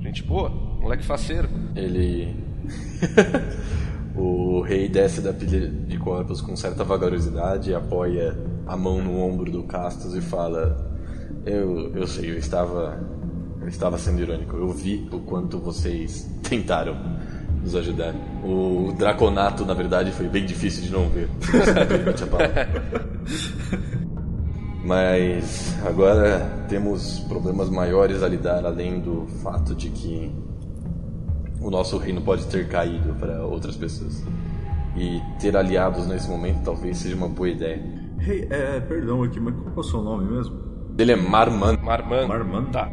Gente 0.00 0.22
boa, 0.22 0.50
moleque 0.50 1.04
faceiro. 1.04 1.48
Ele. 1.74 2.36
O 4.16 4.60
rei 4.60 4.88
desce 4.88 5.20
da 5.20 5.32
pilha 5.32 5.68
de 5.68 5.98
corpos 5.98 6.40
com 6.40 6.54
certa 6.54 6.84
vagarosidade, 6.84 7.74
apoia 7.74 8.36
a 8.66 8.76
mão 8.76 9.02
no 9.02 9.20
ombro 9.20 9.50
do 9.50 9.64
Castos 9.64 10.14
e 10.14 10.20
fala: 10.20 11.00
Eu, 11.44 11.92
eu 11.94 12.06
sei, 12.06 12.30
eu 12.30 12.38
estava, 12.38 13.00
eu 13.60 13.68
estava 13.68 13.98
sendo 13.98 14.20
irônico. 14.22 14.56
Eu 14.56 14.70
vi 14.70 15.08
o 15.12 15.18
quanto 15.20 15.58
vocês 15.58 16.30
tentaram 16.48 16.96
nos 17.60 17.74
ajudar. 17.74 18.14
O 18.44 18.94
Draconato, 18.96 19.64
na 19.64 19.74
verdade, 19.74 20.12
foi 20.12 20.28
bem 20.28 20.46
difícil 20.46 20.84
de 20.84 20.92
não 20.92 21.08
ver. 21.08 21.28
Mas 24.84 25.74
agora 25.84 26.66
temos 26.68 27.20
problemas 27.20 27.70
maiores 27.70 28.22
a 28.22 28.28
lidar, 28.28 28.66
além 28.66 29.00
do 29.00 29.26
fato 29.42 29.74
de 29.74 29.88
que 29.88 30.30
o 31.64 31.70
nosso 31.70 31.96
reino 31.96 32.20
pode 32.20 32.46
ter 32.46 32.68
caído 32.68 33.14
para 33.14 33.42
outras 33.42 33.74
pessoas. 33.74 34.22
E 34.96 35.20
ter 35.40 35.56
aliados 35.56 36.06
nesse 36.06 36.28
momento 36.28 36.62
talvez 36.62 36.98
seja 36.98 37.16
uma 37.16 37.28
boa 37.28 37.48
ideia. 37.48 37.82
Hey, 38.20 38.46
é, 38.50 38.80
perdão 38.80 39.22
aqui, 39.22 39.40
mas 39.40 39.54
qual 39.54 39.76
é 39.76 39.80
o 39.80 39.82
seu 39.82 40.02
nome 40.02 40.30
mesmo? 40.30 40.60
Ele 40.98 41.12
é 41.12 41.16
Marman. 41.16 41.78
Marman. 41.82 42.28
Marman? 42.28 42.64
Tá. 42.66 42.90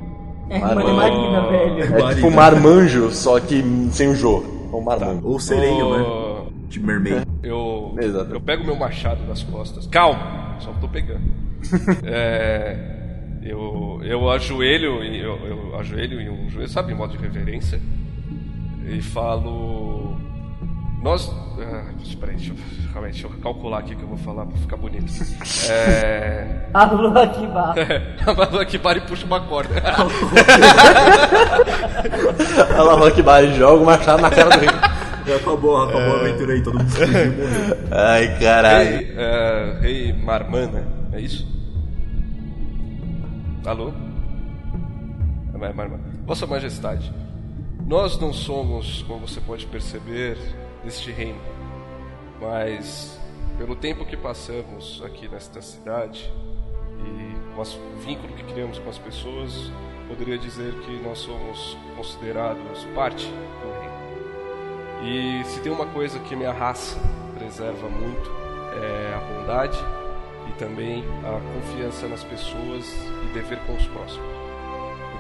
É, 0.49 0.57
Marman. 0.57 0.93
Marina, 0.93 1.47
velho. 1.49 1.97
É 1.97 2.15
tipo 2.15 2.32
Marmanjo, 2.32 3.11
só 3.11 3.39
que 3.39 3.61
sem 3.91 4.07
o 4.07 4.15
Jô. 4.15 4.43
Ou 4.72 4.82
Marman. 4.82 5.17
Tá. 5.19 5.28
Ou 5.28 5.39
sereia, 5.39 5.86
oh... 5.86 5.97
né? 5.97 6.51
De 6.69 6.80
mermaid. 6.80 7.28
Eu, 7.43 7.97
eu 8.32 8.39
pego 8.39 8.63
meu 8.63 8.78
machado 8.78 9.22
das 9.26 9.43
costas. 9.43 9.86
Calma, 9.88 10.55
só 10.59 10.72
tô 10.80 10.88
pegando. 10.88 11.24
é, 12.05 12.78
eu, 13.43 13.99
eu 14.03 14.30
ajoelho, 14.30 15.03
eu, 15.03 15.36
eu 15.45 15.76
ajoelho 15.78 16.22
em 16.22 16.30
um 16.30 16.49
joelho, 16.49 16.69
sabe, 16.69 16.93
em 16.93 16.95
modo 16.95 17.11
de 17.11 17.17
reverência 17.17 17.80
e 18.86 19.01
falo. 19.01 20.15
Nós. 21.01 21.32
Ah, 21.59 21.86
espera 22.01 22.32
aí, 22.32 22.38
deixa 22.38 22.53
eu, 22.53 22.57
calma 22.93 23.07
aí, 23.07 23.13
deixa 23.13 23.27
eu 23.27 23.32
calcular 23.41 23.79
aqui 23.79 23.95
que 23.95 24.01
eu 24.01 24.07
vou 24.07 24.17
falar 24.17 24.45
pra 24.45 24.57
ficar 24.57 24.77
bonito. 24.77 25.11
É. 25.69 26.67
Alô 26.73 27.07
Akibar. 27.19 27.75
Alô 28.25 28.59
Akibar 28.59 28.97
e 28.97 29.01
puxa 29.01 29.25
uma 29.25 29.41
corda. 29.41 29.75
Alô 32.77 33.05
Akibar 33.05 33.43
e 33.43 33.53
joga 33.55 33.82
o 33.82 33.86
machado 33.86 34.21
na 34.21 34.29
cara 34.29 34.49
do 34.49 34.59
rei. 34.59 34.69
Já 35.25 35.36
acabou, 35.36 35.77
acabou 35.77 36.01
é... 36.01 36.11
a 36.11 36.21
aventura 36.21 36.53
aí, 36.53 36.63
todo 36.63 36.77
mundo 36.79 36.89
se 36.89 36.99
morreu. 36.99 37.34
Ai, 37.91 38.39
caralho. 38.39 38.89
Rei, 38.89 39.11
uh, 39.11 39.82
rei 39.82 40.13
Marmana, 40.13 40.88
é 41.13 41.19
isso? 41.19 41.47
Alô? 43.65 43.93
É 45.53 45.73
Marmana. 45.73 45.99
Vossa 46.25 46.47
Majestade. 46.47 47.13
Nós 47.91 48.17
não 48.17 48.31
somos, 48.31 49.03
como 49.03 49.27
você 49.27 49.41
pode 49.41 49.65
perceber, 49.65 50.37
deste 50.81 51.11
reino, 51.11 51.41
mas 52.39 53.19
pelo 53.57 53.75
tempo 53.75 54.05
que 54.05 54.15
passamos 54.15 55.01
aqui 55.03 55.27
nesta 55.27 55.61
cidade 55.61 56.31
e 56.99 57.53
com 57.53 57.61
o 57.61 57.99
vínculo 57.99 58.33
que 58.33 58.45
criamos 58.45 58.79
com 58.79 58.89
as 58.89 58.97
pessoas, 58.97 59.69
poderia 60.07 60.37
dizer 60.37 60.73
que 60.85 61.01
nós 61.03 61.19
somos 61.19 61.75
considerados 61.97 62.85
parte 62.95 63.25
do 63.27 65.01
reino. 65.01 65.41
E 65.41 65.43
se 65.43 65.59
tem 65.59 65.69
uma 65.69 65.87
coisa 65.87 66.17
que 66.19 66.33
minha 66.33 66.53
raça 66.53 66.97
preserva 67.37 67.89
muito 67.89 68.31
é 68.73 69.15
a 69.15 69.19
bondade 69.19 69.77
e 70.47 70.53
também 70.53 71.03
a 71.25 71.41
confiança 71.59 72.07
nas 72.07 72.23
pessoas 72.23 72.89
e 73.25 73.33
dever 73.33 73.59
com 73.65 73.75
os 73.75 73.85
próximos. 73.87 74.31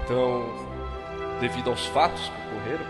Então, 0.05 0.70
devido 1.41 1.71
aos 1.71 1.87
fatos 1.87 2.21
que 2.29 2.55
ocorreram, 2.55 2.85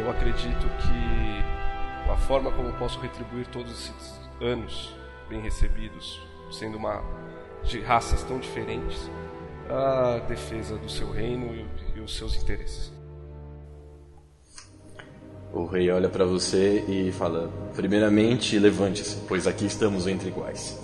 eu 0.00 0.10
acredito 0.10 0.66
que 0.82 2.10
a 2.10 2.16
forma 2.16 2.50
como 2.50 2.72
posso 2.72 2.98
retribuir 2.98 3.46
todos 3.46 3.70
esses 3.70 4.20
anos 4.40 4.94
bem 5.28 5.40
recebidos, 5.40 6.20
sendo 6.50 6.76
uma 6.76 7.00
de 7.62 7.80
raças 7.80 8.24
tão 8.24 8.40
diferentes, 8.40 9.08
a 9.68 10.18
defesa 10.26 10.76
do 10.76 10.90
seu 10.90 11.12
reino 11.12 11.54
e, 11.54 11.64
e 11.94 12.00
os 12.00 12.16
seus 12.16 12.34
interesses. 12.42 12.92
O 15.52 15.64
rei 15.64 15.90
olha 15.90 16.08
para 16.08 16.24
você 16.24 16.84
e 16.88 17.12
fala: 17.12 17.50
Primeiramente, 17.74 18.58
levante-se, 18.58 19.16
pois 19.28 19.46
aqui 19.46 19.66
estamos 19.66 20.06
entre 20.08 20.28
iguais. 20.28 20.78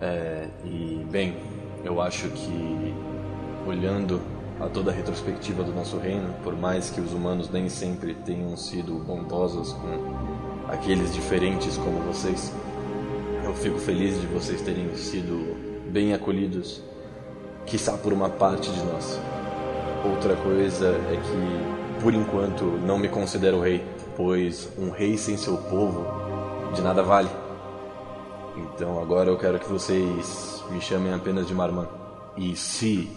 É, 0.00 0.48
e, 0.64 1.04
bem, 1.10 1.36
eu 1.84 2.00
acho 2.00 2.28
que, 2.30 2.94
olhando 3.66 4.20
a 4.60 4.68
toda 4.68 4.90
a 4.90 4.94
retrospectiva 4.94 5.62
do 5.62 5.72
nosso 5.72 5.98
reino, 5.98 6.34
por 6.42 6.56
mais 6.56 6.90
que 6.90 7.00
os 7.00 7.12
humanos 7.12 7.48
nem 7.48 7.68
sempre 7.68 8.14
tenham 8.14 8.56
sido 8.56 8.94
bondosos 8.94 9.72
com 9.72 10.68
aqueles 10.68 11.12
diferentes 11.14 11.76
como 11.76 12.00
vocês. 12.00 12.52
Eu 13.44 13.54
fico 13.54 13.78
feliz 13.78 14.20
de 14.20 14.26
vocês 14.26 14.60
terem 14.60 14.94
sido 14.96 15.56
bem 15.90 16.12
acolhidos, 16.12 16.82
quiçá 17.66 17.96
por 17.96 18.12
uma 18.12 18.28
parte 18.28 18.70
de 18.70 18.84
nós. 18.84 19.20
Outra 20.04 20.36
coisa 20.36 20.88
é 20.88 21.16
que, 21.16 22.02
por 22.02 22.12
enquanto, 22.12 22.64
não 22.64 22.98
me 22.98 23.08
considero 23.08 23.60
rei, 23.60 23.84
pois 24.16 24.68
um 24.76 24.90
rei 24.90 25.16
sem 25.16 25.36
seu 25.36 25.56
povo 25.56 26.04
de 26.74 26.82
nada 26.82 27.02
vale. 27.02 27.30
Então 28.56 29.00
agora 29.00 29.30
eu 29.30 29.38
quero 29.38 29.58
que 29.58 29.68
vocês 29.68 30.64
me 30.70 30.80
chamem 30.80 31.12
apenas 31.12 31.46
de 31.46 31.54
Marman. 31.54 31.88
E 32.36 32.54
se 32.56 33.08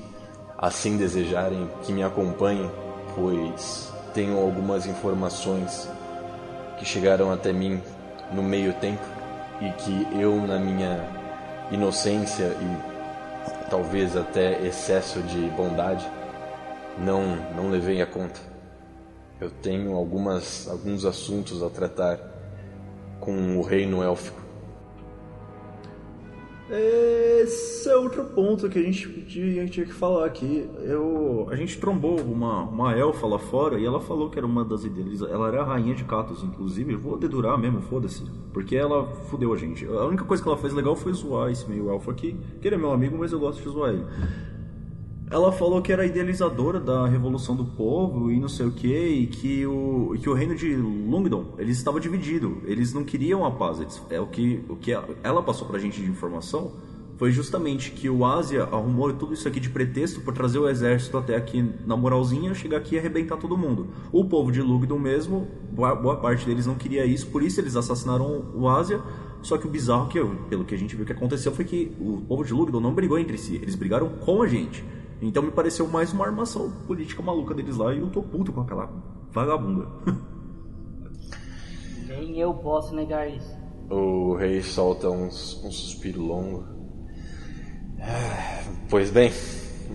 assim 0.62 0.96
desejarem 0.96 1.68
que 1.82 1.92
me 1.92 2.04
acompanhem, 2.04 2.70
pois 3.16 3.92
tenho 4.14 4.38
algumas 4.38 4.86
informações 4.86 5.90
que 6.78 6.86
chegaram 6.86 7.32
até 7.32 7.52
mim 7.52 7.82
no 8.32 8.44
meio 8.44 8.74
tempo 8.74 9.04
e 9.60 9.72
que 9.72 10.08
eu, 10.20 10.36
na 10.46 10.60
minha 10.60 11.00
inocência 11.72 12.46
e 12.46 13.70
talvez 13.70 14.16
até 14.16 14.62
excesso 14.66 15.22
de 15.22 15.50
bondade, 15.50 16.08
não, 16.98 17.38
não 17.56 17.72
levei 17.72 18.02
a 18.02 18.06
conta. 18.06 18.40
Eu 19.40 19.50
tenho 19.50 19.96
algumas, 19.96 20.68
alguns 20.70 21.06
assuntos 21.06 21.64
a 21.64 21.70
tratar 21.70 22.20
com 23.20 23.58
o 23.58 23.64
reino 23.64 24.04
élfico 24.04 24.41
esse 26.74 27.90
é 27.90 27.96
outro 27.96 28.24
ponto 28.26 28.70
que 28.70 28.80
a 28.80 28.82
gente 28.82 29.10
tinha, 29.24 29.66
tinha 29.68 29.86
que 29.86 29.94
falar 29.94 30.26
aqui. 30.26 30.70
Eu, 30.84 31.48
a 31.50 31.56
gente 31.56 31.78
trombou 31.80 32.20
uma, 32.22 32.62
uma 32.64 32.96
elfa 32.96 33.28
lá 33.28 33.38
fora 33.38 33.80
e 33.80 33.86
ela 33.86 34.00
falou 34.00 34.30
que 34.30 34.40
era 34.40 34.46
uma 34.46 34.64
das 34.64 34.86
idealizas. 34.86 35.30
Ela 35.30 35.50
era 35.50 35.62
a 35.62 35.66
rainha 35.66 35.94
de 35.94 36.04
Catos, 36.04 36.44
inclusive. 36.44 36.96
Vou 36.96 37.18
dedurar 37.18 37.58
mesmo, 37.58 37.82
foda-se. 37.82 38.24
Porque 38.54 38.76
ela 38.76 39.06
fudeu 39.30 39.54
a 39.54 39.58
gente. 39.58 39.86
A 39.86 40.06
única 40.06 40.24
coisa 40.24 40.42
que 40.42 40.48
ela 40.48 40.58
fez 40.58 40.74
legal 40.74 40.96
foi 40.96 41.14
zoar 41.14 41.52
esse 41.52 41.70
meio 41.70 41.90
elfo 41.90 42.10
aqui. 42.10 42.38
Que 42.62 42.68
ele 42.68 42.76
é 42.76 42.78
meu 42.78 42.92
amigo, 42.92 43.18
mas 43.18 43.32
eu 43.32 43.40
gosto 43.40 43.62
de 43.62 43.70
zoar 43.70 43.92
ele. 43.94 44.06
Ela 45.32 45.50
falou 45.50 45.82
que 45.82 45.94
era 45.94 46.06
idealizadora 46.06 46.78
da 46.78 47.08
Revolução 47.08 47.56
do 47.56 47.64
Povo 47.64 48.30
e 48.30 48.38
não 48.38 48.50
sei 48.50 48.66
o 48.66 48.72
que, 48.72 48.94
e 48.94 49.28
que 49.28 49.66
o, 49.66 50.14
que 50.22 50.30
o 50.30 50.34
reino 50.34 50.54
de 50.54 50.76
Lungdon 50.76 51.56
eles 51.58 51.78
estava 51.78 52.02
dividido. 52.02 52.62
Eles 52.66 52.94
não 52.94 53.06
queriam 53.06 53.46
a 53.46 53.52
paz. 53.52 53.80
Eles, 53.80 54.02
é 54.10 54.20
o 54.20 54.28
que, 54.28 54.62
o 54.68 54.76
que 54.76 54.92
ela 55.24 55.42
passou 55.42 55.66
pra 55.66 55.80
gente 55.80 56.02
de 56.02 56.10
informação 56.10 56.74
foi 57.16 57.32
justamente 57.32 57.92
que 57.92 58.10
o 58.10 58.26
Ásia 58.26 58.64
arrumou 58.64 59.14
tudo 59.14 59.34
isso 59.34 59.48
aqui 59.48 59.60
de 59.60 59.70
pretexto 59.70 60.20
para 60.20 60.34
trazer 60.34 60.60
o 60.60 60.68
exército 60.68 61.18
até 61.18 61.36
aqui 61.36 61.64
na 61.86 61.96
moralzinha, 61.96 62.54
chegar 62.54 62.78
aqui 62.78 62.96
e 62.96 63.00
arrebentar 63.00 63.38
todo 63.38 63.56
mundo. 63.56 63.88
O 64.12 64.26
povo 64.26 64.52
de 64.52 64.62
Lugdon 64.62 65.00
mesmo, 65.00 65.48
boa 65.72 66.18
parte 66.18 66.46
deles 66.46 66.66
não 66.66 66.76
queria 66.76 67.06
isso, 67.06 67.28
por 67.28 67.42
isso 67.42 67.62
eles 67.62 67.78
assassinaram 67.78 68.52
o 68.54 68.68
Ásia. 68.68 69.00
Só 69.42 69.58
que 69.58 69.66
o 69.66 69.70
bizarro 69.70 70.10
que, 70.10 70.20
pelo 70.50 70.66
que 70.66 70.76
a 70.76 70.78
gente 70.78 70.96
viu 70.96 71.06
que 71.06 71.14
aconteceu, 71.14 71.54
foi 71.54 71.64
que 71.64 71.96
o 72.00 72.22
povo 72.28 72.44
de 72.44 72.54
Lugdon 72.54 72.82
não 72.82 72.94
brigou 72.94 73.18
entre 73.18 73.38
si, 73.38 73.56
eles 73.56 73.76
brigaram 73.76 74.10
com 74.10 74.42
a 74.42 74.48
gente. 74.48 74.84
Então 75.22 75.44
me 75.44 75.52
pareceu 75.52 75.88
mais 75.88 76.12
uma 76.12 76.26
armação 76.26 76.72
política 76.88 77.22
maluca 77.22 77.54
deles 77.54 77.78
lá 77.78 77.94
e 77.94 78.00
eu 78.00 78.10
tô 78.10 78.24
puto 78.24 78.52
com 78.52 78.62
aquela 78.62 78.90
vagabunda. 79.32 79.88
Nem 82.08 82.40
eu 82.40 82.54
posso 82.56 82.96
negar 82.96 83.30
isso. 83.30 83.56
O 83.90 84.36
rei 84.36 84.64
solta 84.64 85.10
um, 85.10 85.28
um 85.28 85.72
suspiro 85.72 86.22
longo. 86.22 86.66
Pois 88.90 89.12
bem, 89.12 89.32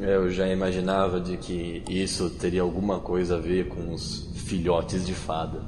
eu 0.01 0.31
já 0.31 0.47
imaginava 0.47 1.20
de 1.20 1.37
que 1.37 1.83
isso 1.89 2.31
teria 2.31 2.62
alguma 2.62 3.01
coisa 3.01 3.37
a 3.37 3.41
ver 3.41 3.68
com 3.68 3.93
os 3.93 4.31
filhotes 4.45 5.05
de 5.05 5.12
fada, 5.12 5.61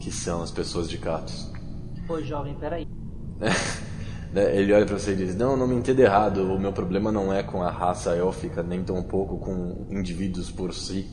que 0.00 0.10
são 0.10 0.42
as 0.42 0.50
pessoas 0.50 0.90
de 0.90 0.98
Catos. 0.98 1.52
Pô, 2.06 2.20
jovem, 2.20 2.54
peraí. 2.56 2.86
Ele 4.34 4.72
olha 4.72 4.86
para 4.86 4.98
você 4.98 5.12
e 5.12 5.16
diz: 5.16 5.36
Não, 5.36 5.56
não 5.56 5.66
me 5.66 5.74
entenda 5.74 6.02
errado. 6.02 6.38
O 6.38 6.58
meu 6.58 6.72
problema 6.72 7.12
não 7.12 7.32
é 7.32 7.42
com 7.42 7.62
a 7.62 7.70
raça 7.70 8.16
élfica, 8.16 8.62
nem 8.62 8.82
tão 8.82 9.02
pouco 9.02 9.38
com 9.38 9.86
indivíduos 9.90 10.50
por 10.50 10.72
si, 10.72 11.06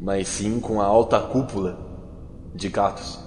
mas 0.00 0.28
sim 0.28 0.60
com 0.60 0.80
a 0.80 0.84
alta 0.84 1.18
cúpula 1.20 1.78
de 2.54 2.70
Catos 2.70 3.24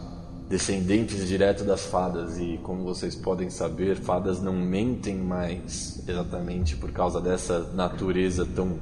descendentes 0.47 1.27
direto 1.27 1.63
das 1.63 1.85
fadas 1.85 2.39
e 2.39 2.57
como 2.63 2.83
vocês 2.83 3.15
podem 3.15 3.49
saber, 3.49 3.97
fadas 3.97 4.41
não 4.41 4.53
mentem 4.53 5.17
mais 5.17 6.01
exatamente 6.07 6.75
por 6.77 6.91
causa 6.91 7.19
dessa 7.19 7.59
natureza 7.73 8.45
tão 8.45 8.79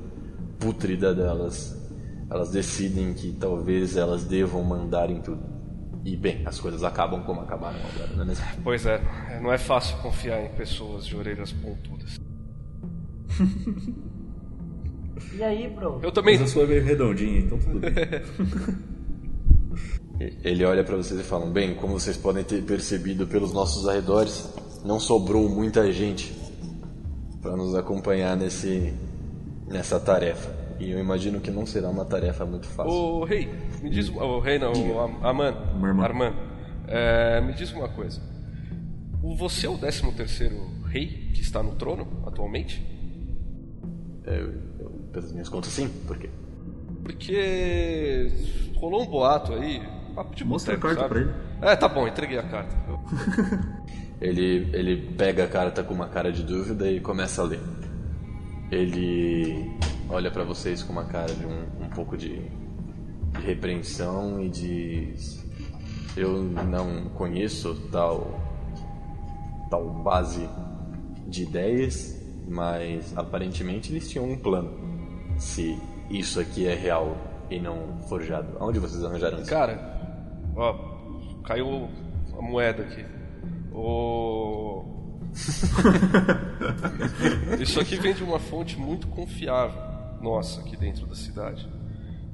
pútrida 0.59 1.13
delas. 1.13 1.75
Elas 2.29 2.49
decidem 2.49 3.13
que 3.13 3.33
talvez 3.33 3.97
elas 3.97 4.23
devam 4.23 4.63
mandar 4.63 5.09
em 5.09 5.21
tudo. 5.21 5.54
E 6.05 6.15
bem, 6.15 6.43
as 6.45 6.59
coisas 6.59 6.83
acabam 6.83 7.23
como 7.23 7.41
acabaram 7.41 7.79
agora, 7.79 8.13
não 8.15 8.21
é 8.21 8.27
mesmo? 8.27 8.45
Pois 8.63 8.85
é, 8.85 9.01
não 9.41 9.51
é 9.51 9.57
fácil 9.57 9.97
confiar 9.97 10.45
em 10.45 10.49
pessoas 10.49 11.07
de 11.07 11.17
orelhas 11.17 11.51
pontudas. 11.51 12.21
e 15.33 15.43
aí, 15.43 15.67
bro? 15.67 15.99
Eu 16.03 16.11
também. 16.11 16.37
Mas 16.37 16.47
a 16.49 16.53
sua 16.53 16.63
é 16.63 16.67
meio 16.67 16.83
redondinha, 16.83 17.39
então 17.39 17.57
tudo 17.57 17.79
bem. 17.79 17.91
Ele 20.43 20.63
olha 20.63 20.83
para 20.83 20.95
vocês 20.95 21.19
e 21.19 21.23
fala: 21.23 21.47
Bem, 21.47 21.73
como 21.73 21.99
vocês 21.99 22.15
podem 22.15 22.43
ter 22.43 22.61
percebido 22.63 23.25
pelos 23.25 23.51
nossos 23.51 23.87
arredores, 23.87 24.53
não 24.85 24.99
sobrou 24.99 25.49
muita 25.49 25.91
gente 25.91 26.31
para 27.41 27.57
nos 27.57 27.73
acompanhar 27.73 28.37
nesse 28.37 28.93
nessa 29.67 29.99
tarefa. 29.99 30.54
E 30.79 30.91
eu 30.91 30.99
imagino 30.99 31.39
que 31.39 31.49
não 31.49 31.65
será 31.65 31.89
uma 31.89 32.05
tarefa 32.05 32.45
muito 32.45 32.67
fácil. 32.67 32.91
O 32.91 33.23
rei, 33.23 33.49
me 33.81 33.89
diz, 33.89 34.09
o 34.09 34.39
rei 34.39 34.59
não, 34.59 34.73
o 34.73 34.99
Aman, 35.25 35.53
Arman, 36.01 36.33
é, 36.87 37.41
me 37.41 37.53
diz 37.53 37.71
uma 37.71 37.87
coisa. 37.87 38.21
Você 39.37 39.65
é 39.65 39.69
o 39.69 39.77
13 39.77 40.11
terceiro 40.11 40.55
rei 40.85 41.31
que 41.33 41.41
está 41.41 41.63
no 41.63 41.75
trono 41.75 42.07
atualmente? 42.25 42.85
É, 44.25 44.41
eu, 44.41 44.89
pelas 45.11 45.31
minhas 45.31 45.49
contas, 45.49 45.71
sim. 45.71 45.87
Por 46.05 46.17
quê? 46.17 46.29
Porque 47.03 48.31
rolou 48.75 49.03
um 49.03 49.05
boato 49.05 49.53
aí, 49.53 49.81
Papo 50.13 50.35
de 50.35 50.43
Mostra 50.43 50.75
boteco, 50.75 50.87
a 50.87 50.95
carta 50.95 51.15
sabe? 51.15 51.25
pra 51.25 51.67
ele. 51.67 51.73
É, 51.73 51.75
tá 51.75 51.87
bom, 51.87 52.07
entreguei 52.07 52.37
a 52.37 52.43
carta. 52.43 52.75
ele, 54.19 54.69
ele 54.73 55.13
pega 55.15 55.45
a 55.45 55.47
carta 55.47 55.83
com 55.83 55.93
uma 55.93 56.07
cara 56.07 56.31
de 56.31 56.43
dúvida 56.43 56.89
e 56.89 56.99
começa 56.99 57.41
a 57.41 57.45
ler. 57.45 57.61
Ele 58.71 59.77
olha 60.09 60.31
para 60.31 60.43
vocês 60.43 60.83
com 60.83 60.91
uma 60.91 61.05
cara 61.05 61.33
de 61.33 61.45
um, 61.45 61.85
um 61.85 61.89
pouco 61.89 62.17
de, 62.17 62.39
de 62.39 63.45
repreensão 63.45 64.41
e 64.41 64.49
diz: 64.49 65.45
Eu 66.15 66.43
não 66.43 67.09
conheço 67.09 67.75
tal, 67.91 68.39
tal 69.69 69.89
base 69.89 70.47
de 71.27 71.43
ideias, 71.43 72.21
mas 72.47 73.15
aparentemente 73.17 73.91
eles 73.91 74.09
tinham 74.09 74.29
um 74.29 74.37
plano. 74.37 74.85
Se 75.37 75.77
isso 76.09 76.39
aqui 76.39 76.67
é 76.67 76.75
real 76.75 77.17
e 77.49 77.59
não 77.59 77.97
forjado. 78.07 78.57
Aonde 78.59 78.79
vocês 78.79 79.03
arranjaram 79.03 79.39
isso? 79.39 79.49
Cara, 79.49 79.95
Ó, 80.55 80.73
caiu 81.43 81.89
a 82.37 82.41
moeda 82.41 82.83
aqui. 82.83 83.05
O... 83.73 84.85
Isso 87.59 87.81
aqui 87.81 87.97
vem 87.97 88.13
de 88.13 88.23
uma 88.23 88.39
fonte 88.39 88.79
muito 88.79 89.07
confiável 89.07 89.94
nossa 90.25 90.61
aqui 90.61 90.75
dentro 90.75 91.05
da 91.05 91.15
cidade. 91.15 91.67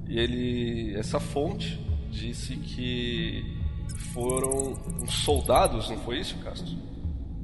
E 0.08 0.18
ele, 0.18 0.96
essa 0.96 1.20
fonte 1.20 1.80
disse 2.10 2.56
que 2.56 3.44
foram 4.14 4.74
uns 5.02 5.14
soldados, 5.14 5.90
não 5.90 5.98
foi 5.98 6.20
isso, 6.20 6.38
Castro? 6.40 6.76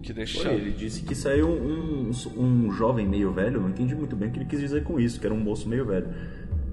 Que 0.01 0.13
deixaram. 0.13 0.51
Foi, 0.51 0.61
ele 0.61 0.71
disse 0.71 1.03
que 1.03 1.13
saiu 1.13 1.49
um, 1.49 2.11
um, 2.11 2.41
um 2.41 2.71
jovem 2.71 3.05
meio 3.05 3.31
velho, 3.31 3.61
não 3.61 3.69
entendi 3.69 3.93
muito 3.93 4.15
bem 4.15 4.29
o 4.29 4.31
que 4.31 4.39
ele 4.39 4.45
quis 4.45 4.59
dizer 4.59 4.83
com 4.83 4.99
isso, 4.99 5.19
que 5.19 5.25
era 5.25 5.35
um 5.35 5.39
moço 5.39 5.67
meio 5.67 5.85
velho 5.85 6.07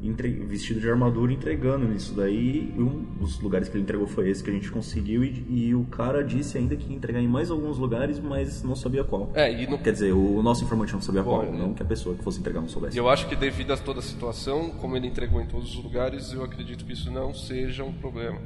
entre... 0.09 0.29
vestido 0.31 0.81
de 0.81 0.89
armadura 0.89 1.33
entregando 1.33 1.93
isso 1.93 2.15
daí. 2.15 2.75
Um 2.77 3.05
dos 3.19 3.41
lugares 3.41 3.69
que 3.69 3.77
ele 3.77 3.83
entregou 3.83 4.07
foi 4.07 4.29
esse 4.29 4.43
que 4.43 4.51
a 4.51 4.53
gente 4.53 4.71
conseguiu 4.71 5.25
e, 5.25 5.45
e, 5.49 5.75
o 5.75 5.85
cara 5.85 6.23
disse 6.23 6.59
ainda 6.59 6.77
que 6.77 6.91
ia 6.91 6.97
entregar 6.97 7.21
em 7.21 7.29
mais 7.29 7.51
alguns 7.51 7.79
lugares, 7.79 8.21
mas 8.21 8.63
não 8.63 8.77
sabia 8.77 9.05
qual. 9.05 9.31
É, 9.35 9.53
e 9.53 9.67
no... 9.67 9.79
Quer 9.79 9.93
dizer, 9.93 10.13
o 10.13 10.43
nosso 10.43 10.65
informante 10.65 10.93
não 10.93 11.01
sabia 11.01 11.23
Bom, 11.23 11.39
qual, 11.39 11.53
não 11.53 11.75
que 11.75 11.83
a 11.83 11.87
pessoa 11.87 12.15
que 12.15 12.23
fosse 12.23 12.41
entregar 12.41 12.61
não 12.61 12.69
soubesse. 12.69 12.97
E 12.97 12.99
eu 12.99 13.09
acho 13.09 13.29
que 13.29 13.37
devido 13.37 13.73
a 13.73 13.77
toda 13.77 14.01
a 14.01 14.03
situação, 14.03 14.71
como 14.81 14.97
ele 14.97 15.07
entregou 15.07 15.41
em 15.41 15.47
todos 15.47 15.77
os 15.77 15.83
lugares, 15.83 16.33
eu 16.33 16.43
acredito 16.45 16.85
que 16.85 16.93
isso 16.93 17.11
não 17.11 17.35
seja 17.35 17.85
um 17.85 17.93
problema. 17.93 18.41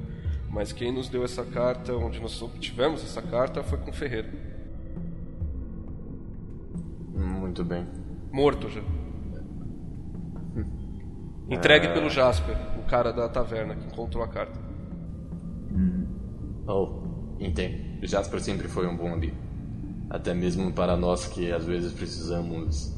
Mas 0.50 0.72
quem 0.72 0.92
nos 0.92 1.08
deu 1.08 1.24
essa 1.24 1.44
carta, 1.44 1.94
onde 1.94 2.20
nós 2.20 2.40
obtivemos 2.40 3.02
essa 3.02 3.20
carta, 3.20 3.62
foi 3.62 3.78
com 3.78 3.92
Ferreira. 3.92 4.28
Muito 7.14 7.64
bem. 7.64 7.86
Morto 8.32 8.68
já. 8.68 8.82
Entregue 11.50 11.86
é... 11.86 11.94
pelo 11.94 12.10
Jasper, 12.10 12.56
o 12.78 12.82
cara 12.82 13.12
da 13.12 13.28
taverna 13.28 13.74
que 13.74 13.86
encontrou 13.86 14.22
a 14.22 14.28
carta. 14.28 14.58
Hum. 15.72 16.06
Oh, 16.66 17.00
entendo. 17.40 18.02
O 18.02 18.06
Jasper 18.06 18.40
sempre 18.40 18.68
foi 18.68 18.86
um 18.86 18.96
bom 18.96 19.12
amigo. 19.12 19.36
Até 20.10 20.34
mesmo 20.34 20.72
para 20.72 20.96
nós 20.96 21.26
que 21.26 21.50
às 21.50 21.64
vezes 21.64 21.92
precisamos 21.92 22.94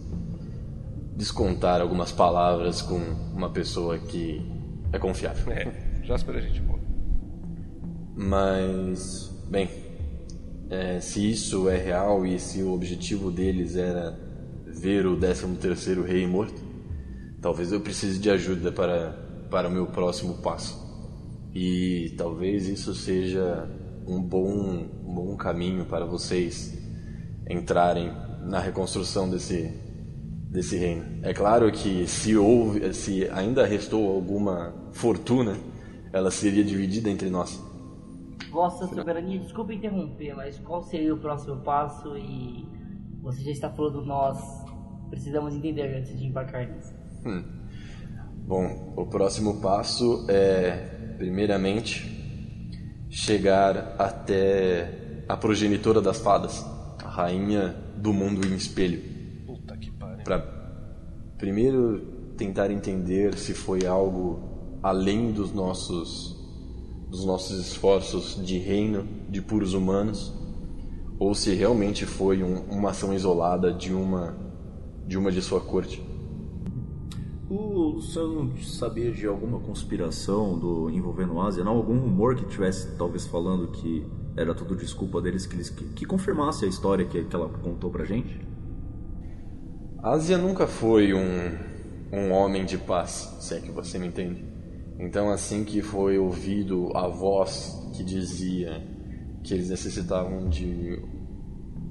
descontar 1.16 1.80
algumas 1.80 2.10
palavras 2.10 2.82
com 2.82 2.98
uma 3.34 3.50
pessoa 3.50 3.98
que 3.98 4.44
é 4.92 4.98
confiável. 4.98 5.52
É, 5.52 5.72
Jasper 6.02 6.36
é 6.36 6.40
gente 6.40 6.60
boa. 6.60 6.80
Mas, 8.16 9.30
bem, 9.48 9.68
é, 10.68 11.00
se 11.00 11.30
isso 11.30 11.68
é 11.68 11.76
real 11.76 12.26
e 12.26 12.38
se 12.38 12.62
o 12.62 12.72
objetivo 12.72 13.30
deles 13.30 13.76
era 13.76 14.18
ver 14.66 15.06
o 15.06 15.16
13 15.16 15.56
terceiro 15.56 16.02
rei 16.02 16.26
morto, 16.26 16.69
talvez 17.40 17.72
eu 17.72 17.80
precise 17.80 18.18
de 18.18 18.30
ajuda 18.30 18.70
para, 18.70 19.12
para 19.50 19.68
o 19.68 19.70
meu 19.70 19.86
próximo 19.86 20.34
passo. 20.34 20.78
E 21.54 22.14
talvez 22.16 22.68
isso 22.68 22.94
seja 22.94 23.68
um 24.06 24.22
bom, 24.22 24.86
um 25.04 25.14
bom 25.14 25.36
caminho 25.36 25.84
para 25.84 26.04
vocês 26.04 26.78
entrarem 27.48 28.12
na 28.42 28.60
reconstrução 28.60 29.28
desse, 29.28 29.72
desse 30.50 30.76
reino. 30.76 31.20
É 31.22 31.34
claro 31.34 31.70
que 31.72 32.06
se 32.06 32.36
houve, 32.36 32.92
se 32.94 33.28
ainda 33.30 33.66
restou 33.66 34.14
alguma 34.14 34.72
fortuna, 34.92 35.56
ela 36.12 36.30
seria 36.30 36.64
dividida 36.64 37.10
entre 37.10 37.28
nós. 37.28 37.60
Vossa 38.50 38.86
soberania, 38.86 39.38
desculpe 39.38 39.74
interromper, 39.74 40.34
mas 40.34 40.58
qual 40.58 40.82
seria 40.82 41.14
o 41.14 41.18
próximo 41.18 41.56
passo 41.58 42.16
e 42.16 42.66
você 43.22 43.42
já 43.42 43.50
está 43.50 43.70
falando 43.70 44.04
nós 44.04 44.38
precisamos 45.08 45.54
entender 45.54 45.96
antes 45.96 46.18
de 46.18 46.26
embarcar 46.26 46.66
nisso. 46.66 46.99
Hum. 47.24 47.44
Bom, 48.46 48.94
o 48.96 49.06
próximo 49.06 49.60
passo 49.60 50.26
é, 50.28 51.14
primeiramente, 51.18 52.20
chegar 53.08 53.94
até 53.98 55.24
a 55.28 55.36
progenitora 55.36 56.00
das 56.00 56.18
fadas, 56.18 56.64
a 57.04 57.08
rainha 57.08 57.76
do 57.96 58.12
mundo 58.12 58.46
em 58.46 58.54
espelho. 58.54 59.00
Puta 59.46 59.76
que 59.76 59.90
pariu. 59.92 60.24
Pra 60.24 60.38
primeiro 61.38 62.34
tentar 62.36 62.70
entender 62.70 63.36
se 63.36 63.54
foi 63.54 63.86
algo 63.86 64.78
além 64.82 65.32
dos 65.32 65.52
nossos 65.52 66.38
dos 67.08 67.24
nossos 67.24 67.58
esforços 67.58 68.40
de 68.44 68.56
reino 68.58 69.06
de 69.28 69.42
puros 69.42 69.74
humanos 69.74 70.32
ou 71.18 71.34
se 71.34 71.54
realmente 71.54 72.06
foi 72.06 72.42
um, 72.42 72.62
uma 72.70 72.90
ação 72.90 73.12
isolada 73.12 73.72
de 73.72 73.92
uma 73.92 74.36
de 75.06 75.18
uma 75.18 75.30
de 75.30 75.42
sua 75.42 75.60
corte. 75.60 76.09
O 77.98 78.34
não 78.34 78.56
sabia 78.58 79.10
de 79.10 79.26
alguma 79.26 79.58
conspiração 79.60 80.58
do 80.58 80.90
envolvendo 80.90 81.38
a 81.40 81.46
Ásia? 81.46 81.64
Não? 81.64 81.76
Algum 81.76 81.98
rumor 81.98 82.36
que 82.36 82.44
tivesse 82.46 82.96
talvez 82.96 83.26
falando 83.26 83.68
que 83.68 84.06
era 84.36 84.54
tudo 84.54 84.76
desculpa 84.76 85.20
deles, 85.20 85.46
que, 85.46 85.56
eles, 85.56 85.70
que, 85.70 85.84
que 85.84 86.06
confirmasse 86.06 86.64
a 86.64 86.68
história 86.68 87.04
que, 87.04 87.24
que 87.24 87.36
ela 87.36 87.48
contou 87.48 87.90
pra 87.90 88.04
gente? 88.04 88.40
A 90.02 90.12
Ásia 90.12 90.38
nunca 90.38 90.66
foi 90.66 91.12
um, 91.12 91.58
um 92.12 92.32
homem 92.32 92.64
de 92.64 92.78
paz, 92.78 93.36
se 93.40 93.54
é 93.54 93.60
que 93.60 93.70
você 93.70 93.98
me 93.98 94.06
entende. 94.06 94.44
Então, 94.98 95.30
assim 95.30 95.64
que 95.64 95.82
foi 95.82 96.18
ouvido 96.18 96.90
a 96.94 97.08
voz 97.08 97.90
que 97.94 98.02
dizia 98.02 98.82
que 99.42 99.54
eles 99.54 99.70
necessitavam 99.70 100.48
de, 100.48 101.02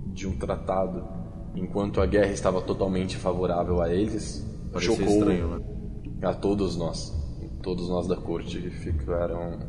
de 0.07 0.27
um 0.27 0.37
tratado, 0.37 1.07
enquanto 1.55 2.01
a 2.01 2.05
guerra 2.05 2.31
estava 2.31 2.61
totalmente 2.61 3.17
favorável 3.17 3.81
a 3.81 3.93
eles, 3.93 4.45
Parecia 4.71 4.95
chocou 4.95 5.07
estranho, 5.07 5.47
né? 5.47 5.78
A 6.21 6.33
todos 6.33 6.75
nós. 6.75 7.13
Todos 7.61 7.89
nós 7.89 8.07
da 8.07 8.15
corte 8.15 8.59
ficaram 8.69 9.59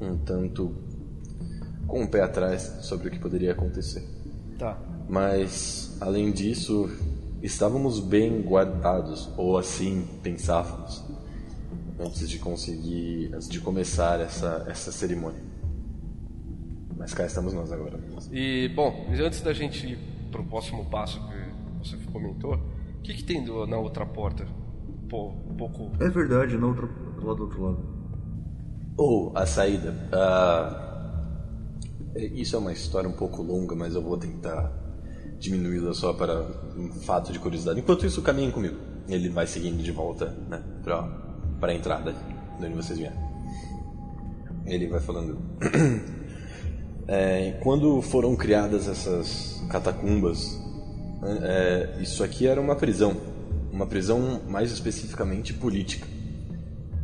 um 0.00 0.16
tanto 0.18 0.74
com 1.86 2.04
o 2.04 2.08
pé 2.08 2.22
atrás 2.22 2.78
sobre 2.82 3.08
o 3.08 3.10
que 3.10 3.18
poderia 3.18 3.52
acontecer. 3.52 4.02
Tá. 4.58 4.78
Mas, 5.08 5.96
além 6.00 6.30
disso, 6.32 6.88
estávamos 7.42 8.00
bem 8.00 8.40
guardados, 8.42 9.28
ou 9.36 9.58
assim 9.58 10.06
pensávamos, 10.22 11.04
antes 11.98 12.28
de 12.28 12.38
conseguir, 12.38 13.30
antes 13.34 13.48
de 13.48 13.60
começar 13.60 14.20
essa, 14.20 14.64
essa 14.68 14.90
cerimônia. 14.90 15.40
Mas 16.96 17.12
cá 17.12 17.26
estamos 17.26 17.52
nós 17.52 17.70
agora. 17.72 17.98
E, 18.30 18.68
bom, 18.74 19.06
antes 19.10 19.40
da 19.42 19.52
gente 19.52 19.86
ir 19.86 19.98
pro 20.30 20.44
próximo 20.44 20.84
passo 20.86 21.20
que 21.20 21.88
você 21.88 21.96
comentou, 22.12 22.54
o 22.54 23.02
que, 23.02 23.14
que 23.14 23.24
tem 23.24 23.44
do- 23.44 23.66
na 23.66 23.76
outra 23.76 24.06
porta? 24.06 24.46
Pô, 25.12 25.28
um 25.46 25.54
pouco. 25.54 25.90
É 26.00 26.08
verdade, 26.08 26.56
na 26.56 26.66
outra, 26.66 26.88
lá 27.22 27.34
do 27.34 27.42
outro 27.42 27.62
lado. 27.62 27.78
Ou 28.96 29.30
a 29.34 29.44
saída. 29.44 29.94
é- 32.14 32.24
isso 32.24 32.56
é 32.56 32.58
uma 32.58 32.72
história 32.72 33.06
um 33.06 33.12
pouco 33.12 33.42
longa, 33.42 33.76
mas 33.76 33.94
eu 33.94 34.00
vou 34.00 34.16
tentar 34.16 34.72
diminuí-la 35.38 35.92
só 35.92 36.14
para 36.14 36.40
um 36.78 36.90
fato 36.92 37.30
de 37.30 37.38
curiosidade. 37.38 37.78
Enquanto 37.78 38.06
isso, 38.06 38.22
caminhem 38.22 38.50
comigo. 38.50 38.76
Ele 39.06 39.28
vai 39.28 39.46
seguindo 39.46 39.82
de 39.82 39.92
volta 39.92 40.34
né, 40.48 40.62
para 40.82 41.02
para 41.60 41.72
a 41.72 41.74
entrada, 41.74 42.14
de 42.58 42.66
onde 42.66 42.74
vocês 42.74 42.98
vieram. 42.98 43.16
Ele 44.64 44.86
vai 44.88 45.00
falando. 45.00 45.38
É, 47.08 47.58
quando 47.64 48.00
foram 48.00 48.36
criadas 48.36 48.86
essas 48.86 49.60
catacumbas, 49.68 50.56
é, 51.42 51.96
isso 52.00 52.22
aqui 52.22 52.46
era 52.46 52.60
uma 52.60 52.76
prisão. 52.76 53.16
Uma 53.72 53.86
prisão 53.86 54.42
mais 54.48 54.70
especificamente 54.70 55.54
política. 55.54 56.06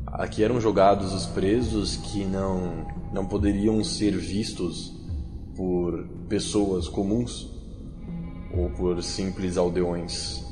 Aqui 0.06 0.44
eram 0.44 0.60
jogados 0.60 1.14
os 1.14 1.26
presos 1.26 1.96
que 1.96 2.24
não, 2.24 2.86
não 3.12 3.26
poderiam 3.26 3.82
ser 3.82 4.14
vistos 4.16 4.92
por 5.56 6.06
pessoas 6.28 6.86
comuns 6.86 7.50
ou 8.54 8.70
por 8.70 9.02
simples 9.02 9.56
aldeões 9.56 10.44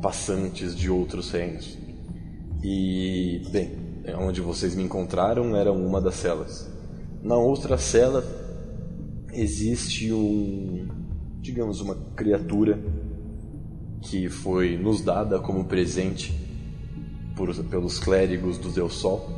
passantes 0.00 0.74
de 0.76 0.88
outros 0.88 1.30
reinos. 1.30 1.76
E, 2.62 3.42
bem, 3.50 3.72
onde 4.18 4.40
vocês 4.40 4.74
me 4.74 4.82
encontraram 4.82 5.56
era 5.56 5.72
uma 5.72 6.00
das 6.00 6.14
celas. 6.14 6.70
Na 7.22 7.36
outra 7.36 7.76
cela 7.76 8.24
existe 9.32 10.12
um, 10.12 10.88
digamos, 11.40 11.80
uma 11.80 11.94
criatura 12.16 12.78
que 14.02 14.28
foi 14.28 14.76
nos 14.76 15.00
dada 15.02 15.38
como 15.38 15.64
presente 15.64 16.32
por, 17.36 17.54
pelos 17.64 17.98
clérigos 17.98 18.58
do 18.58 18.70
Deus 18.70 18.94
Sol, 18.94 19.28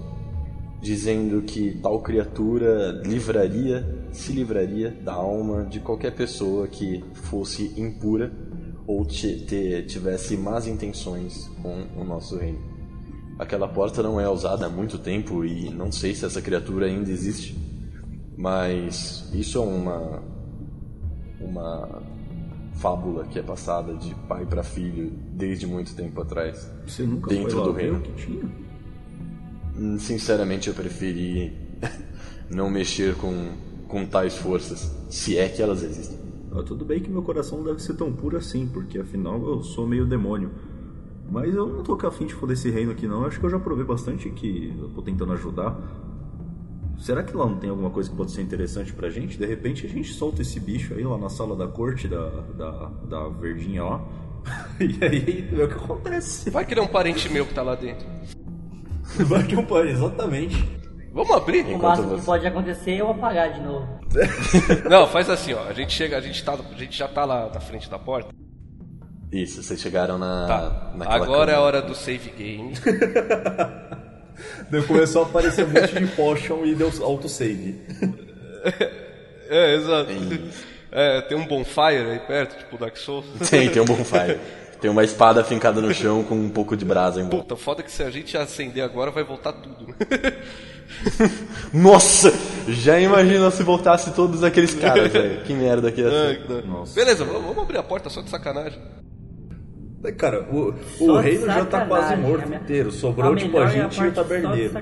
dizendo 0.81 1.43
que 1.43 1.79
tal 1.83 2.01
criatura 2.01 3.01
livraria, 3.05 4.07
se 4.11 4.33
livraria 4.33 4.91
da 4.91 5.13
alma 5.13 5.65
de 5.65 5.81
qualquer 5.81 6.13
pessoa 6.15 6.67
que 6.67 7.05
fosse 7.13 7.73
impura 7.77 8.33
ou 8.87 9.05
tivesse 9.05 10.37
más 10.37 10.67
intenções 10.67 11.49
com 11.63 11.87
o 11.97 12.05
nosso 12.05 12.37
reino. 12.37 12.59
Aquela 13.39 13.69
porta 13.69 14.03
não 14.03 14.21
é 14.21 14.29
usada 14.29 14.67
há 14.67 14.69
muito 14.69 14.99
tempo 14.99 15.45
e 15.45 15.71
não 15.71 15.91
sei 15.91 16.15
se 16.15 16.25
essa 16.25 16.43
criatura 16.43 16.87
ainda 16.87 17.11
existe, 17.11 17.57
mas 18.37 19.29
isso 19.33 19.59
é 19.59 19.61
uma 19.61 20.23
uma 21.41 22.03
fábula 22.75 23.25
que 23.25 23.39
é 23.39 23.43
passada 23.43 23.95
de 23.95 24.15
pai 24.29 24.47
para 24.47 24.63
filho 24.63 25.13
desde 25.33 25.67
muito 25.67 25.95
tempo 25.95 26.21
atrás. 26.21 26.71
Você 26.87 27.05
nunca 27.05 27.29
Dentro 27.31 27.51
foi 27.51 27.65
do 27.65 27.73
reino. 27.73 28.01
que 28.01 28.13
tinha? 28.13 28.45
Hum, 29.79 29.99
Sinceramente, 29.99 30.69
eu 30.69 30.75
preferi 30.75 31.53
não 32.51 32.71
mexer 32.71 33.15
com, 33.17 33.53
com 33.89 34.07
tais 34.07 34.37
forças, 34.37 34.95
se 35.09 35.37
é 35.37 35.49
que 35.49 35.63
elas 35.63 35.83
existem. 35.83 36.19
Ah, 36.55 36.63
tudo 36.63 36.85
bem 36.85 37.01
que 37.01 37.11
meu 37.11 37.23
coração 37.23 37.59
não 37.59 37.65
deve 37.65 37.83
ser 37.83 37.95
tão 37.95 38.13
puro 38.13 38.37
assim, 38.37 38.67
porque 38.67 38.99
afinal 38.99 39.43
eu 39.43 39.63
sou 39.63 39.87
meio 39.87 40.05
demônio. 40.07 40.51
Mas 41.31 41.55
eu 41.55 41.67
não 41.67 41.83
tô 41.83 41.97
fim 42.11 42.27
de 42.27 42.35
foder 42.35 42.55
esse 42.55 42.69
reino 42.69 42.93
aqui 42.93 43.07
não. 43.07 43.25
Acho 43.25 43.41
que 43.41 43.47
eu 43.47 43.51
já 43.51 43.59
provei 43.59 43.87
bastante 43.87 44.29
que 44.29 44.75
eu 44.79 44.91
tô 44.91 45.01
tentando 45.01 45.33
ajudar. 45.33 45.75
Será 47.03 47.25
que 47.25 47.37
lá 47.37 47.47
não 47.47 47.57
tem 47.57 47.69
alguma 47.69 47.91
coisa 47.91 48.09
que 48.09 48.15
pode 48.15 48.31
ser 48.31 48.43
interessante 48.43 48.93
pra 48.93 49.11
gente? 49.11 49.37
De 49.37 49.45
repente 49.45 49.85
a 49.85 49.89
gente 49.89 50.13
solta 50.13 50.41
esse 50.41 50.61
bicho 50.61 50.95
aí 50.95 51.03
lá 51.03 51.19
na 51.19 51.29
sala 51.29 51.57
da 51.57 51.67
corte 51.67 52.07
da, 52.07 52.29
da, 52.57 52.91
da 53.09 53.29
verdinha 53.29 53.83
lá. 53.83 54.05
e 54.79 55.05
aí 55.05 55.43
vê 55.51 55.65
o 55.65 55.69
que 55.69 55.75
acontece. 55.75 56.49
Vai 56.49 56.65
que 56.65 56.75
ele 56.75 56.81
é 56.81 56.83
um 56.85 56.87
parente 56.87 57.29
meu 57.29 57.45
que 57.45 57.53
tá 57.53 57.63
lá 57.63 57.75
dentro. 57.75 58.07
Vai 59.27 59.45
que 59.45 59.57
eu 59.57 59.65
pare, 59.65 59.91
exatamente. 59.91 60.57
Vamos 61.13 61.37
abrir? 61.37 61.65
O 61.75 61.79
máximo 61.79 62.17
que 62.17 62.25
pode 62.25 62.47
acontecer 62.47 62.93
é 62.93 63.01
eu 63.01 63.11
apagar 63.11 63.53
de 63.53 63.61
novo. 63.61 64.01
Não, 64.89 65.09
faz 65.09 65.29
assim, 65.29 65.55
ó. 65.55 65.65
A 65.65 65.73
gente 65.73 65.93
chega, 65.93 66.17
a 66.17 66.21
gente, 66.21 66.43
tá, 66.45 66.55
a 66.55 66.79
gente 66.79 66.97
já 66.97 67.09
tá 67.09 67.25
lá 67.25 67.51
na 67.53 67.61
frente 67.61 67.91
da 67.91 67.99
porta. 67.99 68.33
Isso, 69.33 69.61
vocês 69.61 69.81
chegaram 69.81 70.19
na. 70.19 70.47
Tá. 70.47 70.95
Agora 71.07 71.51
é 71.51 71.57
a 71.57 71.61
hora 71.61 71.83
do 71.83 71.97
save 71.97 72.31
game. 72.31 72.73
Daí 74.71 74.83
começou 74.83 75.23
a 75.23 75.27
aparecer 75.27 75.65
um 75.65 75.69
monte 75.69 75.95
de 76.01 76.07
potion 76.15 76.65
e 76.65 76.75
deu 76.75 76.91
autosave. 77.03 77.81
É, 79.49 79.75
exato. 79.75 80.07
Tem- 80.07 80.51
É, 80.95 81.23
tem 81.23 81.39
um 81.39 81.47
bonfire 81.47 82.11
aí 82.11 82.19
perto, 82.19 82.59
tipo 82.59 82.77
Dark 82.77 82.97
Souls. 82.99 83.25
Tem, 83.49 83.67
tem 83.71 83.81
um 83.81 83.85
bonfire. 83.87 84.39
Tem 84.79 84.91
uma 84.91 85.03
espada 85.03 85.43
fincada 85.43 85.81
no 85.81 85.95
chão 85.95 86.23
com 86.23 86.35
um 86.35 86.51
pouco 86.51 86.77
de 86.77 86.85
brasa 86.85 87.19
em 87.19 87.23
volta. 87.23 87.39
Puta, 87.39 87.57
foda 87.57 87.83
que 87.83 87.91
se 87.91 88.03
a 88.03 88.11
gente 88.11 88.37
acender 88.37 88.85
agora 88.85 89.11
vai 89.11 89.25
voltar 89.25 89.53
tudo. 89.55 89.87
né? 89.89 89.95
Nossa! 91.73 92.31
Já 92.69 92.99
imagina 93.01 93.51
se 93.51 93.63
voltasse 93.63 94.11
todos 94.13 94.45
aqueles 94.45 94.75
caras, 94.75 95.11
velho. 95.11 95.41
Que 95.45 95.55
merda 95.55 95.91
que 95.91 96.01
ia 96.03 96.11
ser. 96.11 96.65
Nossa. 96.67 96.95
Beleza, 96.95 97.25
vamos 97.25 97.57
abrir 97.57 97.79
a 97.79 97.83
porta 97.83 98.11
só 98.11 98.21
de 98.21 98.29
sacanagem. 98.29 98.79
Cara, 100.17 100.43
o, 100.51 100.71
o 100.71 100.75
Só 101.07 101.21
reino 101.21 101.47
já 101.47 101.65
tá 101.65 101.87
quase 101.87 102.17
morto 102.17 102.45
a 102.45 102.47
minha- 102.47 102.61
inteiro. 102.61 102.91
Sobrou 102.91 103.37
tipo 103.37 103.57
a 103.59 103.67
melhor 103.67 103.87
é 103.87 103.91
gente 103.91 104.03
e 104.03 104.09
o 104.09 104.13
taberneiro. 104.13 104.75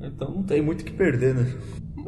Então 0.00 0.30
não 0.30 0.42
tem 0.42 0.60
muito 0.60 0.82
o 0.82 0.84
que 0.84 0.92
perder, 0.92 1.34
né? 1.34 1.46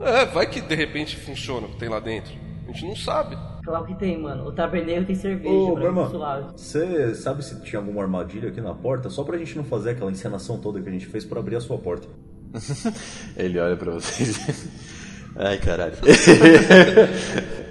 É, 0.00 0.24
vai 0.26 0.46
que 0.48 0.60
de 0.60 0.74
repente 0.74 1.16
funciona 1.16 1.66
o 1.66 1.70
que 1.70 1.76
tem 1.78 1.88
lá 1.88 2.00
dentro. 2.00 2.32
A 2.68 2.72
gente 2.72 2.86
não 2.86 2.96
sabe. 2.96 3.36
Claro 3.64 3.84
que 3.86 3.94
tem, 3.96 4.20
mano. 4.20 4.44
O 4.46 4.52
taberneiro 4.52 5.04
tem 5.06 5.14
cerveja 5.14 5.48
Ô, 5.52 5.74
pra 5.74 5.84
irmão, 5.84 6.08
você 6.56 7.14
sabe 7.14 7.44
se 7.44 7.60
tinha 7.62 7.80
alguma 7.80 8.02
armadilha 8.02 8.48
aqui 8.50 8.60
na 8.60 8.74
porta? 8.74 9.08
Só 9.10 9.24
pra 9.24 9.36
gente 9.38 9.56
não 9.56 9.64
fazer 9.64 9.90
aquela 9.90 10.10
encenação 10.10 10.58
toda 10.58 10.80
que 10.80 10.88
a 10.88 10.92
gente 10.92 11.06
fez 11.06 11.24
pra 11.24 11.40
abrir 11.40 11.56
a 11.56 11.60
sua 11.60 11.78
porta. 11.78 12.06
Ele 13.36 13.58
olha 13.58 13.76
pra 13.76 13.92
vocês. 13.92 14.68
Ai, 15.36 15.58
caralho. 15.58 15.94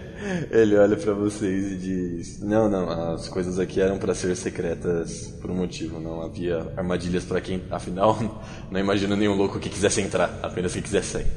Ele 0.52 0.76
olha 0.78 0.96
pra 0.98 1.14
vocês 1.14 1.72
e 1.72 1.76
diz: 1.78 2.40
Não, 2.42 2.70
não, 2.70 3.14
as 3.14 3.28
coisas 3.30 3.60
aqui 3.60 3.80
eram 3.82 3.98
pra 3.98 4.14
ser 4.16 4.36
secretas 4.36 5.28
por 5.42 5.50
um 5.52 5.56
motivo. 5.56 6.00
Não 6.00 6.22
havia 6.22 6.72
armadilhas 6.76 7.24
pra 7.26 7.40
quem, 7.42 7.64
afinal, 7.72 8.18
não 8.72 8.80
imagino 8.80 9.16
nenhum 9.16 9.36
louco 9.36 9.60
que 9.60 9.70
quisesse 9.70 10.02
entrar, 10.02 10.40
apenas 10.42 10.74
que 10.74 10.82
quisesse 10.82 11.08
sair. 11.14 11.28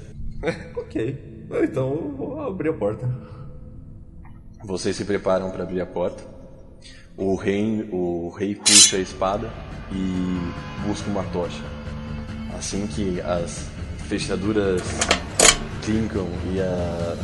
Ok. 0.76 1.46
Então 1.62 1.92
eu 1.92 2.14
vou 2.16 2.40
abrir 2.42 2.70
a 2.70 2.72
porta. 2.72 3.08
Vocês 4.64 4.96
se 4.96 5.04
preparam 5.04 5.50
pra 5.50 5.62
abrir 5.62 5.80
a 5.80 5.86
porta. 5.86 6.22
O 7.16 7.34
rei, 7.36 7.88
o 7.92 8.28
rei 8.30 8.54
puxa 8.54 8.96
a 8.96 9.00
espada 9.00 9.48
e 9.92 10.86
busca 10.86 11.08
uma 11.10 11.22
tocha. 11.24 11.62
Assim 12.56 12.86
que 12.86 13.20
as 13.20 13.66
fechaduras 14.08 14.82
clincam 15.84 16.26
e, 16.52 16.60
a- 16.60 17.16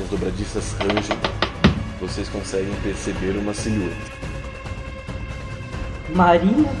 e 0.00 0.02
as 0.02 0.08
dobradiças 0.08 0.72
rangem, 0.72 1.16
vocês 2.00 2.28
conseguem 2.28 2.74
perceber 2.82 3.36
uma 3.36 3.52
silhueta. 3.52 3.94
Marinha? 6.14 6.72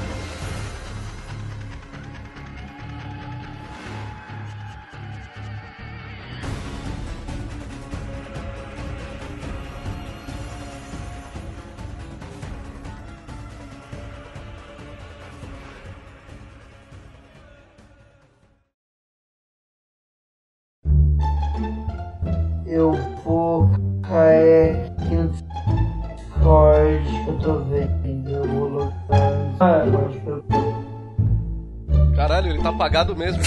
Apagado 33.00 33.16
mesmo. 33.16 33.42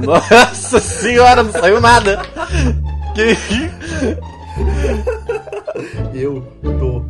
Nossa 0.04 0.80
senhora, 0.80 1.42
não 1.42 1.52
saiu 1.52 1.80
nada. 1.80 2.20
Que 3.14 3.36
Eu 6.14 6.42
tô. 6.62 7.02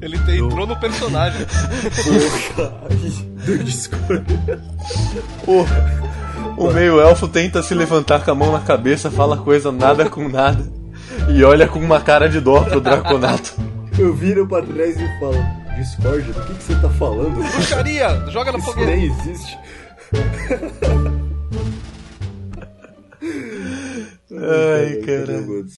Ele 0.00 0.18
te- 0.20 0.38
entrou 0.38 0.66
no 0.66 0.76
personagem. 0.76 1.44
Porra 1.46 2.88
do 3.44 3.58
Discord. 3.58 4.24
o, 5.46 5.66
o 6.64 6.72
meio 6.72 7.00
elfo 7.00 7.26
tenta 7.28 7.62
se 7.62 7.74
levantar 7.74 8.24
com 8.24 8.30
a 8.30 8.34
mão 8.34 8.52
na 8.52 8.60
cabeça, 8.60 9.10
fala 9.10 9.36
coisa 9.36 9.70
nada 9.72 10.08
com 10.08 10.28
nada 10.28 10.64
e 11.28 11.42
olha 11.44 11.66
com 11.68 11.80
uma 11.80 12.00
cara 12.00 12.28
de 12.28 12.40
dó 12.40 12.60
pro 12.62 12.80
Draconato. 12.80 13.54
Eu 13.98 14.14
viro 14.14 14.46
pra 14.46 14.62
trás 14.62 14.96
e 14.98 15.18
falo: 15.20 15.44
Discord, 15.76 16.22
do 16.32 16.40
que, 16.46 16.54
que 16.54 16.62
você 16.62 16.74
tá 16.76 16.88
falando? 16.88 17.34
Bruxaria! 17.34 18.24
Joga 18.30 18.52
na 18.52 18.58
Isso 18.58 18.66
fogueira. 18.68 18.96
nem 18.96 19.04
existe. 19.06 19.58
Ai, 24.34 24.96
cara. 25.02 25.44